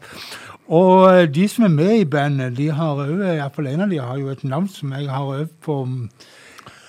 Og 0.67 1.09
eh, 1.11 1.25
de 1.27 1.47
som 1.51 1.65
er 1.67 1.73
med 1.73 1.97
i 1.99 2.05
bandet, 2.05 2.55
de 2.57 2.69
har 2.71 3.01
òg 3.03 3.19
Iallfall 3.33 3.67
en 3.73 3.83
av 3.85 3.91
de 3.91 3.99
har 3.99 4.19
jo 4.21 4.31
et 4.31 4.43
navn 4.47 4.69
som 4.71 4.93
jeg 4.95 5.09
har 5.11 5.33
øvd 5.41 5.51
på 5.65 5.81
um, 5.83 5.97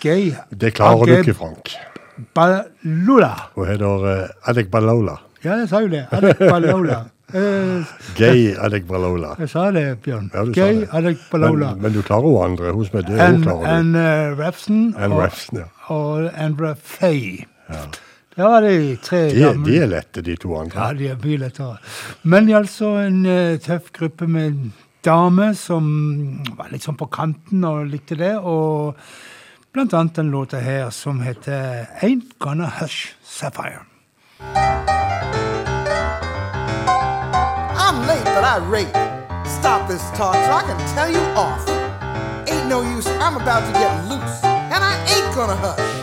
Gay 0.03 0.33
Det 0.51 0.75
klarer 0.77 1.09
du 1.09 1.17
ikke, 1.17 1.35
Frank. 1.35 1.75
Balula. 2.35 3.33
Hun 3.55 3.67
heter 3.67 4.05
uh, 4.05 4.51
Adek 4.51 4.71
Balola. 4.71 5.17
Ja, 5.45 5.59
jeg 5.61 5.69
sa 5.69 5.81
jo 5.85 5.91
det. 5.93 6.07
Alec 6.11 6.39
Balola. 6.39 7.03
Eh, 7.35 7.87
Gay 8.15 8.53
Adek 8.63 8.85
Balola. 8.87 9.33
jeg 9.39 9.49
sa 9.51 9.71
det, 9.75 9.99
Bjørn. 10.05 10.29
Ja, 10.35 10.45
Gay 10.45 10.75
det. 10.81 10.89
Alec 10.93 11.19
Balola. 11.33 11.73
Men, 11.73 11.83
men 11.83 11.93
du 11.97 12.03
klarer 12.03 12.29
hun 12.29 12.45
andre. 12.45 12.73
Hun 12.73 12.85
som 12.87 12.99
er 12.99 13.07
død, 13.09 13.19
hun 13.19 13.43
klarer 13.43 13.65
du. 13.65 13.71
Anne 13.73 14.05
uh, 14.05 14.39
Refson 14.39 14.95
Anne 14.95 15.15
og, 15.15 15.23
Refson, 15.23 15.59
ja. 15.59 15.65
og 15.95 16.29
Andra 16.37 16.75
Faye. 16.79 17.49
Det 18.35 18.43
var 18.43 18.63
de 18.67 18.97
tre 19.03 19.19
De, 19.31 19.41
gamle. 19.41 19.67
de 19.71 19.77
er 19.79 19.87
lette, 19.87 20.23
de 20.27 20.35
to 20.43 20.57
andre. 20.59 20.75
Ja, 20.81 20.93
de 20.99 21.09
er 21.13 21.21
mye 21.23 21.39
lettere. 21.39 21.77
Men 22.23 22.47
de 22.49 22.53
er 22.57 22.65
altså 22.65 22.89
en 23.05 23.21
uh, 23.27 23.59
tøff 23.63 23.93
gruppe 23.95 24.27
med 24.27 24.59
damer 25.07 25.53
som 25.55 25.85
var 26.59 26.73
litt 26.73 26.83
sånn 26.87 26.99
på 26.99 27.07
kanten 27.15 27.63
og 27.69 27.85
likte 27.93 28.19
det. 28.19 28.33
Og 28.41 28.97
blant 29.75 29.95
annet 29.95 30.19
den 30.19 30.33
låta 30.35 30.59
her 30.65 30.91
som 30.91 31.21
heter 31.23 31.87
Ain't 32.03 32.35
Gonna 32.43 32.67
Hush 32.81 33.15
Sapphire. 33.23 33.85
I'm 37.79 38.03
late, 38.09 38.25
but 38.35 38.43
I 38.43 38.59
rate. 38.67 38.97
Stop 39.47 39.87
this 39.87 40.03
talk 40.19 40.35
so 40.35 40.51
I 40.59 40.63
can 40.67 40.79
tell 40.97 41.11
you 41.11 41.23
off. 41.39 41.63
Ain't 42.51 42.67
no 42.69 42.83
use, 42.83 43.07
I'm 43.23 43.37
about 43.37 43.63
to 43.67 43.73
get 43.79 43.93
loose, 44.11 44.43
and 44.45 44.83
I 44.83 44.95
ain't 45.15 45.35
gonna 45.37 45.55
hush. 45.57 45.94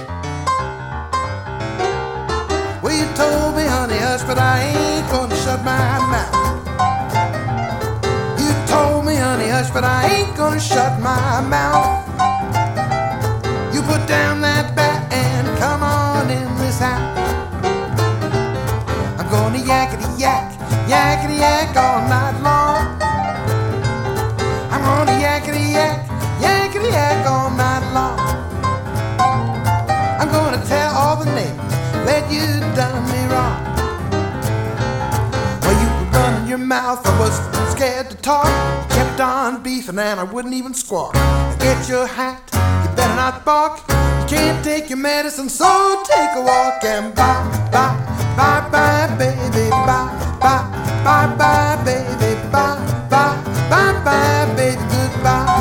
You 3.02 3.07
told 3.15 3.56
me, 3.56 3.65
honey, 3.65 3.98
hush, 3.98 4.23
but 4.23 4.38
I 4.38 4.61
ain't 4.61 5.07
gonna 5.10 5.36
shut 5.36 5.64
my 5.64 5.90
mouth. 6.14 6.36
You 8.41 8.52
told 8.68 9.06
me, 9.06 9.15
honey, 9.15 9.48
hush, 9.49 9.72
but 9.72 9.84
I 9.84 9.99
ain't 10.14 10.38
gonna 10.38 10.60
shut 10.60 10.99
my 11.02 11.41
mouth. 11.56 11.90
You 13.73 13.82
put 13.82 14.06
down 14.07 14.41
that 14.41 14.76
bat 14.76 14.99
and 15.11 15.48
come 15.57 15.82
on 15.82 16.30
in 16.30 16.49
this 16.61 16.80
house. 16.80 17.18
I'm 19.19 19.28
gonna 19.36 19.57
yakety 19.57 20.07
yak, 20.19 20.53
yakety 20.88 21.40
yak 21.40 21.76
all 21.76 22.02
night 22.07 22.38
long. 22.44 22.60
Mouth, 36.72 37.06
I 37.06 37.19
was 37.19 37.35
scared 37.73 38.10
to 38.11 38.15
talk. 38.15 38.48
Kept 38.91 39.19
on 39.19 39.61
beefing 39.61 39.99
and 39.99 40.22
I 40.22 40.23
wouldn't 40.23 40.53
even 40.53 40.73
squawk. 40.73 41.14
Now 41.15 41.56
Get 41.60 41.89
your 41.89 42.07
hat, 42.07 42.41
you 42.53 42.95
better 42.95 43.15
not 43.15 43.43
balk. 43.43 43.73
You 43.89 44.38
can't 44.38 44.64
take 44.64 44.89
your 44.89 44.98
medicine, 44.98 45.49
so 45.49 45.68
take 46.07 46.31
a 46.38 46.41
walk 46.41 46.81
and 46.85 47.14
bye, 47.14 47.43
bye, 47.73 47.93
bye, 48.38 48.69
bye, 48.72 49.14
baby, 49.19 49.69
bye, 49.69 50.11
bye, 50.39 50.64
bye, 51.03 51.35
bye, 51.41 51.76
baby, 51.84 52.39
bye, 52.53 52.80
bye, 53.10 53.35
bye, 53.69 53.93
bye, 54.06 54.53
baby, 54.56 54.80
goodbye. 54.91 55.60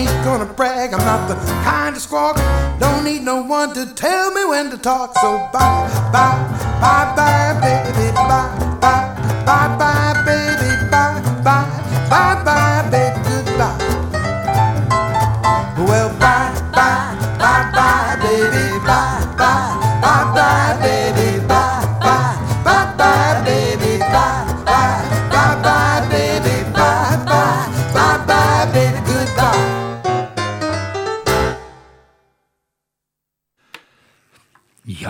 Ain't 0.00 0.24
gonna 0.24 0.46
brag, 0.46 0.92
I'm 0.94 1.04
not 1.04 1.28
the 1.28 1.34
kind 1.64 1.94
to 1.94 2.00
squawk. 2.00 2.36
Don't 2.78 3.04
need 3.04 3.22
no 3.22 3.42
one 3.42 3.74
to 3.74 3.86
tell 3.94 4.32
me 4.32 4.44
when 4.44 4.70
to 4.70 4.78
talk. 4.78 5.14
So 5.18 5.48
bye, 5.52 5.88
bye, 6.12 6.38
bye, 6.80 7.12
bye, 7.16 7.52
baby, 7.60 8.12
bye, 8.14 8.48
bye, 8.80 9.06
bye, 9.44 9.76
bye, 9.78 10.22
baby, 10.24 10.70
bye, 10.90 11.20
bye, 11.44 11.66
bye, 12.08 12.44
bye, 12.44 12.49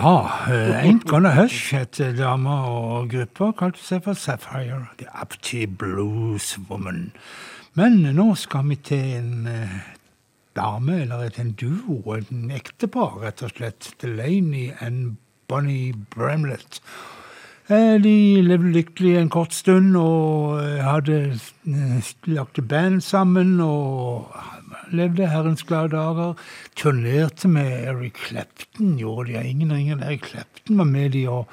Ja, 0.01 0.47
Ain't 0.81 1.05
Gonna 1.05 1.35
Hush 1.35 1.75
heter 1.75 2.15
dama 2.17 2.55
og 2.65 3.11
gruppa 3.11 3.51
kalte 3.53 3.83
seg 3.85 3.99
for 4.01 4.17
Sapphire, 4.17 4.87
The 4.97 5.05
Upty 5.13 5.67
Blues 5.77 6.55
Woman. 6.69 7.11
Men 7.77 7.99
nå 8.17 8.31
skal 8.33 8.65
vi 8.71 8.79
til 8.81 9.03
en 9.19 9.45
eh, 9.45 9.75
dame, 10.57 11.03
eller 11.03 11.29
til 11.29 11.45
en 11.45 11.51
duo, 11.53 12.15
en 12.15 12.49
ektepar, 12.49 13.19
rett 13.21 13.43
og 13.45 13.53
slett. 13.53 13.91
Delaney 14.01 14.71
and 14.81 15.19
Bonnie 15.47 15.93
Bramlett. 16.15 16.81
Eh, 17.69 18.01
De 18.01 18.41
levde 18.41 18.73
lykkelig 18.73 19.19
en 19.19 19.29
kort 19.29 19.53
stund 19.53 19.93
og 20.01 20.63
eh, 20.63 20.81
hadde 20.81 21.37
lagt 22.25 22.57
band 22.73 23.03
sammen 23.05 23.59
og 23.61 24.33
levde 24.95 25.29
herrens 25.31 25.63
glade 25.67 25.95
dager. 25.95 26.33
Turnerte 26.75 27.47
med 27.51 27.71
Eric 27.87 28.19
Clapton, 28.27 28.97
gjorde 28.99 29.33
de. 29.33 29.43
Ingen 29.49 29.73
ringer 29.73 30.03
Eric 30.05 30.25
Clapton 30.31 30.77
var 30.77 30.89
med 30.89 31.09
de, 31.15 31.27
og, 31.29 31.47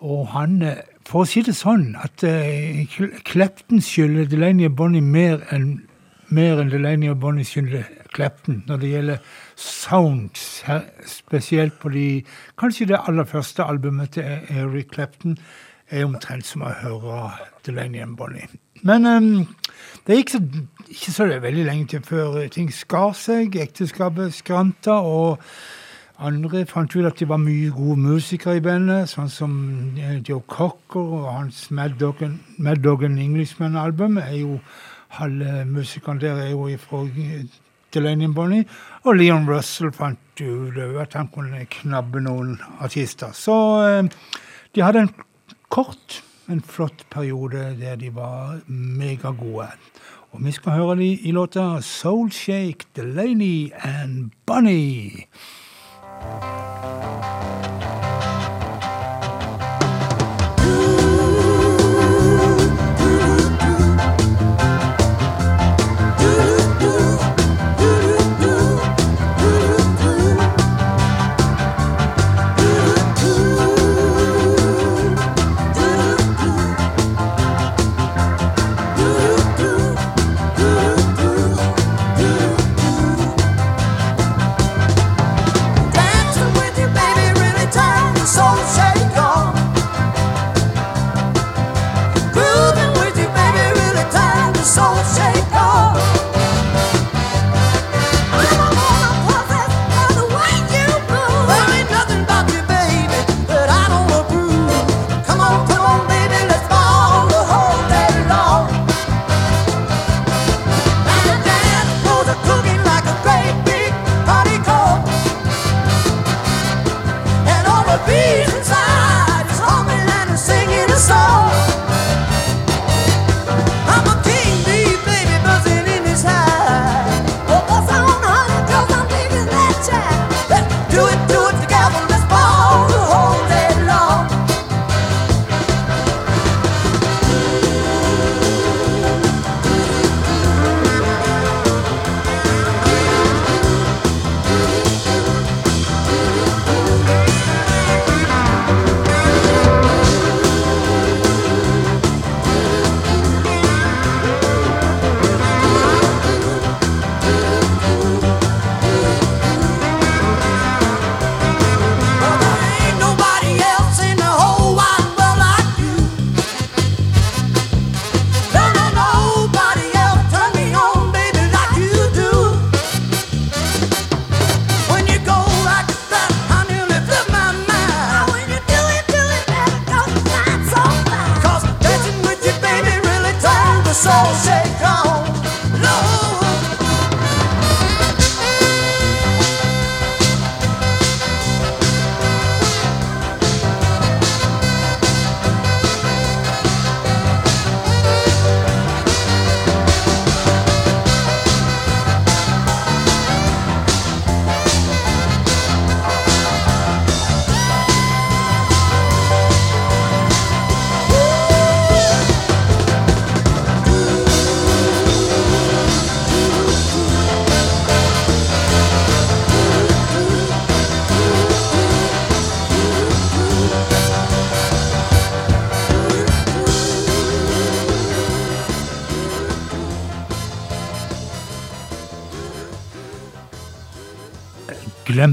og 0.00 0.26
han 0.34 0.62
eh, 0.62 0.82
For 1.10 1.24
å 1.24 1.26
si 1.26 1.42
det 1.42 1.56
sånn, 1.58 1.96
at 1.98 2.22
uh, 2.22 2.84
Cl- 2.92 3.16
Clapton 3.26 3.80
skylder 3.82 4.28
Delaney 4.30 4.68
og 4.68 4.76
Bonnie 4.78 5.02
mer 5.02 5.40
enn 5.50 5.80
mer 6.30 6.60
enn 6.62 6.70
Delaney 6.70 7.10
og 7.10 7.18
Bonnie 7.18 7.42
skylder 7.42 7.88
Clapton 8.14 8.60
når 8.68 8.78
det 8.78 8.90
gjelder 8.92 9.32
sounds, 9.58 10.44
spesielt 11.10 11.74
på 11.82 11.90
de 11.90 12.04
Kanskje 12.60 12.86
det 12.92 13.00
aller 13.02 13.26
første 13.26 13.66
albumet 13.66 14.14
til 14.14 14.28
Eric 14.54 14.92
Clapton 14.94 15.34
er 15.90 16.06
omtrent 16.06 16.46
som 16.46 16.62
å 16.62 16.70
høre 16.84 17.32
Delaney 17.66 18.04
og 18.06 18.14
Bonnie. 18.20 18.46
Men 18.82 19.06
um, 19.06 19.30
det 20.06 20.16
gikk 20.20 20.32
så, 20.34 20.40
ikke 20.88 21.12
så 21.12 21.26
veldig 21.42 21.66
lenge 21.66 21.86
til 21.92 22.02
før 22.06 22.40
ting 22.52 22.70
skar 22.72 23.12
seg, 23.16 23.56
ekteskapet 23.60 24.34
skranta, 24.34 25.00
og 25.04 25.38
andre 26.20 26.64
fant 26.68 26.96
ut 26.96 27.06
at 27.08 27.20
de 27.20 27.28
var 27.28 27.40
mye 27.40 27.70
gode 27.72 28.00
musikere 28.00 28.58
i 28.58 28.64
bandet, 28.64 29.08
sånn 29.08 29.30
som 29.32 29.52
eh, 29.96 30.18
Joe 30.26 30.42
Cocker 30.48 31.14
og 31.20 31.28
hans 31.32 31.68
Mad 31.70 31.96
Dog 32.00 32.20
and, 32.24 33.18
Englishman-album. 33.18 34.18
er 34.18 34.60
Halve 35.10 35.64
musikerne 35.66 36.20
der 36.20 36.36
er 36.38 36.50
jo 36.50 36.68
fra 36.78 37.00
Delaney 37.92 38.24
and 38.24 38.34
Bonnie. 38.34 38.64
Og 39.02 39.16
Leon 39.16 39.48
Russell 39.48 39.92
fant 39.92 40.18
ut 40.40 40.76
eh, 40.78 41.00
at 41.02 41.16
han 41.18 41.28
kunne 41.34 41.64
knabbe 41.66 42.20
noen 42.22 42.60
artister. 42.80 43.32
Så 43.34 43.56
eh, 43.86 44.04
de 44.74 44.84
hadde 44.84 45.06
en 45.06 45.14
kort 45.68 46.22
en 46.50 46.60
flott 46.60 47.06
periode 47.10 47.76
der 47.80 47.96
de 47.96 48.14
var 48.14 48.60
megagode. 48.66 49.68
Og 50.30 50.44
vi 50.44 50.52
skal 50.52 50.72
høre 50.72 50.96
de 50.96 51.10
i 51.12 51.32
låta 51.32 51.80
Soul 51.80 52.30
Shake, 52.30 52.86
Delaney 52.96 53.70
and 53.82 54.30
Bunny. 54.46 55.26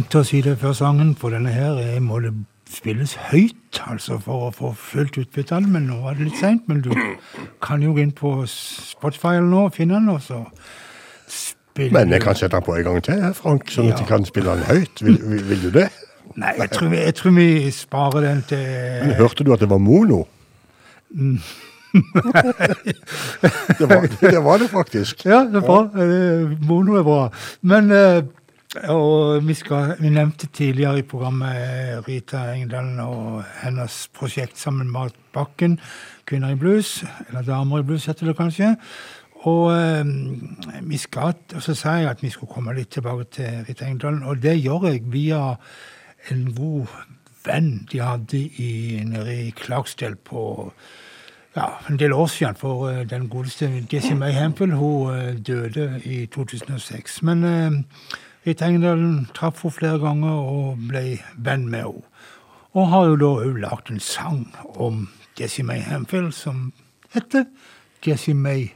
Glemte 0.07 0.21
å 0.23 0.27
si 0.29 0.39
det 0.39 0.53
før 0.61 0.71
sangen, 0.71 1.09
på 1.19 1.27
denne 1.33 1.51
her 1.51 1.99
må 1.99 2.21
det 2.23 2.29
spilles 2.71 3.17
høyt 3.27 3.79
altså 3.91 4.15
for 4.23 4.45
å 4.45 4.51
få 4.55 4.69
fullt 4.79 5.17
utbytte 5.19 5.51
av 5.57 5.65
den. 5.65 5.73
Men 5.73 5.89
nå 5.89 5.97
var 5.99 6.15
det 6.15 6.29
litt 6.29 6.37
seint. 6.39 6.61
Men 6.71 6.79
du 6.85 6.93
kan 7.59 7.83
jo 7.83 7.91
gå 7.91 8.05
inn 8.05 8.13
på 8.15 8.31
Spotify 8.47 9.33
eller 9.41 9.49
noe 9.51 9.65
og 9.67 9.75
finne 9.75 9.97
den, 9.99 10.07
og 10.13 10.21
så 10.23 10.45
spille 11.27 11.91
Men 11.91 12.15
jeg 12.15 12.23
kan 12.23 12.39
sette 12.39 12.55
den 12.55 12.63
på 12.69 12.77
en 12.77 12.87
gang 12.87 13.03
til, 13.03 13.25
Frank, 13.35 13.67
sånn 13.67 13.91
at 13.91 13.97
Ja. 13.97 13.99
jeg 14.05 14.07
kan 14.13 14.29
spille 14.29 14.55
den 14.55 14.63
høyt. 14.69 15.03
Vil, 15.03 15.19
vil, 15.27 15.43
vil 15.49 15.61
du 15.65 15.69
det? 15.75 15.89
Nei, 16.39 16.55
jeg 16.55 16.71
tror, 16.77 16.87
vi, 16.95 17.03
jeg 17.03 17.19
tror 17.19 17.35
vi 17.41 17.49
sparer 17.75 18.29
den 18.29 18.41
til 18.47 18.63
Men 19.03 19.15
hørte 19.19 19.43
du 19.43 19.51
at 19.57 19.59
det 19.59 19.69
var 19.75 19.83
mono? 19.83 20.23
Mm. 21.11 21.35
det, 23.75 23.91
var, 23.91 24.07
det 24.07 24.43
var 24.43 24.63
det 24.63 24.71
faktisk. 24.71 25.27
Ja, 25.27 25.43
det 25.43 25.59
er 25.59 25.67
bra. 25.67 25.83
Eh, 25.99 26.59
Mono 26.63 26.95
er 26.95 27.03
bra. 27.03 27.21
Men 27.67 27.91
eh, 27.91 28.23
og 28.75 29.47
vi, 29.47 29.53
skal, 29.53 29.95
vi 29.99 30.09
nevnte 30.09 30.47
tidligere 30.47 30.99
i 30.99 31.05
programmet 31.07 31.55
eh, 31.55 32.07
Rita 32.07 32.41
Engdalen 32.51 32.99
og 32.99 33.43
hennes 33.61 34.09
prosjekt 34.13 34.59
sammen 34.59 34.85
med 34.87 34.91
Marit 34.91 35.15
Bakken, 35.33 35.79
'Kvinner 36.25 36.49
i 36.49 36.55
blues', 36.55 37.05
eller 37.29 37.41
'Damer 37.41 37.79
i 37.79 37.83
blues', 37.83 38.07
heter 38.07 38.25
det 38.25 38.37
kanskje. 38.37 38.75
Og 39.47 39.71
eh, 39.71 40.05
vi 40.81 40.97
skal, 40.97 41.33
og 41.55 41.63
så 41.63 41.73
sa 41.73 41.89
jeg 41.89 42.09
at 42.09 42.23
vi 42.23 42.29
skulle 42.29 42.53
komme 42.53 42.73
litt 42.73 42.89
tilbake 42.89 43.23
til 43.23 43.65
Rita 43.69 43.85
Engdalen, 43.85 44.23
og 44.23 44.43
det 44.43 44.63
gjør 44.63 44.91
jeg 44.91 45.01
via 45.05 45.55
en 46.31 46.53
god 46.55 46.85
venn 47.45 47.87
de 47.91 48.01
hadde 48.01 48.37
i, 48.37 48.99
nede 49.05 49.47
i 49.47 49.49
Klagsdel 49.49 50.15
på 50.15 50.73
ja, 51.55 51.69
en 51.89 51.99
del 51.99 52.11
år 52.13 52.27
siden, 52.27 52.55
for 52.55 52.89
eh, 52.89 53.09
den 53.09 53.29
godeste 53.29 53.85
Jessie 53.93 54.15
May 54.15 54.31
Hempel 54.31 54.75
hun 54.75 55.39
døde 55.43 56.01
i 56.03 56.25
2006. 56.25 57.23
Men 57.23 57.85
uh, 58.47 58.55
Tengdalen. 58.57 59.27
Traff 59.35 59.61
henne 59.63 59.75
flere 59.75 59.99
ganger 59.99 60.33
og 60.33 60.81
ble 60.89 61.19
venn 61.37 61.67
med 61.69 61.85
henne. 61.85 62.07
Og 62.77 62.89
har 62.91 63.07
jo 63.09 63.15
da 63.21 63.29
òg 63.47 63.61
lagd 63.63 63.91
en 63.91 64.01
sang 64.03 64.43
om 64.75 65.07
Jesse 65.39 65.63
May 65.65 65.81
Hamfield 65.81 66.33
som 66.35 66.71
heter 67.13 67.47
Jesse 68.05 68.33
May 68.33 68.67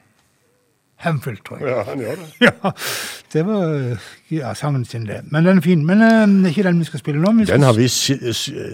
Hamfield, 1.02 1.38
tror 1.46 1.58
jeg. 1.58 1.68
Ja, 1.70 1.84
han 1.84 2.00
gjør 2.00 2.16
det. 2.16 2.28
Ja, 2.64 2.72
det 3.34 3.46
var 3.46 3.98
ja, 4.32 4.54
sangen 4.54 4.86
sin, 4.86 5.06
det. 5.08 5.22
Men 5.32 5.46
den 5.46 5.58
er 5.58 5.62
fin. 5.62 5.86
Men 5.86 6.02
eh, 6.02 6.28
det 6.28 6.46
er 6.46 6.50
ikke 6.50 6.64
den 6.64 6.80
vi 6.80 6.86
skal 6.86 7.00
spille 7.00 7.22
nå. 7.22 7.46
Skal 7.46 7.56
Den 7.56 7.64
har 7.64 7.74
vi 7.74 7.88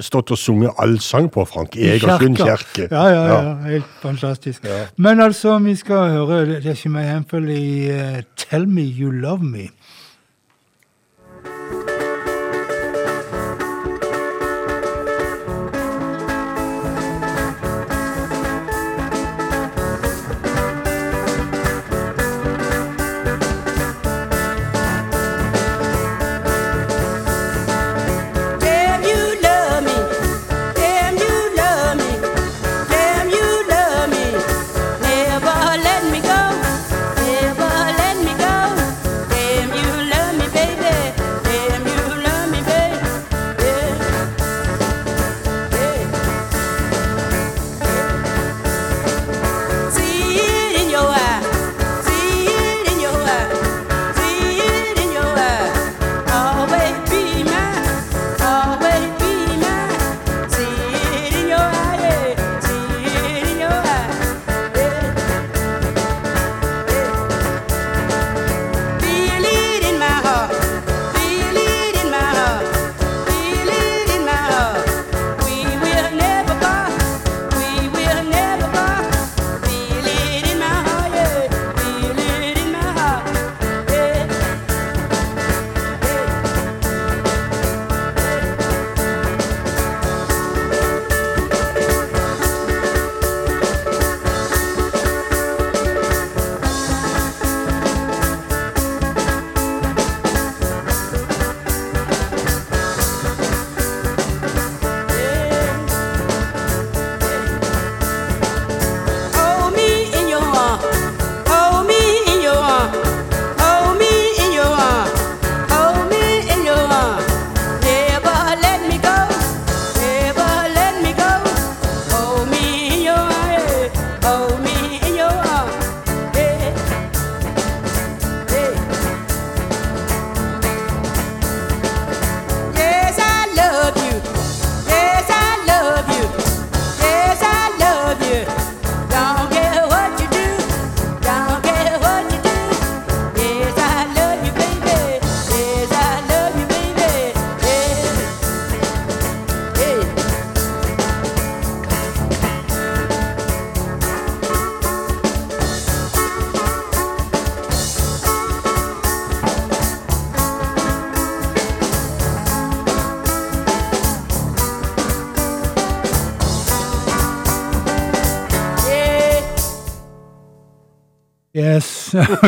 stått 0.01 0.31
og 0.31 0.37
sunget 0.37 0.71
all 0.79 0.99
sang 0.99 1.29
på, 1.31 1.45
Frank, 1.45 1.75
i 1.75 1.87
Egersund 1.93 2.35
kirke. 2.37 2.87
Ja, 2.91 3.05
ja, 3.07 3.23
ja, 3.31 3.53
helt 3.69 3.93
fantastisk. 4.01 4.65
Men 4.97 5.19
altså, 5.19 5.59
vi 5.59 5.75
skal 5.75 6.09
høre 6.17 6.61
Jesse 6.65 6.89
May 6.89 7.05
Hamfield 7.07 7.49
i 7.49 7.91
uh, 7.91 8.23
Tell 8.35 8.67
Me 8.67 8.83
You 8.83 9.11
Love 9.11 9.43
Me. 9.43 9.67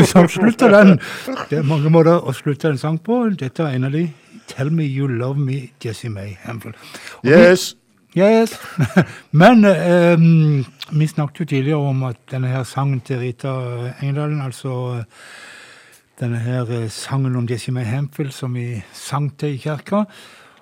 Så 0.06 0.28
slutter 0.36 0.74
den. 0.74 1.00
Det 1.50 1.60
er 1.60 1.68
mange 1.68 1.92
måter 1.94 2.18
å 2.20 2.34
slutte 2.36 2.72
en 2.72 2.80
sang 2.82 2.98
på. 3.04 3.22
Dette 3.40 3.66
er 3.66 3.78
en 3.78 3.90
av 3.90 3.96
de. 3.96 4.08
Tell 4.50 4.72
me 4.74 4.88
you 4.88 5.08
love 5.08 5.40
me, 5.40 5.70
Jesse 5.84 6.10
May 6.10 6.38
Hamful. 6.44 6.74
Yes. 7.24 7.76
Vi, 8.14 8.22
yes. 8.22 8.56
Men 9.42 9.66
um, 9.66 10.66
vi 10.92 11.08
snakket 11.08 11.40
jo 11.40 11.46
tidligere 11.46 11.92
om 11.92 12.04
at 12.10 12.18
denne 12.32 12.50
her 12.50 12.66
sangen 12.66 13.04
til 13.06 13.22
Rita 13.22 13.54
Engedalen, 14.02 14.42
altså 14.42 14.98
denne 16.20 16.40
her 16.44 16.68
eh, 16.74 16.90
sangen 16.92 17.38
om 17.40 17.46
Jesse 17.48 17.72
May 17.72 17.86
Hamful 17.88 18.32
som 18.36 18.58
vi 18.58 18.82
sang 18.94 19.30
til 19.40 19.56
i 19.56 19.62
kirka. 19.62 20.04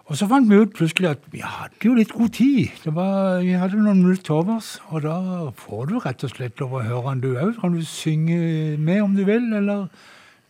Og 0.08 0.16
så 0.16 0.28
fant 0.28 0.48
vi 0.48 0.56
ut 0.56 0.72
plutselig 0.72 1.10
at 1.10 1.24
vi 1.34 1.42
hadde 1.44 1.84
jo 1.84 1.94
litt 1.98 2.14
god 2.16 2.30
tid. 2.38 2.70
Det 2.84 2.94
var, 2.96 3.42
vi 3.44 3.58
hadde 3.60 3.76
noen 3.82 4.06
minutter 4.06 4.24
til 4.24 4.38
overs, 4.38 4.70
og 4.88 5.04
da 5.04 5.18
får 5.60 5.90
du 5.90 5.98
rett 6.00 6.24
og 6.24 6.32
slett 6.32 6.64
lov 6.64 6.78
å 6.80 6.84
høre 6.86 7.10
han 7.10 7.24
du 7.24 7.34
òg. 7.34 7.58
Kan 7.60 7.76
du 7.76 7.84
synge 7.84 8.78
med 8.80 9.02
om 9.04 9.18
du 9.18 9.26
vil, 9.28 9.50
eller 9.60 9.90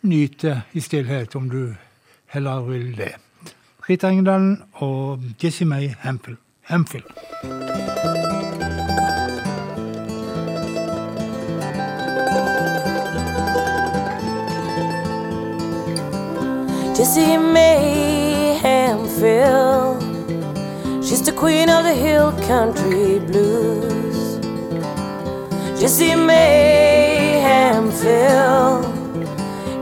nyte 0.06 0.60
i 0.78 0.82
stillhet 0.82 1.34
om 1.34 1.50
du 1.50 1.74
heller 2.30 2.62
vil 2.70 2.92
det. 3.00 3.16
Rita 3.88 4.12
Engedalen 4.12 4.60
og 4.84 5.26
Jesse 5.42 5.66
May 5.66 5.90
Hemphill. 6.04 6.38
Hemphill. 6.62 7.02
Jesse 16.98 17.38
May 17.38 18.27
Hamfield. 18.88 20.00
She's 21.06 21.22
the 21.22 21.32
queen 21.32 21.68
of 21.68 21.84
the 21.84 21.92
hill 21.92 22.32
country 22.48 23.18
blues. 23.18 24.38
Jessie 25.78 26.14
May 26.14 27.38
Hamfield. 27.44 28.86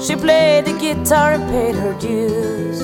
She 0.04 0.16
played 0.16 0.64
the 0.64 0.76
guitar 0.80 1.34
and 1.34 1.44
paid 1.48 1.76
her 1.76 1.94
dues. 2.00 2.80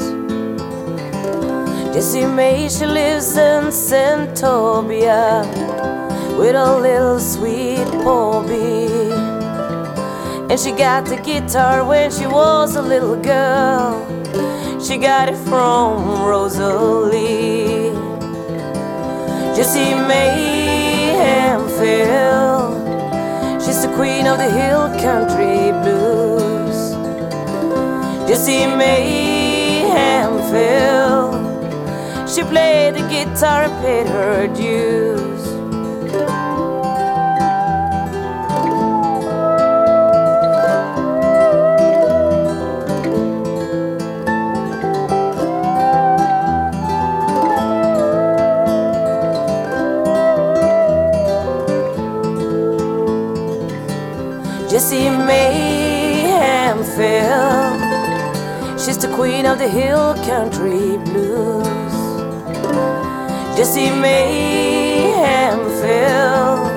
Jessie 1.92 2.26
May, 2.26 2.68
she 2.68 2.86
lives 2.86 3.36
in 3.36 3.72
Santobia 3.72 5.44
with 6.38 6.54
a 6.54 6.78
little 6.78 7.18
sweet 7.18 7.90
Bobby. 8.04 9.10
And 10.48 10.60
she 10.60 10.70
got 10.70 11.04
the 11.04 11.16
guitar 11.16 11.84
when 11.84 12.12
she 12.12 12.28
was 12.28 12.76
a 12.76 12.82
little 12.82 13.16
girl. 13.16 14.12
She 14.82 14.96
got 14.96 15.28
it 15.28 15.36
from 15.36 16.24
Rosalie. 16.24 17.92
Jessie 19.54 19.94
May 19.94 21.14
Hamfield. 21.22 22.82
She's 23.64 23.80
the 23.86 23.92
queen 23.94 24.26
of 24.26 24.38
the 24.38 24.50
hill 24.50 24.88
country 24.98 25.70
blues. 25.82 26.96
Jessie 28.28 28.66
May 28.66 29.84
Hamfield. 29.94 31.32
She 32.28 32.42
played 32.42 32.94
the 32.96 33.06
guitar 33.08 33.62
and 33.64 33.84
paid 33.84 34.08
her 34.08 34.48
dues. 34.48 35.41
Jessie 54.72 55.10
May 55.10 56.24
Hamfield. 56.40 57.78
She's 58.82 58.96
the 58.96 59.14
queen 59.14 59.44
of 59.44 59.58
the 59.58 59.68
hill 59.68 60.14
country 60.24 60.96
blues. 60.96 61.92
Jessie 63.54 63.90
May 63.90 65.12
Hamfield. 65.14 66.72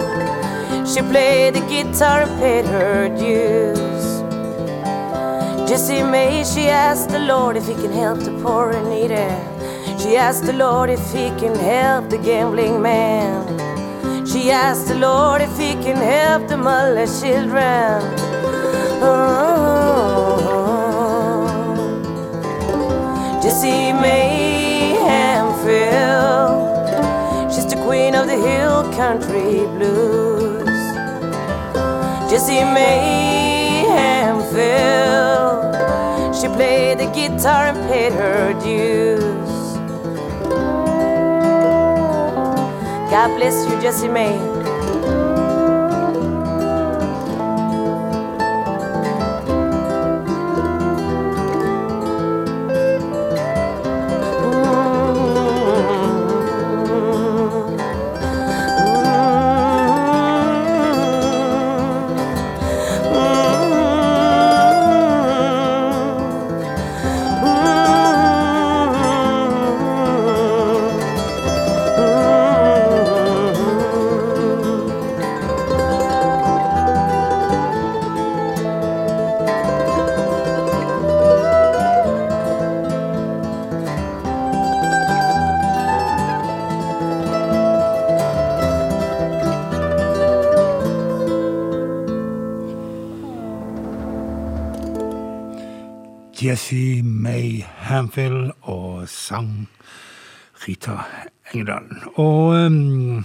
She 0.85 1.01
played 1.03 1.53
the 1.53 1.61
guitar 1.69 2.23
and 2.23 2.37
paid 2.37 2.65
her 2.65 3.07
dues. 3.07 4.05
Jessie 5.69 6.03
May, 6.03 6.43
she 6.43 6.67
asked 6.67 7.11
the 7.11 7.19
Lord 7.19 7.55
if 7.55 7.65
he 7.65 7.75
can 7.75 7.93
help 7.93 8.19
the 8.19 8.37
poor 8.43 8.71
and 8.71 8.89
needy. 8.89 9.31
She 10.03 10.17
asked 10.17 10.43
the 10.45 10.51
Lord 10.51 10.89
if 10.89 11.13
he 11.13 11.29
can 11.39 11.55
help 11.55 12.09
the 12.09 12.17
gambling 12.17 12.81
man. 12.81 13.64
She 14.45 14.51
asked 14.51 14.87
the 14.89 14.93
Lord 14.93 15.41
if 15.41 15.57
he 15.57 15.73
can 15.73 15.97
help 15.97 16.47
the 16.47 16.55
motherless 16.55 17.19
children. 17.19 18.03
Oh. 19.01 19.17
Jessie 23.41 23.91
May 23.91 24.93
Hamfield. 25.01 26.61
She's 27.51 27.65
the 27.65 27.77
queen 27.87 28.13
of 28.13 28.27
the 28.27 28.37
hill 28.37 28.83
country 28.93 29.65
blues. 29.77 30.69
Jessie 32.29 32.65
May 32.77 33.85
Hamfield. 33.97 35.73
She 36.39 36.47
played 36.49 36.99
the 36.99 37.07
guitar 37.15 37.69
and 37.69 37.89
paid 37.89 38.13
her 38.13 38.53
dues. 38.61 39.34
God 43.25 43.37
bless 43.37 43.67
you, 43.67 43.81
Jessie. 43.81 44.54
Jessie 96.45 97.01
May 97.01 97.63
Hamfield 97.87 98.51
og 98.61 99.07
sang 99.09 99.65
Rita 100.61 100.99
Engedalen. 101.49 102.03
Og 102.21 102.53
um, 102.53 103.23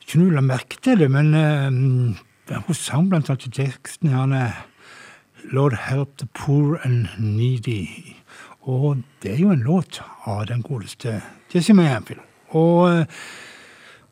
ikke 0.00 0.20
noe 0.22 0.32
la 0.32 0.40
merke 0.40 0.78
til 0.80 1.02
det, 1.02 1.10
men 1.12 1.34
um, 1.36 2.14
hun 2.54 2.78
sang 2.78 3.10
blant 3.10 3.28
annet 3.28 3.44
i 3.50 3.52
teksten 3.58 4.08
her 4.14 4.56
Lord 5.52 5.76
help 5.84 6.16
the 6.16 6.30
poor 6.32 6.80
and 6.82 7.12
needy. 7.18 8.16
Og 8.64 9.02
det 9.22 9.34
er 9.34 9.42
jo 9.42 9.52
en 9.52 9.66
låt 9.68 10.00
av 10.24 10.46
den 10.48 10.62
godeste 10.64 11.20
Jesse 11.52 11.76
May 11.76 11.92
Hamfield. 11.92 12.24
Og 12.56 12.88
uh, 12.88 13.04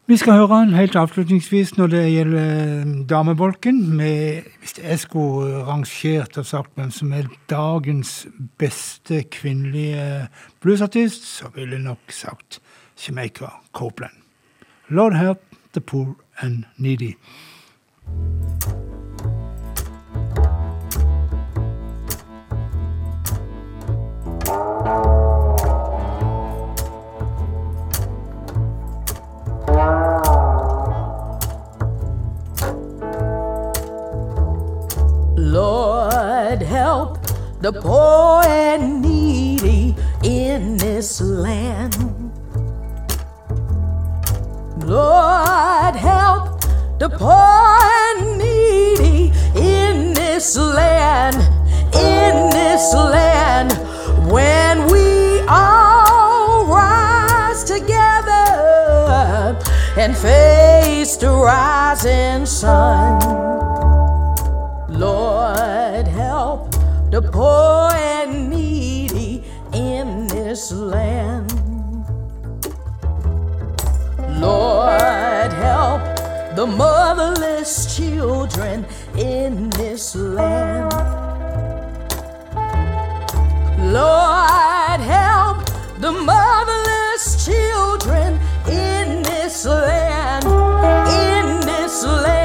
vi 0.07 0.17
skal 0.17 0.39
høre 0.39 0.59
helt 0.71 0.97
avslutningsvis 0.97 1.73
når 1.77 1.87
det 1.91 2.03
gjelder 2.13 2.85
damebolken. 3.11 3.81
Med, 3.99 4.47
hvis 4.61 4.79
jeg 4.79 4.99
skulle 5.03 5.65
rangert 5.67 6.39
og 6.39 6.47
sagt 6.47 6.71
hvem 6.79 6.91
som 6.95 7.13
er 7.13 7.27
dagens 7.51 8.27
beste 8.59 9.23
kvinnelige 9.23 10.29
bluesartist, 10.63 11.27
så 11.27 11.51
ville 11.55 11.75
jeg 11.75 11.83
nok 11.89 12.15
sagt 12.15 12.61
Jamaica 13.03 13.51
Copeland. 13.73 14.15
Lord 14.89 15.19
help 15.19 15.43
the 15.73 15.81
poor 15.81 16.15
and 16.39 16.65
needy. 16.79 17.17
Lord, 35.57 36.61
help 36.61 37.17
the 37.63 37.73
poor 37.73 38.43
and 38.45 39.01
needy 39.01 39.97
in 40.23 40.77
this 40.77 41.19
land. 41.23 41.97
Lord, 44.85 45.97
help 45.97 46.61
the 46.99 47.09
poor 47.09 47.79
and 48.11 48.37
needy 48.37 49.33
in 49.55 50.13
this 50.13 50.59
land, 50.59 51.37
in 51.95 52.51
this 52.51 52.93
land, 52.93 53.73
when 54.31 54.87
we 54.93 55.41
all 55.49 56.67
rise 56.67 57.65
together 57.65 58.45
and 59.97 60.15
face 60.15 61.17
the 61.17 61.31
rising 61.33 62.45
sun. 62.45 63.86
Lord, 64.99 66.09
help 66.09 66.73
the 67.11 67.21
poor 67.21 67.91
and 67.93 68.49
needy 68.49 69.45
in 69.75 70.27
this 70.29 70.73
land. 70.73 71.53
Lord, 74.41 75.53
help 75.53 76.01
the 76.57 76.67
motherless 76.67 77.95
children 77.95 78.87
in 79.19 79.69
this 79.71 80.17
land. 80.17 80.93
Lord, 83.93 85.01
help 85.01 85.59
the 86.01 86.13
motherless 86.13 87.45
children 87.45 88.41
in 88.67 89.23
this 89.23 89.67
land, 89.67 90.45
in 90.47 91.61
this 91.67 92.03
land, 92.03 92.36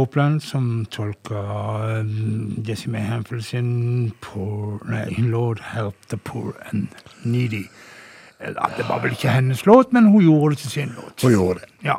Copeland 0.00 0.40
som 0.40 0.86
tolker 0.90 2.00
um, 2.00 2.62
Jesse 2.64 2.88
Mayhamfield 2.88 3.44
sin 3.44 4.12
poor, 4.24 4.78
nei, 4.88 5.10
Lord 5.18 5.60
Help 5.74 6.08
the 6.08 6.16
Poor 6.16 6.54
and 6.70 6.88
Needy. 7.24 7.66
Det 8.40 8.86
var 8.88 9.02
vel 9.02 9.12
ikke 9.12 9.34
hennes 9.34 9.66
låt, 9.68 9.92
men 9.92 10.08
hun 10.08 10.24
gjorde 10.24 10.54
det 10.54 10.62
til 10.62 10.70
sin 10.70 10.94
låt. 10.96 11.20
Hun 11.20 11.34
gjorde 11.34 11.60
det. 11.60 11.68
Ja. 11.84 11.98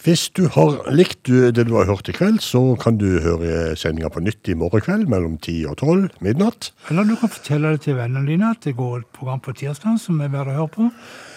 Hvis 0.00 0.30
du 0.32 0.46
har 0.48 0.78
likt 0.96 1.28
det 1.28 1.66
du 1.68 1.74
har 1.76 1.90
hørt 1.90 2.08
i 2.08 2.16
kveld, 2.16 2.40
så 2.40 2.62
kan 2.80 2.96
du 2.96 3.18
høre 3.20 3.76
sendinga 3.76 4.08
på 4.08 4.24
nytt 4.24 4.48
i 4.48 4.56
morgen 4.56 4.80
kveld 4.80 5.10
mellom 5.12 5.36
10 5.36 5.66
og 5.68 5.76
12 5.76 6.22
midnatt. 6.24 6.70
Eller 6.88 7.04
du 7.04 7.18
kan 7.20 7.28
fortelle 7.28 7.74
det 7.76 7.84
til 7.84 8.00
vennene 8.00 8.24
dine 8.24 8.54
at 8.56 8.64
det 8.64 8.78
går 8.80 9.02
et 9.02 9.10
program 9.12 9.44
på 9.44 9.52
tirsdag 9.60 10.00
som 10.00 10.24
er 10.24 10.32
verdt 10.32 10.54
å 10.54 10.60
høre 10.62 10.72
på. 10.78 10.88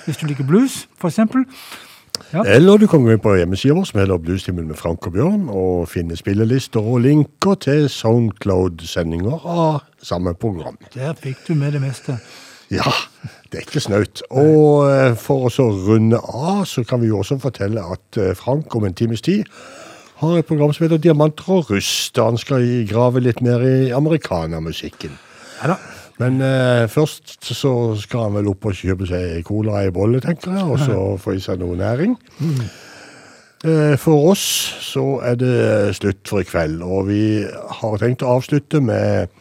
Hvis 0.05 0.23
du 0.23 0.29
liker 0.31 0.47
blues, 0.47 0.85
eksempel. 1.03 1.43
Ja. 2.33 2.43
Eller 2.49 2.77
du 2.81 2.87
kan 2.89 3.03
gå 3.05 3.13
inn 3.13 3.21
på 3.21 3.35
hjemmesida 3.37 3.75
vår 3.77 3.85
som 3.89 3.99
heter 4.01 4.21
Bluestimen 4.21 4.69
med 4.69 4.77
Frank 4.79 5.05
og 5.09 5.13
Bjørn, 5.15 5.47
og 5.49 5.89
finne 5.91 6.17
spillelister 6.17 6.81
og 6.81 7.03
linker 7.05 7.59
til 7.61 7.85
Soundcloud-sendinger 7.93 9.45
av 9.45 9.83
samme 10.01 10.33
program. 10.33 10.79
Der 10.95 11.13
fikk 11.19 11.45
du 11.47 11.53
med 11.57 11.75
det 11.77 11.83
meste. 11.83 12.17
Ja, 12.73 12.89
det 13.51 13.59
er 13.59 13.65
ikke 13.67 13.83
snaut. 13.83 14.23
Og 14.33 14.89
eh, 14.89 15.15
for 15.19 15.49
å 15.49 15.69
runde 15.85 16.17
av, 16.17 16.63
så 16.69 16.85
kan 16.87 17.03
vi 17.03 17.11
jo 17.11 17.19
også 17.21 17.37
fortelle 17.43 17.83
at 17.95 18.21
eh, 18.21 18.33
Frank 18.37 18.73
om 18.75 18.87
en 18.87 18.97
times 18.97 19.21
tid 19.21 19.49
har 20.23 20.39
et 20.39 20.47
program 20.47 20.73
som 20.73 20.85
heter 20.87 21.01
Diamanter 21.01 21.49
og 21.51 21.69
rust. 21.73 22.17
Han 22.17 22.39
skal 22.39 22.65
grave 22.89 23.21
litt 23.21 23.43
mer 23.45 23.61
i 23.67 23.91
amerikanermusikken. 23.93 25.17
Ja 25.61 25.73
da. 25.73 25.77
Men 26.21 26.41
eh, 26.45 26.85
først 26.91 27.39
så 27.41 27.73
skal 27.97 28.27
han 28.27 28.35
vel 28.37 28.51
opp 28.51 28.67
og 28.69 28.77
kjøpe 28.77 29.07
seg 29.09 29.41
cola 29.47 29.81
i 29.87 29.91
bolle, 29.93 30.21
tenker 30.21 30.53
jeg, 30.53 30.65
og 30.69 30.79
så 30.83 30.97
få 31.21 31.33
i 31.37 31.41
seg 31.41 31.61
noe 31.63 31.77
næring. 31.79 32.13
Eh, 33.63 33.95
For 33.97 34.29
oss 34.31 34.45
så 34.83 35.05
er 35.25 35.39
det 35.41 35.95
slutt 35.97 36.27
for 36.29 36.43
i 36.43 36.47
kveld, 36.47 36.81
og 36.85 37.07
vi 37.09 37.23
har 37.79 37.97
tenkt 38.01 38.25
å 38.25 38.35
avslutte 38.37 38.81
med 38.83 39.31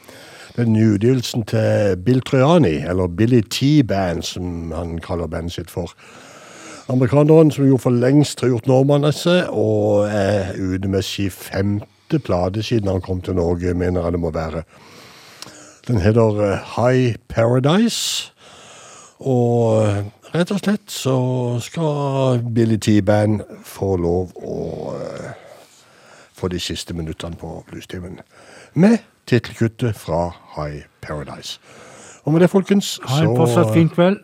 den 0.57 0.73
nye 0.75 0.95
utgivelsen 0.97 1.45
til 1.49 1.97
Bill 2.05 2.21
Trojani, 2.25 2.79
eller 2.89 3.09
Billy 3.09 3.41
T-Band, 3.43 4.23
som 4.25 4.73
han 4.77 4.99
kaller 5.05 5.29
bandet 5.33 5.57
sitt 5.57 5.73
for. 5.73 5.93
Amerikaneren 6.93 7.53
som 7.55 7.69
jo 7.69 7.79
for 7.81 7.95
lengst 7.95 8.41
har 8.43 8.51
gjort 8.53 8.67
nordmannen 8.69 9.09
av 9.13 9.17
seg, 9.17 9.49
og 9.49 10.09
er 10.09 10.53
ute 10.59 10.89
med 10.93 11.05
sin 11.07 11.31
femte 11.33 12.21
plate 12.21 12.65
siden 12.65 12.91
han 12.91 13.05
kom 13.05 13.21
til 13.25 13.39
Norge, 13.39 13.73
mener 13.75 14.05
jeg 14.05 14.17
det 14.17 14.21
må 14.21 14.33
være. 14.35 14.65
Den 15.87 15.99
heter 16.01 16.53
eh, 16.53 16.59
High 16.77 17.15
Paradise, 17.29 18.33
og 19.19 19.83
eh, 19.83 20.05
rett 20.35 20.53
og 20.55 20.61
slett 20.63 20.91
så 20.95 21.15
skal 21.63 22.43
Billy 22.55 22.77
T-Band 22.79 23.41
få 23.67 23.97
lov 23.99 24.31
å 24.39 24.59
eh, 24.95 25.33
få 26.39 26.49
de 26.53 26.61
siste 26.63 26.95
minuttene 26.95 27.35
på 27.39 27.65
bluestimen 27.71 28.21
med 28.75 28.99
tittelkuttet 29.27 29.99
fra 29.99 30.29
High 30.57 30.85
Paradise. 31.03 31.59
Og 32.25 32.33
med 32.33 32.45
det, 32.45 32.51
folkens, 32.51 33.01
Ha 33.03 33.25
en 33.25 33.35
fortsatt 33.37 33.75
fin 33.75 33.89
kveld. 33.91 34.21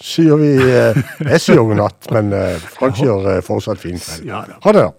sier 0.00 0.36
vi 0.36 0.52
eh, 0.60 1.00
Jeg 1.32 1.40
sier 1.40 1.64
god 1.64 1.80
natt, 1.80 2.10
men 2.12 2.32
Frank 2.76 3.00
sier 3.00 3.40
fortsatt 3.44 3.80
fin 3.80 3.96
kveld. 3.96 4.28
Ha 4.64 4.76
det, 4.76 4.90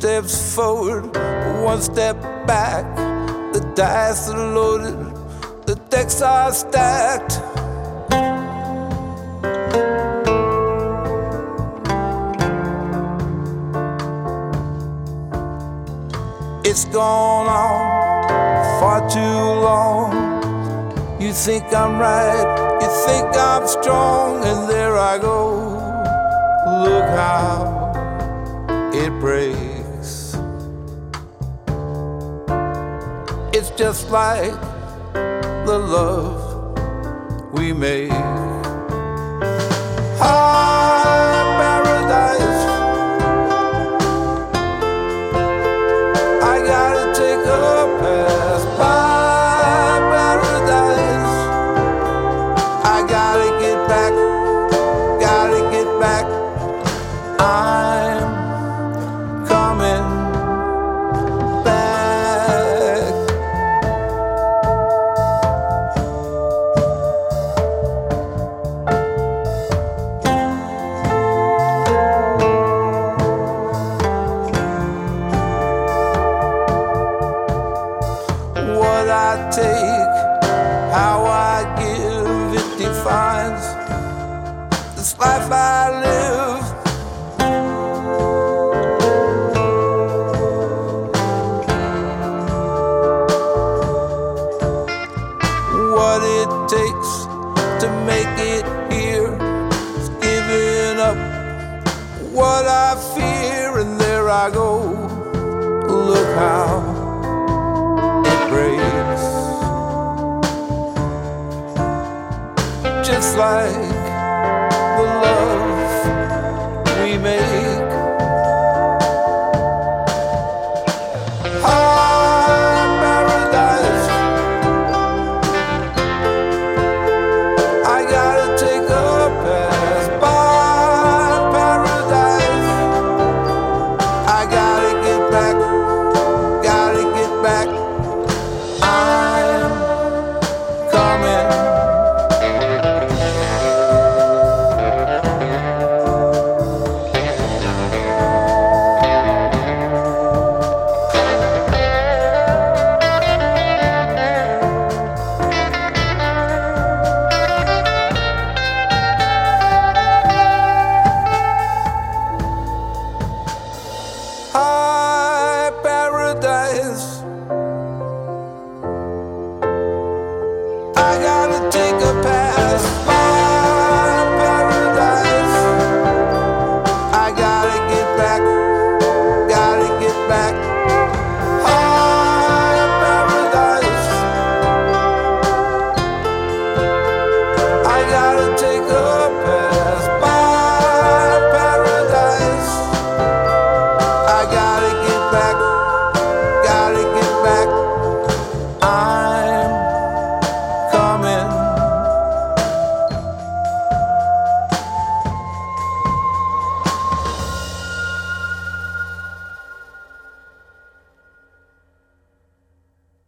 steps 0.00 0.54
forward, 0.54 1.14
one 1.62 1.82
step 1.82 2.16
back. 2.46 2.86
The 3.52 3.60
dice 3.76 4.30
are 4.30 4.54
loaded, 4.54 4.96
the 5.66 5.74
decks 5.90 6.22
are 6.22 6.54
stacked. 6.54 7.34
It's 16.64 16.86
gone 16.86 17.46
on 17.46 18.80
far 18.80 19.00
too 19.10 19.20
long. 19.68 21.20
You 21.20 21.34
think 21.34 21.64
I'm 21.74 21.98
right, 21.98 22.78
you 22.80 22.88
think 23.06 23.36
I'm 23.36 23.68
strong, 23.68 24.42
and 24.46 24.66
there 24.66 24.96
I 24.96 25.18
go. 25.18 25.36
Look 26.86 27.04
how 27.04 27.92
it 28.94 29.10
breaks. 29.20 29.69
Just 33.80 34.10
like 34.10 34.60
the 35.64 35.78
love 35.78 36.38
we 37.50 37.72
made. 37.72 38.10
High 40.20 40.99